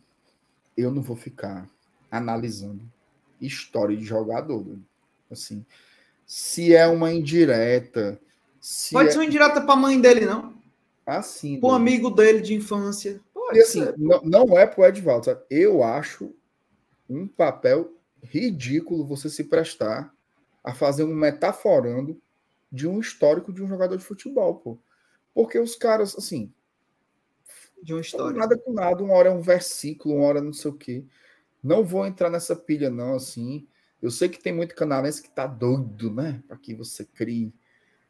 [0.75, 1.69] Eu não vou ficar
[2.11, 2.81] analisando
[3.39, 4.79] história de jogador.
[5.31, 5.65] Assim,
[6.27, 8.21] se é uma indireta,
[8.61, 10.55] se Pode é ser uma indireta pra mãe dele, não?
[11.07, 11.61] assim.
[11.61, 11.83] Pra um doido.
[11.83, 13.21] amigo dele de infância.
[13.33, 15.43] Pode E assim, não, não é pro Edvaldo, sabe?
[15.51, 16.35] Eu acho
[17.09, 17.93] um papel
[18.23, 20.13] ridículo você se prestar
[20.63, 22.19] a fazer um metaforando
[22.73, 24.79] de um histórico de um jogador de futebol, pô.
[25.35, 26.53] Porque os caras, assim,
[27.83, 28.39] De uma história.
[28.39, 31.05] Nada com nada, uma hora é um versículo, uma hora não sei o quê.
[31.63, 33.67] Não vou entrar nessa pilha, não, assim.
[34.05, 36.43] Eu sei que tem muito canalense que tá doido, né?
[36.47, 37.51] Para que você crie.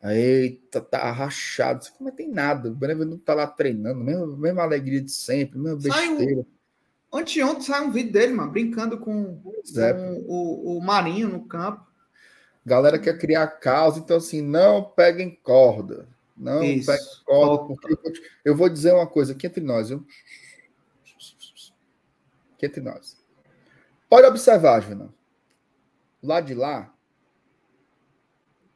[0.02, 1.86] Eita, tá rachado.
[2.00, 2.68] Mas tem nada.
[2.68, 6.46] O Benevenuto tá lá treinando, mesma, mesma alegria de sempre, mesma Saiu- besteira.
[7.12, 9.40] Anteontem saiu um vídeo dele, mano, brincando com,
[9.76, 11.86] é, com o, o Marinho no campo.
[12.66, 16.08] Galera quer criar causa, então assim, não peguem corda.
[16.36, 16.86] Não Isso.
[16.90, 20.04] peguem corda, porque eu vou, te- eu vou dizer uma coisa aqui entre nós, viu?
[22.56, 23.16] Aqui entre nós.
[24.10, 25.12] Pode observar, Juvenal.
[26.24, 26.92] Lá de lá,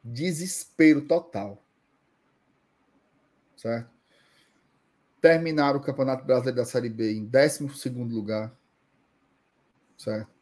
[0.03, 1.61] desespero total.
[3.57, 3.89] Certo?
[5.19, 8.55] Terminaram o Campeonato Brasileiro da Série B em 12 lugar.
[9.97, 10.39] Certo?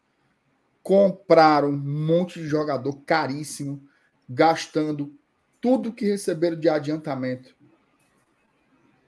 [0.88, 3.86] compraram um monte de jogador caríssimo,
[4.30, 5.14] gastando
[5.60, 7.54] tudo que receberam de adiantamento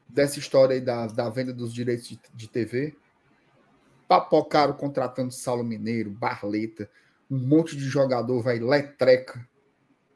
[0.05, 2.97] dessa história aí da, da venda dos direitos de, de TV.
[4.09, 6.91] Papocaram contratando Saulo Mineiro, Barleta,
[7.29, 9.47] um monte de jogador, vai letreca.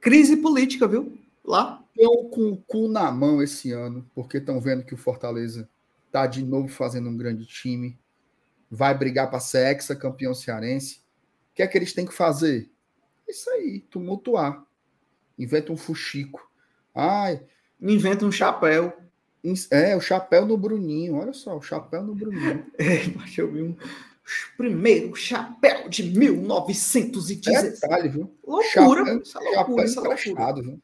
[0.02, 1.18] Crise política, viu?
[1.44, 1.84] Lá.
[1.96, 5.70] Estão com o cu na mão esse ano, porque estão vendo que o Fortaleza
[6.12, 8.00] tá de novo fazendo um grande time,
[8.70, 10.98] vai brigar para ser ex-campeão cearense.
[11.52, 12.72] O que é que eles têm que fazer?
[13.28, 14.66] Isso aí, tumultuar.
[15.38, 16.42] Inventa um fuxico.
[16.94, 17.44] Ai,
[17.82, 18.94] Inventa um chapéu.
[19.70, 21.16] é, o chapéu no Bruninho.
[21.16, 22.66] Olha só, o chapéu no Bruninho.
[22.80, 23.76] É, mas eu vi um
[24.58, 27.80] primeiro chapéu de 1916.
[27.82, 28.38] Detalhe, viu?
[28.46, 30.62] Loucura, Chapéu- isso é loucura, Chapéu isso é loucura.
[30.62, 30.82] viu?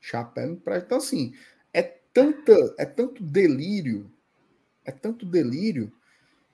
[0.00, 0.86] Chapéu emprestado.
[0.86, 1.34] Então, assim,
[1.72, 4.10] é, tanta, é tanto delírio,
[4.84, 5.92] é tanto delírio,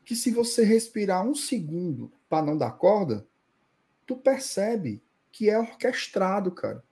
[0.04, 3.26] que se você respirar um segundo para não dar corda,
[4.06, 6.82] tu percebe que é orquestrado, cara.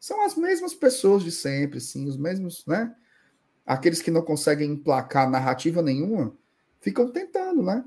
[0.00, 2.94] São as mesmas pessoas de sempre, assim, os mesmos, né?
[3.66, 6.36] Aqueles que não conseguem emplacar narrativa nenhuma,
[6.84, 7.82] ficam tentando, né?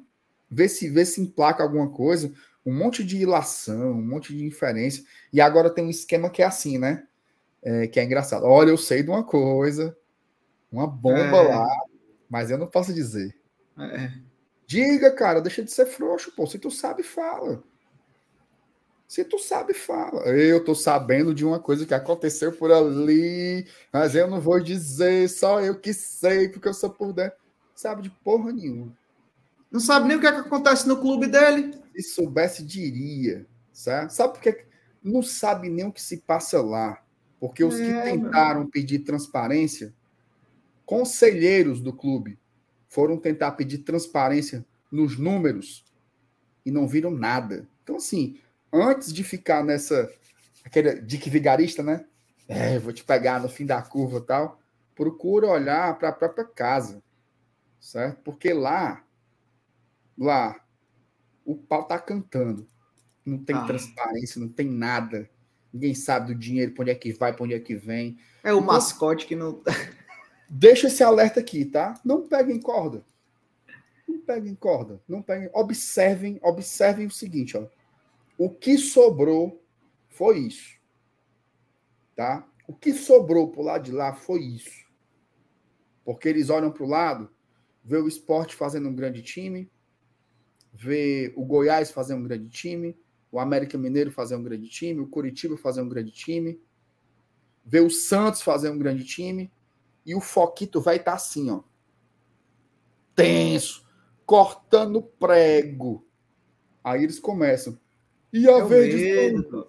[0.49, 2.33] Ver se, ver se emplaca alguma coisa
[2.65, 5.01] um monte de ilação, um monte de inferência.
[5.31, 7.07] E agora tem um esquema que é assim, né?
[7.63, 8.45] É, que é engraçado.
[8.45, 9.95] Olha, eu sei de uma coisa,
[10.69, 11.47] uma bomba É.
[11.55, 11.67] lá,
[12.29, 13.33] mas eu não posso dizer.
[13.79, 14.11] É.
[14.65, 16.45] Diga, cara, deixa de ser frouxo, pô.
[16.45, 17.63] Se tu sabe, fala.
[19.07, 20.23] Se tu sabe, fala.
[20.27, 25.29] Eu tô sabendo de uma coisa que aconteceu por ali, mas eu não vou dizer,
[25.29, 27.37] só eu que sei, porque eu sou por dentro.
[27.77, 28.91] Sabe de porra nenhuma.
[29.71, 31.79] Não sabe nem o que, é que acontece no clube dele.
[31.95, 33.45] Se soubesse, diria.
[33.71, 34.65] Sabe, sabe por que
[35.03, 37.03] não sabe nem o que se passa lá?
[37.39, 39.93] Porque os que É, tentaram pedir transparência,
[40.87, 42.39] conselheiros do clube,
[42.89, 45.85] foram tentar pedir transparência nos números
[46.65, 47.67] e não viram nada.
[47.83, 48.39] Então, assim,
[48.73, 50.11] antes de ficar nessa.
[50.65, 52.05] aquele dique vigarista, né?
[52.47, 54.59] É, vou te pegar no fim da curva e tal.
[54.95, 57.03] Procura olhar para a própria casa,
[57.87, 58.21] certo?
[58.21, 59.01] Porque lá,
[60.17, 60.61] lá,
[61.45, 62.69] o pau tá cantando.
[63.25, 63.65] Não tem Ah.
[63.65, 65.29] transparência, não tem nada.
[65.71, 68.19] Ninguém sabe do dinheiro, para onde é que vai, para onde é que vem.
[68.43, 69.63] É o mascote que não.
[70.49, 71.99] Deixa esse alerta aqui, tá?
[72.03, 73.05] Não peguem corda.
[74.05, 75.01] Não peguem corda.
[75.07, 75.49] Não peguem.
[75.53, 77.67] Observem, observem o seguinte, ó.
[78.37, 79.63] O que sobrou
[80.09, 80.77] foi isso.
[82.15, 82.45] Tá?
[82.67, 84.85] O que sobrou por lado de lá foi isso.
[86.03, 87.29] Porque eles olham para o lado,
[87.87, 89.71] vê o esporte fazendo um grande time,
[90.73, 92.97] vê o Goiás fazer um grande time,
[93.31, 96.59] o América Mineiro fazer um grande time, o Curitiba fazer um grande time,
[97.65, 99.49] vê o Santos fazer um grande time,
[100.05, 101.63] e o Foquito vai estar tá assim, ó.
[103.15, 103.87] Tenso,
[104.25, 106.05] cortando prego.
[106.83, 107.79] Aí eles começam.
[108.33, 109.65] E a Verdes Mangas?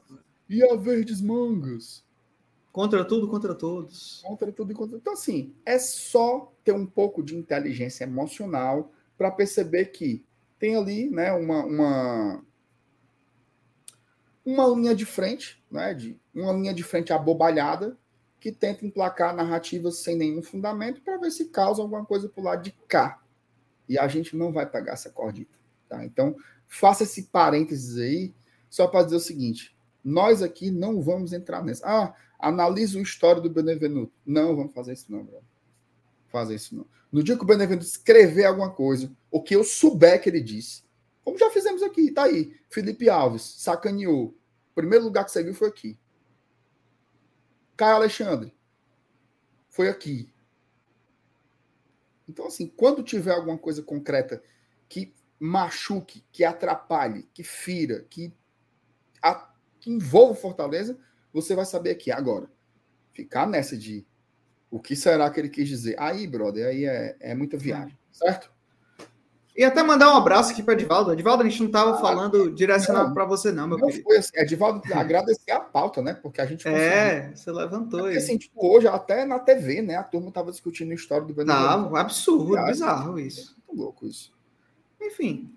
[0.49, 2.05] E a Verdes Mangas?
[2.73, 4.23] Contra tudo, contra todos.
[4.25, 9.31] Contra tudo e contra Então, assim, é só ter um pouco de inteligência emocional para
[9.31, 10.25] perceber que
[10.59, 12.45] tem ali né, uma, uma,
[14.45, 17.97] uma linha de frente, né, de, uma linha de frente abobalhada,
[18.41, 22.45] que tenta emplacar narrativas sem nenhum fundamento para ver se causa alguma coisa para o
[22.45, 23.21] lado de cá.
[23.89, 25.59] E a gente não vai pegar essa cordita.
[25.89, 26.05] Tá?
[26.05, 26.37] Então,
[26.69, 28.35] faça esse parênteses aí,
[28.69, 31.87] só para dizer o seguinte: nós aqui não vamos entrar nessa.
[31.87, 34.13] Ah, analisa o histórico do Benevenuto.
[34.25, 35.43] Não, vamos fazer isso não, bro.
[36.29, 36.87] Fazer isso não.
[37.11, 40.83] No dia que o Benevenuto escrever alguma coisa, o que eu souber que ele disse,
[41.25, 42.55] como já fizemos aqui, tá aí.
[42.71, 44.29] Felipe Alves sacaneou.
[44.29, 45.99] O primeiro lugar que você viu foi aqui.
[47.77, 48.55] Caio Alexandre
[49.69, 50.33] foi aqui.
[52.29, 54.43] Então, assim, quando tiver alguma coisa concreta
[54.89, 58.33] que machuque, que atrapalhe, que fira, que,
[59.23, 60.99] a, que envolva Fortaleza,
[61.33, 62.51] você vai saber aqui agora.
[63.13, 64.07] Ficar nessa de
[64.71, 65.97] o que será que ele quis dizer?
[65.99, 68.51] Aí, brother, aí é, é muita viagem, certo?
[69.59, 71.13] E até mandar um abraço aqui para Edivaldo.
[71.13, 74.05] Edivaldo, a gente não estava ah, falando direcionado para você, não, meu não querido.
[74.05, 76.15] Foi assim, Edivaldo, agradecer a pauta, né?
[76.15, 76.81] Porque a gente conseguiu.
[76.81, 77.99] É, você levantou.
[77.99, 79.97] É porque, assim, tipo, hoje, até na TV, né?
[79.97, 81.91] A turma estava discutindo a história do Benevenuto.
[81.91, 83.51] Não, absurdo, viagem, bizarro isso.
[83.51, 84.33] É muito louco isso.
[85.03, 85.53] Enfim,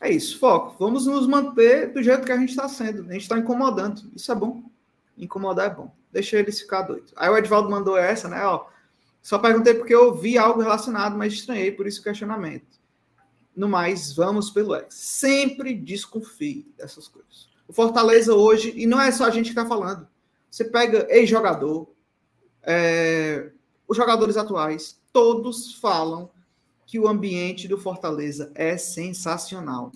[0.00, 0.38] é isso.
[0.38, 0.76] Foco.
[0.78, 3.02] Vamos nos manter do jeito que a gente está sendo.
[3.02, 4.10] A gente está incomodando.
[4.16, 4.62] Isso é bom.
[5.16, 5.94] Incomodar é bom.
[6.12, 7.12] Deixa eles ficar doidos.
[7.16, 8.44] Aí o Edvaldo mandou essa, né?
[8.44, 8.66] Ó,
[9.22, 12.80] só perguntei porque eu vi algo relacionado, mas estranhei, por isso o questionamento.
[13.54, 14.86] No mais, vamos pelo ex.
[14.90, 17.48] Sempre desconfie dessas coisas.
[17.68, 20.08] O Fortaleza hoje, e não é só a gente que está falando,
[20.50, 21.88] você pega ex-jogador,
[22.62, 23.50] é,
[23.86, 26.30] os jogadores atuais, todos falam
[26.86, 29.92] que o ambiente do Fortaleza é sensacional.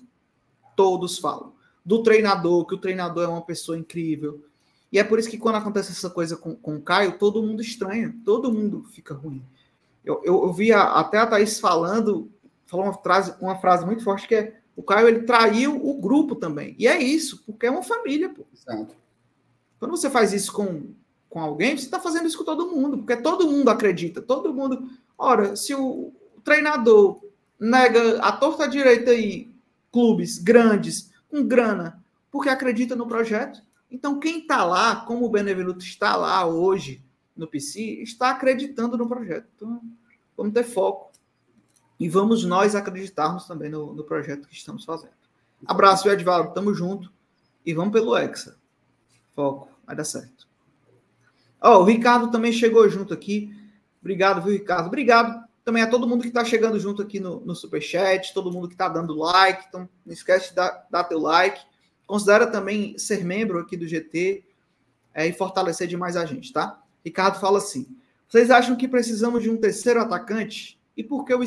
[0.76, 1.52] Todos falam.
[1.84, 4.44] Do treinador, que o treinador é uma pessoa incrível.
[4.94, 7.60] E é por isso que quando acontece essa coisa com, com o Caio, todo mundo
[7.60, 9.42] estranha, todo mundo fica ruim.
[10.04, 12.30] Eu, eu, eu vi a, até a Thaís falando
[12.64, 16.36] falou uma frase, uma frase muito forte que é o Caio ele traiu o grupo
[16.36, 16.76] também.
[16.78, 18.46] E é isso, porque é uma família, pô.
[18.54, 18.94] Exato.
[19.80, 20.92] Quando você faz isso com,
[21.28, 24.88] com alguém, você está fazendo isso com todo mundo, porque todo mundo acredita, todo mundo.
[25.18, 26.12] Ora, se o
[26.44, 27.20] treinador
[27.58, 29.52] nega a torta direita aí
[29.92, 32.00] clubes grandes com grana
[32.30, 33.60] porque acredita no projeto,
[33.94, 37.04] então quem está lá, como o Benevenuto está lá hoje
[37.36, 39.46] no PC, está acreditando no projeto.
[39.54, 39.80] Então,
[40.36, 41.12] vamos ter foco
[41.98, 45.14] e vamos nós acreditarmos também no, no projeto que estamos fazendo.
[45.64, 47.12] Abraço, Edvaldo, tamo junto
[47.64, 48.56] e vamos pelo Hexa.
[49.32, 50.48] Foco, vai dar certo.
[51.60, 53.56] Ó, oh, o Ricardo também chegou junto aqui.
[54.00, 54.88] Obrigado, viu, Ricardo?
[54.88, 58.68] Obrigado também a todo mundo que está chegando junto aqui no, no Superchat, todo mundo
[58.68, 59.64] que está dando like.
[59.68, 61.60] Então, não esquece de dar, dar teu like.
[62.06, 64.44] Considera também ser membro aqui do GT
[65.14, 66.82] é, e fortalecer demais a gente, tá?
[67.04, 67.86] Ricardo fala assim:
[68.28, 70.78] vocês acham que precisamos de um terceiro atacante?
[70.96, 71.40] E por que o,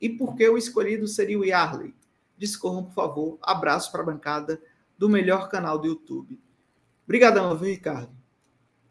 [0.00, 1.94] e por que o escolhido seria o Yarley?
[2.36, 3.38] Discorram, por favor.
[3.42, 4.60] Abraço para a bancada
[4.96, 6.38] do melhor canal do YouTube.
[7.04, 8.10] Obrigadão, viu, Ricardo?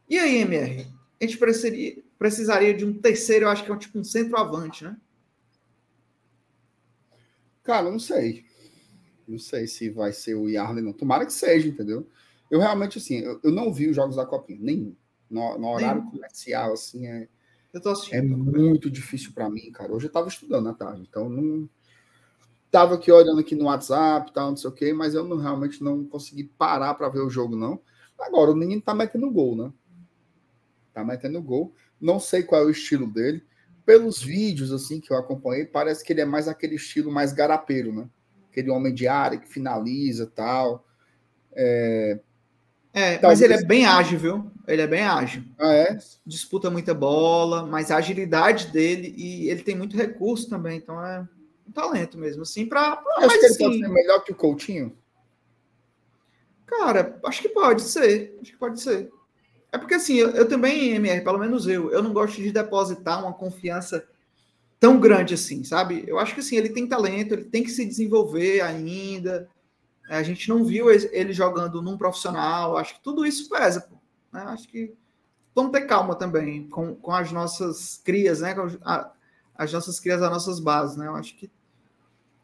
[0.10, 0.88] E aí, MR?
[1.20, 4.98] A gente precisaria, precisaria de um terceiro, eu acho que é tipo um centroavante, né?
[7.64, 8.46] Cara, não sei.
[9.28, 10.94] Não sei se vai ser o Yarley, não.
[10.94, 12.08] Tomara que seja, entendeu?
[12.50, 14.96] Eu realmente, assim, eu, eu não vi os jogos da Copinha, nenhum.
[15.30, 16.12] No, no horário nenhum.
[16.12, 17.28] comercial, assim, é
[17.74, 18.18] eu tô assistindo.
[18.18, 19.94] É muito difícil para mim, cara.
[19.94, 21.70] Hoje eu tava estudando à tarde, então não
[22.72, 25.84] tava aqui olhando aqui no WhatsApp, tal, não sei o quê, mas eu não, realmente
[25.84, 27.80] não consegui parar para ver o jogo não.
[28.20, 29.72] Agora o menino tá metendo gol, né?
[30.94, 31.74] Tá metendo gol.
[32.02, 33.44] Não sei qual é o estilo dele.
[33.86, 37.94] Pelos vídeos assim que eu acompanhei, parece que ele é mais aquele estilo mais garapeiro,
[37.94, 38.10] né?
[38.58, 40.84] Aquele homem de área que finaliza, tal.
[41.54, 42.20] É,
[42.92, 44.52] é, mas ele é bem ágil, viu?
[44.68, 45.44] Ele é bem ágil.
[45.60, 46.00] Ah, é?
[46.26, 51.24] Disputa muita bola, mas a agilidade dele e ele tem muito recurso também, então é
[51.68, 53.00] um talento mesmo, assim, para.
[53.18, 54.98] Acho que ele assim, pode melhor que o Coutinho.
[56.66, 58.36] Cara, acho que pode ser.
[58.42, 59.12] Acho que pode ser.
[59.72, 63.22] É porque assim, eu, eu também, MR, pelo menos eu, eu não gosto de depositar
[63.22, 64.04] uma confiança
[64.80, 66.04] tão grande assim, sabe?
[66.08, 69.50] Eu acho que assim, ele tem talento, ele tem que se desenvolver ainda.
[70.10, 72.78] A gente não viu ele jogando num profissional.
[72.78, 73.88] Acho que tudo isso pesa.
[74.32, 74.42] Né?
[74.42, 74.94] Acho que
[75.54, 78.56] vamos ter calma também com, com as nossas crias, né?
[78.84, 79.12] A,
[79.56, 81.08] as nossas crias, as nossas bases, né?
[81.08, 81.50] Eu acho que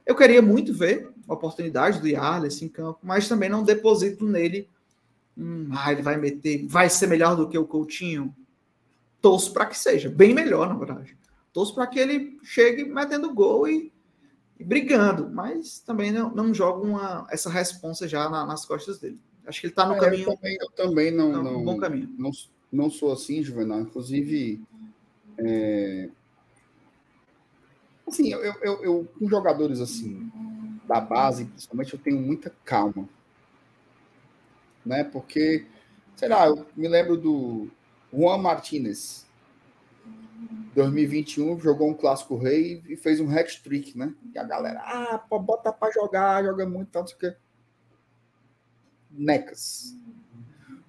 [0.06, 4.68] eu queria muito ver a oportunidade do Yarles em campo, mas também não deposito nele.
[5.38, 8.36] Hum, ah, ele vai meter, vai ser melhor do que o Coutinho.
[9.22, 11.16] Torço para que seja, bem melhor, na verdade.
[11.54, 13.94] Torço para que ele chegue metendo gol e,
[14.60, 19.20] e, brigando, mas também não, não jogo uma, essa responsa já na, nas costas dele.
[19.46, 20.30] Acho que ele está no é, caminho.
[20.30, 22.10] Eu também, eu também não, não, não, bom caminho.
[22.18, 22.32] Não,
[22.72, 23.82] não sou assim, Juvenal.
[23.82, 24.62] Inclusive,
[25.38, 26.10] é,
[28.08, 30.32] Assim, eu, eu, eu, com jogadores assim,
[30.88, 33.08] da base, principalmente, eu tenho muita calma.
[34.86, 35.04] Né?
[35.04, 35.66] Porque,
[36.16, 37.70] sei lá, eu me lembro do
[38.14, 39.26] Juan Martinez.
[40.76, 44.14] 2021 jogou um clássico rei e fez um hat-trick, né?
[44.34, 47.34] E a galera, ah, bota para jogar, joga muito, tanto que
[49.12, 49.96] Necas.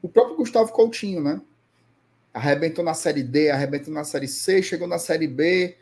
[0.01, 1.41] O próprio Gustavo Coutinho, né?
[2.33, 5.77] Arrebentou na Série D, arrebentou na Série C, chegou na Série B,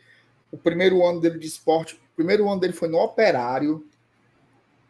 [0.51, 3.87] o primeiro ano dele de esporte, o primeiro ano dele foi no Operário,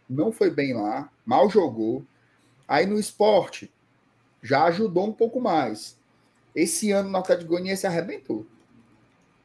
[0.10, 2.06] não foi bem lá, mal jogou.
[2.68, 3.72] Aí no esporte,
[4.42, 5.98] já ajudou um pouco mais.
[6.56, 8.46] Esse ano no Atlético Goianiense arrebentou.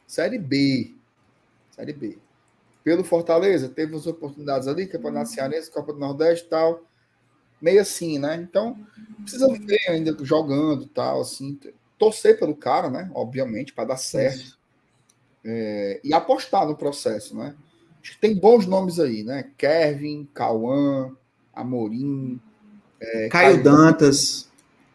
[0.08, 0.94] Série B.
[1.70, 2.18] Série B.
[2.82, 6.82] Pelo Fortaleza, teve as oportunidades ali, Campeonato Cearense, Copa do Nordeste e tal.
[7.60, 8.34] Meio assim, né?
[8.36, 8.76] Então,
[9.20, 11.60] precisa ver ainda jogando e tal, assim.
[11.98, 13.10] Torcer pelo cara, né?
[13.14, 14.58] Obviamente, para dar certo
[15.44, 17.54] é, e apostar no processo, né?
[18.02, 19.50] Acho que tem bons nomes aí, né?
[19.56, 21.14] Kevin, Cauã,
[21.54, 22.40] Amorim,
[23.00, 24.48] é, Caio, Caio, Dantas,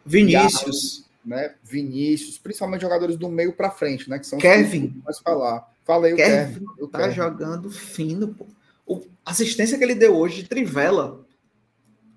[0.04, 1.54] Vinícius, né?
[1.62, 4.18] Vinícius, principalmente jogadores do meio para frente, né?
[4.18, 5.02] Que são Kevin.
[5.04, 5.72] Mas falar.
[5.84, 6.66] Falei Kevin, o Kevin.
[6.80, 7.14] O tá Kevin.
[7.14, 8.46] jogando fino, pô.
[8.86, 11.24] O, assistência que ele deu hoje de Trivela.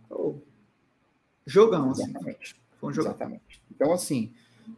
[0.09, 0.35] Oh,
[1.45, 2.03] jogão, assim.
[2.03, 2.55] Exatamente.
[2.79, 3.11] Foi um jogão.
[3.11, 3.61] Exatamente.
[3.73, 4.33] Então, assim,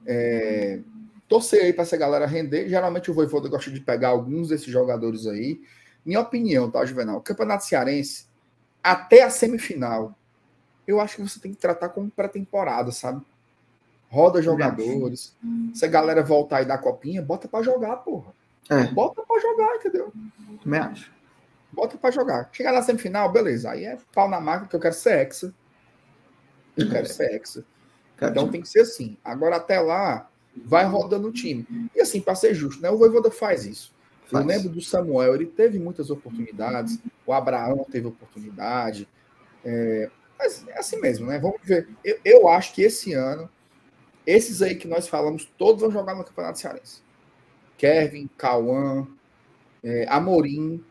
[0.05, 0.79] é,
[1.27, 2.67] torcer aí para essa galera render.
[2.69, 5.61] Geralmente o Voivoda gosta de pegar alguns desses jogadores aí.
[6.05, 7.17] Minha opinião, tá, Juvenal?
[7.17, 8.25] O Campeonato Cearense,
[8.83, 10.17] até a semifinal,
[10.87, 13.23] eu acho que você tem que tratar como pré-temporada, sabe?
[14.09, 15.35] Roda jogadores.
[15.73, 18.33] Se a galera voltar aí da copinha, bota para jogar, porra.
[18.69, 18.85] É.
[18.87, 20.11] Bota para jogar, entendeu?
[20.65, 21.11] Me acho.
[21.71, 22.49] Bota para jogar.
[22.51, 23.71] Chegar na semifinal, beleza.
[23.71, 25.53] Aí é pau na máquina que eu quero ser hexa.
[26.75, 27.63] Eu quero ser hexa.
[28.21, 29.17] Então tem que ser assim.
[29.23, 30.29] Agora até lá,
[30.65, 31.65] vai rodando o time.
[31.95, 32.89] E assim, para ser justo, né?
[32.89, 33.93] O Voivoda faz isso.
[34.25, 34.43] Faz.
[34.43, 39.07] Eu lembro do Samuel, ele teve muitas oportunidades, o Abraão teve oportunidade.
[39.63, 41.39] É, mas é assim mesmo, né?
[41.39, 41.87] Vamos ver.
[42.03, 43.49] Eu, eu, acho que esse ano,
[44.29, 47.01] esses aí que nós falamos, todos vão jogar no Campeonato Cearense.
[47.77, 49.07] Kevin, Cauã,
[49.83, 50.83] é, Amorim,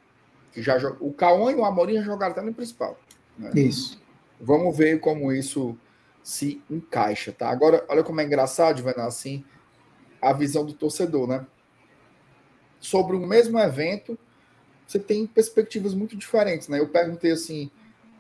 [0.52, 2.98] que já o Cauã e o Amorim já jogaram até no principal.
[3.38, 3.50] Né?
[3.54, 4.00] Isso.
[4.40, 5.76] Vamos ver como isso
[6.22, 7.48] se encaixa, tá?
[7.48, 9.44] Agora, olha como é engraçado, Ivan, assim,
[10.20, 11.46] a visão do torcedor, né?
[12.80, 14.18] Sobre o mesmo evento,
[14.86, 16.78] você tem perspectivas muito diferentes, né?
[16.80, 17.70] Eu perguntei assim,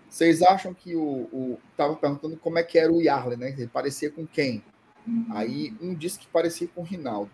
[0.08, 3.50] vocês acham que o, o tava perguntando como é que era o Yarley, né?
[3.50, 4.62] Ele parecia com quem?
[5.30, 7.30] Aí um disse que parecia com o Rinaldo.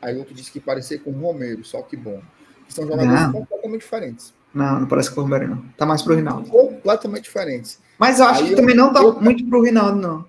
[0.00, 2.20] Aí outro disse que parecia com o Romero, só que bom.
[2.68, 3.32] São jogadores não.
[3.32, 4.34] completamente diferentes.
[4.52, 5.62] Não, não parece com o Romero, não.
[5.76, 6.50] Tá mais pro Rinaldo.
[6.50, 7.80] Completamente diferentes.
[7.98, 10.26] Mas eu acho aí que eu, também não tá eu, muito pro Rinaldo, não.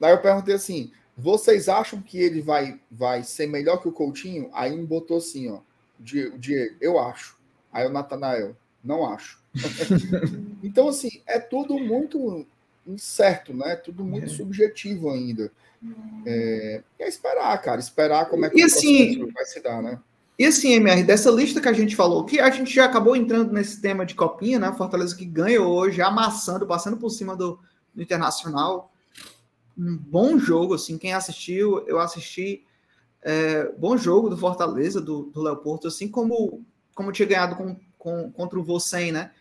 [0.00, 4.48] Daí eu perguntei assim: vocês acham que ele vai, vai ser melhor que o Coutinho?
[4.52, 5.58] Aí um botou assim, ó.
[5.98, 6.38] Diego,
[6.80, 7.36] eu acho.
[7.72, 9.42] Aí o Natanael, não acho.
[10.62, 12.46] então, assim, é tudo muito
[12.92, 13.76] incerto, né?
[13.76, 14.28] Tudo muito é.
[14.28, 15.50] subjetivo ainda.
[16.26, 20.00] É, é, esperar, cara, esperar como é que e assim, vai se dar, né?
[20.38, 23.52] E assim, MR, dessa lista que a gente falou, que a gente já acabou entrando
[23.52, 24.72] nesse tema de copinha, né?
[24.72, 27.58] Fortaleza que ganhou hoje, amassando, passando por cima do,
[27.92, 28.92] do Internacional.
[29.76, 32.64] Um bom jogo, assim, quem assistiu, eu assisti.
[33.20, 37.76] É, bom jogo do Fortaleza, do, do Léo Porto, assim como, como tinha ganhado com,
[37.98, 39.32] com, contra o Vocem, né?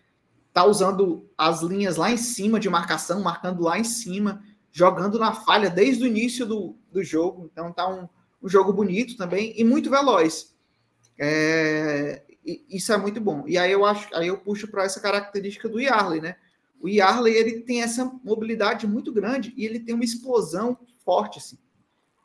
[0.57, 5.31] Tá usando as linhas lá em cima de marcação, marcando lá em cima, jogando na
[5.31, 7.47] falha desde o início do, do jogo.
[7.53, 8.09] Então tá um,
[8.41, 10.55] um jogo bonito também e muito veloz.
[11.15, 13.43] É, isso é muito bom.
[13.45, 16.37] E aí eu acho, aí eu puxo para essa característica do Yarley, né?
[16.81, 20.75] O Yarley ele tem essa mobilidade muito grande e ele tem uma explosão
[21.05, 21.59] forte, assim.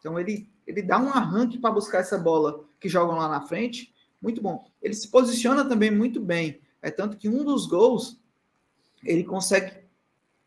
[0.00, 3.92] Então ele ele dá um arranque para buscar essa bola que jogam lá na frente,
[4.22, 4.64] muito bom.
[4.80, 6.62] Ele se posiciona também muito bem.
[6.80, 8.21] É tanto que um dos gols
[9.04, 9.82] ele consegue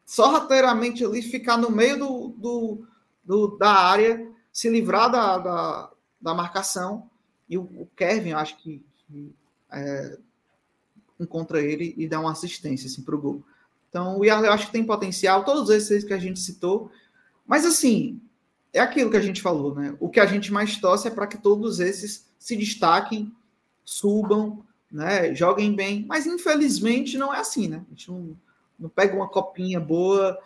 [0.05, 2.87] sorrateiramente ali ficar no meio do, do,
[3.23, 5.91] do da área, se livrar da, da,
[6.21, 7.09] da marcação
[7.49, 9.33] e o, o Kevin, eu acho que, que
[9.71, 10.17] é,
[11.19, 13.43] encontra ele e dá uma assistência assim, para o gol.
[13.89, 16.91] Então, o Yarley eu acho que tem potencial, todos esses que a gente citou.
[17.47, 18.19] Mas, assim,
[18.73, 19.95] é aquilo que a gente falou, né?
[19.99, 23.31] O que a gente mais torce é para que todos esses se destaquem,
[23.85, 25.33] subam, né?
[25.33, 26.05] Joguem bem.
[26.05, 27.85] Mas infelizmente não é assim, né?
[27.87, 28.35] A gente não,
[28.79, 30.37] não pega uma copinha boa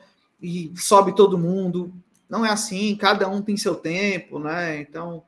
[0.41, 1.93] e sobe todo mundo.
[2.29, 4.79] Não é assim, cada um tem seu tempo, né?
[4.81, 5.23] Então,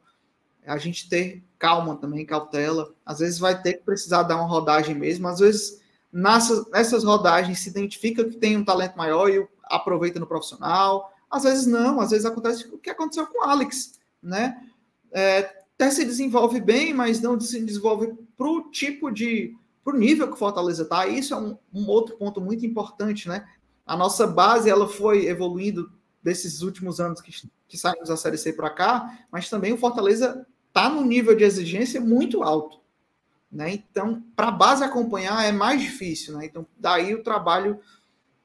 [0.65, 2.93] a gente ter calma também, cautela.
[3.05, 7.59] Às vezes vai ter que precisar dar uma rodagem mesmo, às vezes nessas, nessas rodagens
[7.59, 11.13] se identifica que tem um talento maior e aproveita no profissional.
[11.29, 14.61] Às vezes não, às vezes acontece o que aconteceu com o Alex, né?
[15.11, 19.55] É, até se desenvolve bem, mas não se desenvolve para o tipo de.
[19.83, 21.07] Para o nível que o Fortaleza está.
[21.07, 23.47] Isso é um, um outro ponto muito importante, né?
[23.85, 25.91] A nossa base ela foi evoluindo
[26.21, 27.31] desses últimos anos que,
[27.67, 31.43] que saímos da Série C para cá, mas também o Fortaleza está num nível de
[31.43, 32.79] exigência muito alto.
[33.51, 33.73] Né?
[33.73, 36.37] Então, para a base acompanhar é mais difícil.
[36.37, 36.45] Né?
[36.45, 37.79] Então, daí o trabalho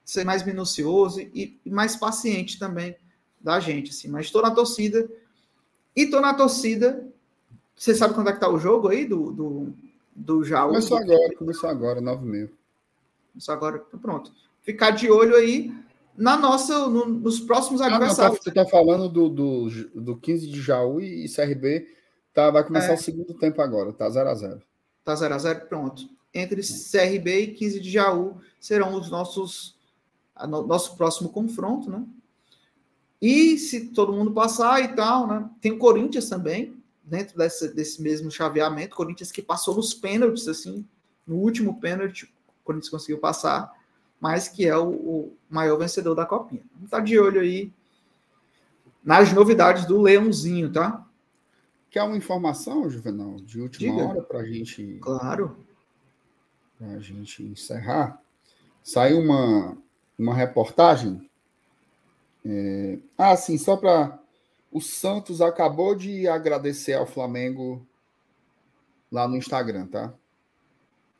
[0.04, 2.96] ser mais minucioso e, e mais paciente também
[3.40, 3.90] da gente.
[3.90, 4.08] Assim.
[4.08, 5.08] Mas estou na torcida.
[5.94, 7.06] E estou na torcida.
[7.76, 9.74] Você sabe quando é que está o jogo aí do, do,
[10.16, 10.68] do Jaú?
[10.70, 12.50] Começou agora, começou agora, 9 mil.
[13.32, 14.32] Começou agora, então pronto.
[14.62, 15.72] Ficar de olho aí
[16.16, 18.38] na nossa, no, nos próximos ah, adversários.
[18.38, 21.86] Não, você está falando do, do, do 15 de Jaú e CRB
[22.36, 22.94] Tá, vai começar é.
[22.94, 24.62] o segundo tempo agora, tá 0 a 0
[25.02, 26.06] Tá 0 a 0 pronto.
[26.34, 29.74] Entre CRB e 15 de Jaú serão os nossos
[30.46, 32.04] no, nosso próximo confronto, né?
[33.22, 35.48] E se todo mundo passar e tal, né?
[35.62, 36.75] Tem o Corinthians também,
[37.06, 38.96] dentro dessa, desse mesmo chaveamento.
[38.96, 40.84] Corinthians que passou nos pênaltis, assim,
[41.26, 43.72] no último pênalti, o Corinthians conseguiu passar,
[44.20, 46.62] mas que é o, o maior vencedor da Copinha.
[46.72, 47.72] Vamos estar de olho aí
[49.02, 51.06] nas novidades do Leãozinho, tá?
[51.88, 54.08] Quer uma informação, Juvenal, de última Diga.
[54.08, 54.98] hora para a gente.
[55.00, 55.56] Claro.
[56.76, 58.20] Para a gente encerrar.
[58.82, 59.78] Saiu uma,
[60.18, 61.30] uma reportagem.
[62.44, 62.98] É...
[63.16, 64.18] Ah, sim, só para.
[64.76, 67.80] O Santos acabou de agradecer ao Flamengo
[69.10, 70.12] lá no Instagram, tá?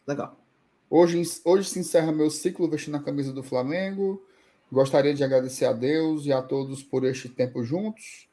[0.07, 0.39] Legal.
[0.91, 4.23] Hoje, hoje se encerra meu ciclo vestindo a camisa do Flamengo.
[4.71, 8.29] Gostaria de agradecer a Deus e a todos por este tempo juntos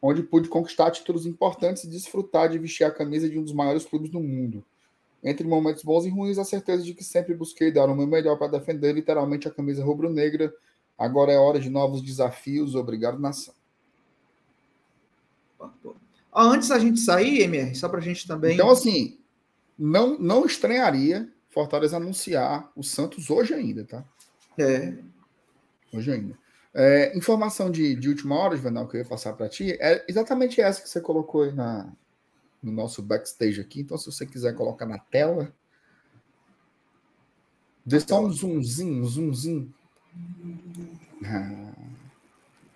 [0.00, 3.84] onde pude conquistar títulos importantes e desfrutar de vestir a camisa de um dos maiores
[3.84, 4.64] clubes do mundo.
[5.22, 8.38] Entre momentos bons e ruins, a certeza de que sempre busquei dar o meu melhor
[8.38, 10.50] para defender literalmente a camisa rubro-negra.
[10.96, 12.74] Agora é hora de novos desafios.
[12.74, 13.52] Obrigado, nação.
[16.34, 18.54] Antes da gente sair, MR, só para a gente também.
[18.54, 19.18] Então, assim,
[19.78, 24.04] não, não estranharia Fortaleza anunciar o Santos hoje ainda, tá?
[24.58, 24.94] É.
[25.92, 26.38] Hoje ainda.
[26.74, 30.60] É, informação de, de última hora, Juvenal, que eu ia passar para ti, é exatamente
[30.62, 31.92] essa que você colocou aí na,
[32.62, 33.82] no nosso backstage aqui.
[33.82, 35.54] Então, se você quiser colocar na tela,
[37.84, 39.74] dê só um zoomzinho, um zoomzinho.
[41.22, 41.72] Ah,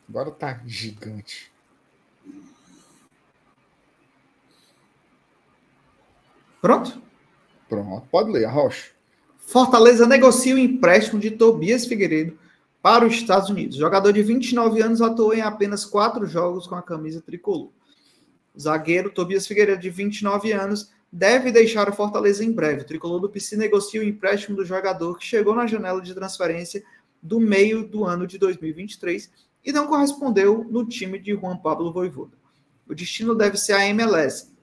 [0.07, 1.51] agora tá gigante.
[6.67, 7.01] Pronto?
[7.69, 8.91] Pronto, pode ler, Rocha.
[9.39, 12.37] Fortaleza negocia o empréstimo de Tobias Figueiredo
[12.83, 13.77] para os Estados Unidos.
[13.77, 17.71] O jogador de 29 anos atuou em apenas quatro jogos com a camisa tricolor.
[18.53, 22.83] O zagueiro Tobias Figueiredo, de 29 anos, deve deixar o Fortaleza em breve.
[22.83, 26.83] O tricolor do PC negocia o empréstimo do jogador que chegou na janela de transferência
[27.23, 29.31] do meio do ano de 2023
[29.65, 32.37] e não correspondeu no time de Juan Pablo Voivoda.
[32.89, 34.56] O destino deve ser a MLS,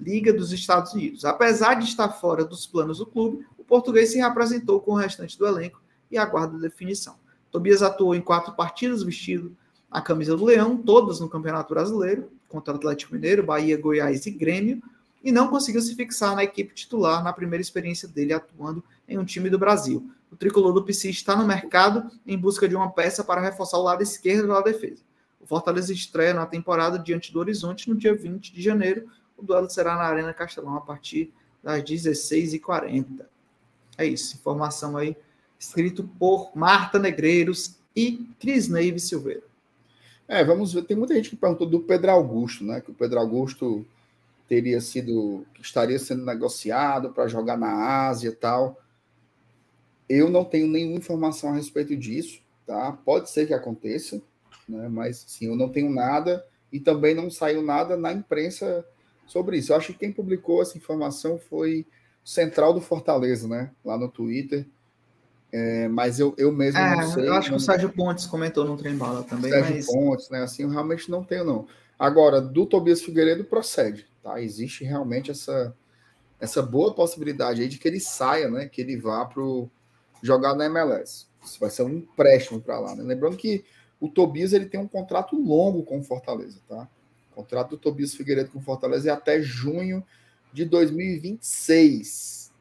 [0.00, 1.24] Liga dos Estados Unidos.
[1.24, 5.38] Apesar de estar fora dos planos do clube, o português se reapresentou com o restante
[5.38, 7.16] do elenco e aguarda definição.
[7.50, 9.56] Tobias atuou em quatro partidas vestido
[9.90, 14.30] a camisa do Leão, todas no Campeonato Brasileiro, contra o Atlético Mineiro, Bahia, Goiás e
[14.30, 14.80] Grêmio,
[15.22, 19.24] e não conseguiu se fixar na equipe titular na primeira experiência dele atuando em um
[19.24, 20.10] time do Brasil.
[20.30, 23.82] O tricolor do PC está no mercado em busca de uma peça para reforçar o
[23.82, 25.02] lado esquerdo da defesa.
[25.40, 29.08] O Fortaleza estreia na temporada diante do Horizonte no dia 20 de janeiro.
[29.40, 33.24] O duelo será na Arena Castelão a partir das 16h40.
[33.96, 35.16] É isso, informação aí
[35.58, 39.42] escrito por Marta Negreiros e Cris Neive Silveira.
[40.28, 40.82] É, vamos ver.
[40.84, 42.80] Tem muita gente que perguntou do Pedro Augusto, né?
[42.80, 43.84] Que o Pedro Augusto
[44.46, 48.80] teria sido, estaria sendo negociado para jogar na Ásia e tal.
[50.08, 52.92] Eu não tenho nenhuma informação a respeito disso, tá?
[53.04, 54.22] Pode ser que aconteça,
[54.68, 54.88] né?
[54.88, 58.84] Mas sim, eu não tenho nada e também não saiu nada na imprensa
[59.30, 59.72] sobre isso.
[59.72, 61.86] Eu acho que quem publicou essa informação foi
[62.24, 63.70] Central do Fortaleza, né?
[63.84, 64.66] Lá no Twitter.
[65.52, 67.28] É, mas eu, eu mesmo é, não sei.
[67.28, 67.56] Eu acho não...
[67.56, 69.52] que o Sérgio Pontes comentou no Trem Bala também.
[69.52, 69.86] Sérgio mas...
[69.86, 70.42] Pontes, né?
[70.42, 71.68] Assim, eu realmente não tenho, não.
[71.96, 74.42] Agora, do Tobias Figueiredo procede, tá?
[74.42, 75.76] Existe realmente essa,
[76.40, 78.66] essa boa possibilidade aí de que ele saia, né?
[78.66, 79.42] Que ele vá para
[80.20, 81.26] jogar na MLS.
[81.44, 83.04] Isso vai ser um empréstimo para lá, né?
[83.04, 83.64] Lembrando que
[84.00, 86.88] o Tobias ele tem um contrato longo com o Fortaleza, tá?
[87.40, 90.04] Contrato do Tobias Figueiredo com o Fortaleza é até junho
[90.52, 92.52] de 2026,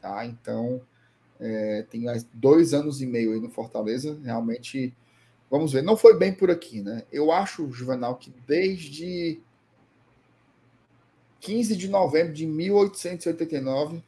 [0.00, 0.24] tá?
[0.24, 0.80] Então,
[1.38, 4.94] é, tem mais dois anos e meio aí no Fortaleza, realmente,
[5.50, 7.02] vamos ver, não foi bem por aqui, né?
[7.12, 9.40] Eu acho, Juvenal, que desde
[11.40, 14.02] 15 de novembro de 1889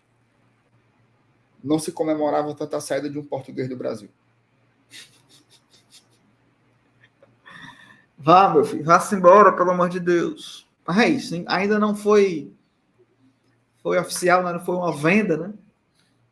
[1.62, 4.08] não se comemorava tanta saída de um português do Brasil.
[8.26, 10.68] Vá, meu filho, vá-se embora, pelo amor de Deus.
[10.84, 12.52] Mas é isso, ainda não foi
[13.80, 14.52] foi oficial, né?
[14.52, 15.54] não foi uma venda, né?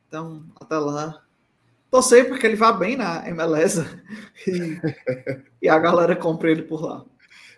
[0.08, 1.22] Então, até lá.
[1.92, 3.78] Torcer porque ele vá bem na MLS
[4.44, 4.80] e,
[5.62, 7.04] e a galera compre ele por lá.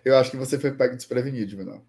[0.05, 1.83] Eu acho que você foi pego desprevenido, Juvenal.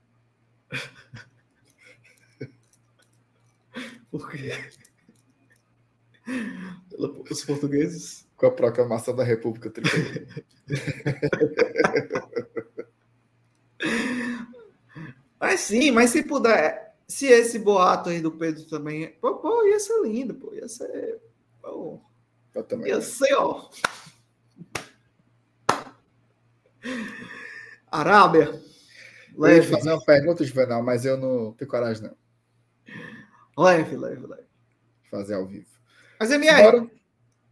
[4.10, 4.52] Por quê?
[7.30, 8.26] Os portugueses?
[8.38, 10.26] Com a proclamação da República Tricolor.
[15.40, 19.80] mas sim, mas se puder, se esse boato aí do Pedro também, pô, pô ia
[19.80, 21.20] ser lindo, pô, ia ser,
[21.60, 22.00] pô,
[22.54, 22.90] Eu também.
[22.90, 23.68] ia ser, ó.
[27.90, 28.62] Arábia, Eu ia
[29.36, 32.16] leve, fazer uma pergunta, Juvenal, mas eu não tenho coragem, não.
[33.64, 34.46] leve, leve, leve.
[35.10, 35.66] Fazer ao vivo.
[36.20, 36.97] Mas, MR, Bora.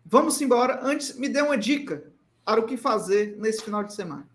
[0.09, 0.81] Vamos embora.
[0.85, 2.12] Antes, me dê uma dica
[2.45, 4.28] para o que fazer nesse final de semana.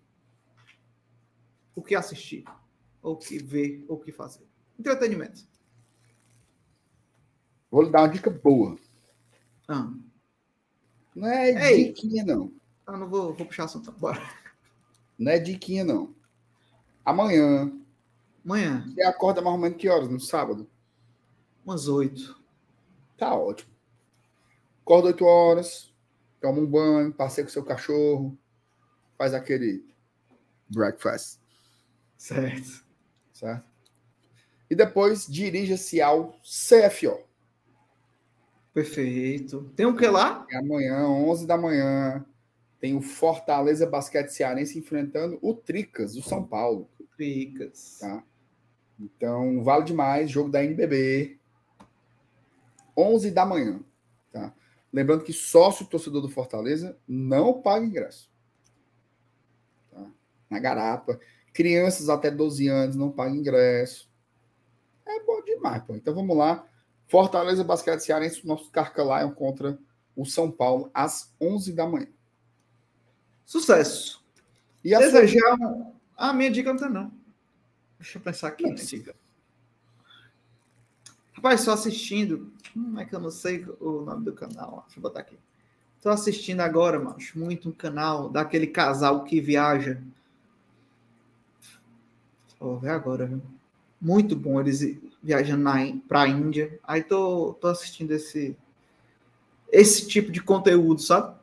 [1.74, 2.44] O que assistir,
[3.02, 4.46] ou o que ver, ou o que fazer.
[4.78, 5.48] Entretenimento.
[7.72, 8.78] Vou lhe dar uma dica boa.
[9.68, 9.90] Ah,
[11.16, 11.86] Não é Ei.
[11.86, 12.52] diquinha, não.
[12.88, 13.92] eu não vou, vou puxar assunto.
[13.94, 14.22] Bora.
[15.18, 16.14] Não é diquinha, não.
[17.06, 17.72] Amanhã,
[18.44, 20.10] Amanhã, você acorda mais ou menos que horas?
[20.10, 20.68] No sábado?
[21.64, 22.42] umas oito.
[23.18, 23.71] Tá ótimo.
[24.82, 25.94] Acorda 8 horas,
[26.42, 28.38] toma um banho, passeia com seu cachorro,
[29.18, 29.86] faz aquele
[30.70, 31.40] breakfast,
[32.18, 32.84] Certo.
[33.32, 33.70] certo?
[34.70, 37.20] E depois dirija-se ao CFO.
[38.74, 39.70] Perfeito.
[39.76, 40.46] Tem o que lá?
[40.50, 42.26] E amanhã, 11 da manhã,
[42.80, 46.90] tem o Fortaleza Basquete Cearense enfrentando o Tricas, do São Paulo.
[47.18, 47.98] Picas.
[48.00, 48.24] Tá?
[49.00, 51.38] Então, vale demais, jogo da NBB.
[52.96, 53.80] 11 da manhã.
[54.92, 54.94] Tá?
[54.94, 58.30] Lembrando que sócio torcedor do Fortaleza não paga ingresso.
[59.92, 60.06] Tá?
[60.50, 61.20] Na garapa.
[61.54, 64.10] Crianças até 12 anos não pagam ingresso.
[65.06, 65.96] É bom demais, pô.
[65.96, 66.66] Então vamos lá.
[67.08, 69.78] Fortaleza Basquete Cearense, nosso Carca contra
[70.16, 72.08] o São Paulo, às 11 da manhã.
[73.46, 74.24] Sucesso.
[74.84, 75.56] E a sua Desejar.
[75.56, 77.12] uma- Ah, minha dica não tem, não.
[78.00, 78.64] Deixa eu pensar aqui.
[78.64, 78.76] Não né?
[78.78, 79.16] precisa.
[81.42, 82.52] Rapaz, só assistindo.
[82.78, 84.84] Hum, é que eu não sei o nome do canal.
[84.86, 85.36] Deixa eu botar aqui.
[86.00, 90.00] Tô assistindo agora, macho, muito um canal daquele casal que viaja.
[92.60, 93.42] Vou ver agora, viu?
[94.00, 95.78] Muito bom eles viajando na,
[96.08, 96.80] pra Índia.
[96.84, 98.56] Aí tô, tô assistindo esse
[99.72, 101.36] esse tipo de conteúdo, sabe?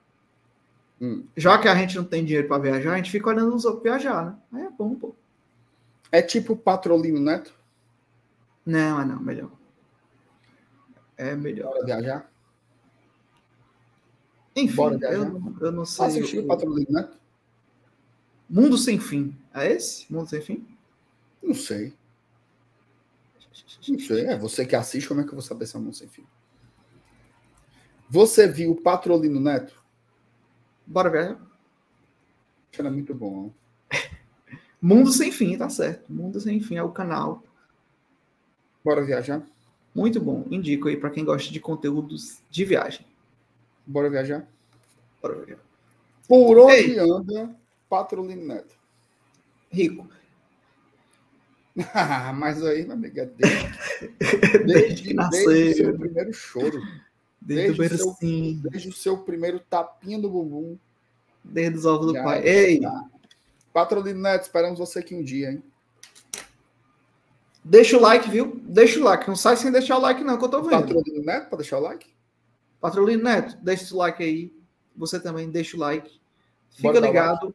[1.01, 1.25] Hum.
[1.37, 3.83] Já que a gente não tem dinheiro para viajar, a gente fica olhando os outros
[3.83, 4.37] viajar, né?
[4.53, 5.13] Aí é bom, pô.
[6.13, 7.53] É tipo Patrolino Neto?
[8.65, 9.58] Não, é não, melhor.
[11.19, 11.73] É melhor.
[11.75, 12.33] Bora viajar?
[14.57, 15.17] Enfim, Bora viajar?
[15.17, 16.07] eu, não- eu não sei.
[16.07, 17.19] Assistiu o- o Patrolino Neto?
[18.49, 19.37] Mundo Sem Fim.
[19.53, 20.11] É esse?
[20.13, 20.67] Mundo Sem Fim?
[21.43, 21.93] Não sei.
[23.89, 24.27] Não sei.
[24.27, 26.25] É você que assiste, como é que eu vou saber se é um sem fim?
[28.09, 29.83] Você viu o Patrolino Neto?
[30.87, 31.41] Bora viajar?
[32.79, 33.53] Era muito bom.
[34.81, 36.13] Mundo Sem Fim, tá certo.
[36.13, 37.43] Mundo Sem Fim é o canal.
[38.85, 39.43] Bora viajar?
[39.99, 40.47] Muito bom.
[40.51, 43.05] Indico aí para quem gosta de conteúdos de viagem.
[43.87, 44.47] Bora viajar?
[45.21, 45.63] Bora viajar.
[46.29, 46.99] Por onde Ei.
[46.99, 47.55] anda
[47.89, 48.77] Patrolino Neto?
[49.71, 50.09] Rico.
[51.95, 53.69] Ah, Mas aí, meu amigo, é desde,
[54.65, 55.75] Desde desde, que desde o nasceu.
[55.75, 56.83] seu primeiro choro,
[57.41, 58.17] Desde, o Desde o seu-
[58.71, 60.77] desde o seu primeiro tapinha do bumbum.
[61.43, 62.43] Desde os ovos do Já pai.
[62.47, 63.05] Ei, está.
[63.73, 65.63] Patrolino Neto, esperamos você aqui um dia, hein?
[67.69, 68.61] Deixa o like, viu?
[68.65, 69.29] Deixa o like.
[69.29, 70.83] Não sai sem deixar o like, não, que eu tô vendo.
[70.83, 72.07] Patrolino Neto, para deixar o like?
[72.81, 74.53] Patrolino Neto, deixa o like aí.
[74.97, 76.21] Você também deixa o like.
[76.71, 77.55] Fica Bora ligado.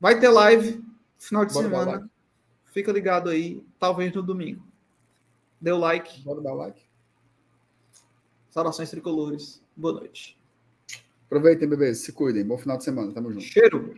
[0.00, 0.84] Vai ter live
[1.18, 1.92] final de Bora semana.
[1.92, 2.08] like.
[2.72, 4.66] Fica ligado aí, talvez no domingo.
[5.60, 6.22] Deu like.
[6.22, 6.80] Bora dar like.
[8.50, 9.62] Saudações tricolores.
[9.76, 10.38] Boa noite.
[11.26, 11.98] Aproveitem, bebês.
[11.98, 12.44] Se cuidem.
[12.44, 13.12] Bom final de semana.
[13.12, 13.44] Tamo junto.
[13.44, 13.94] Cheiro.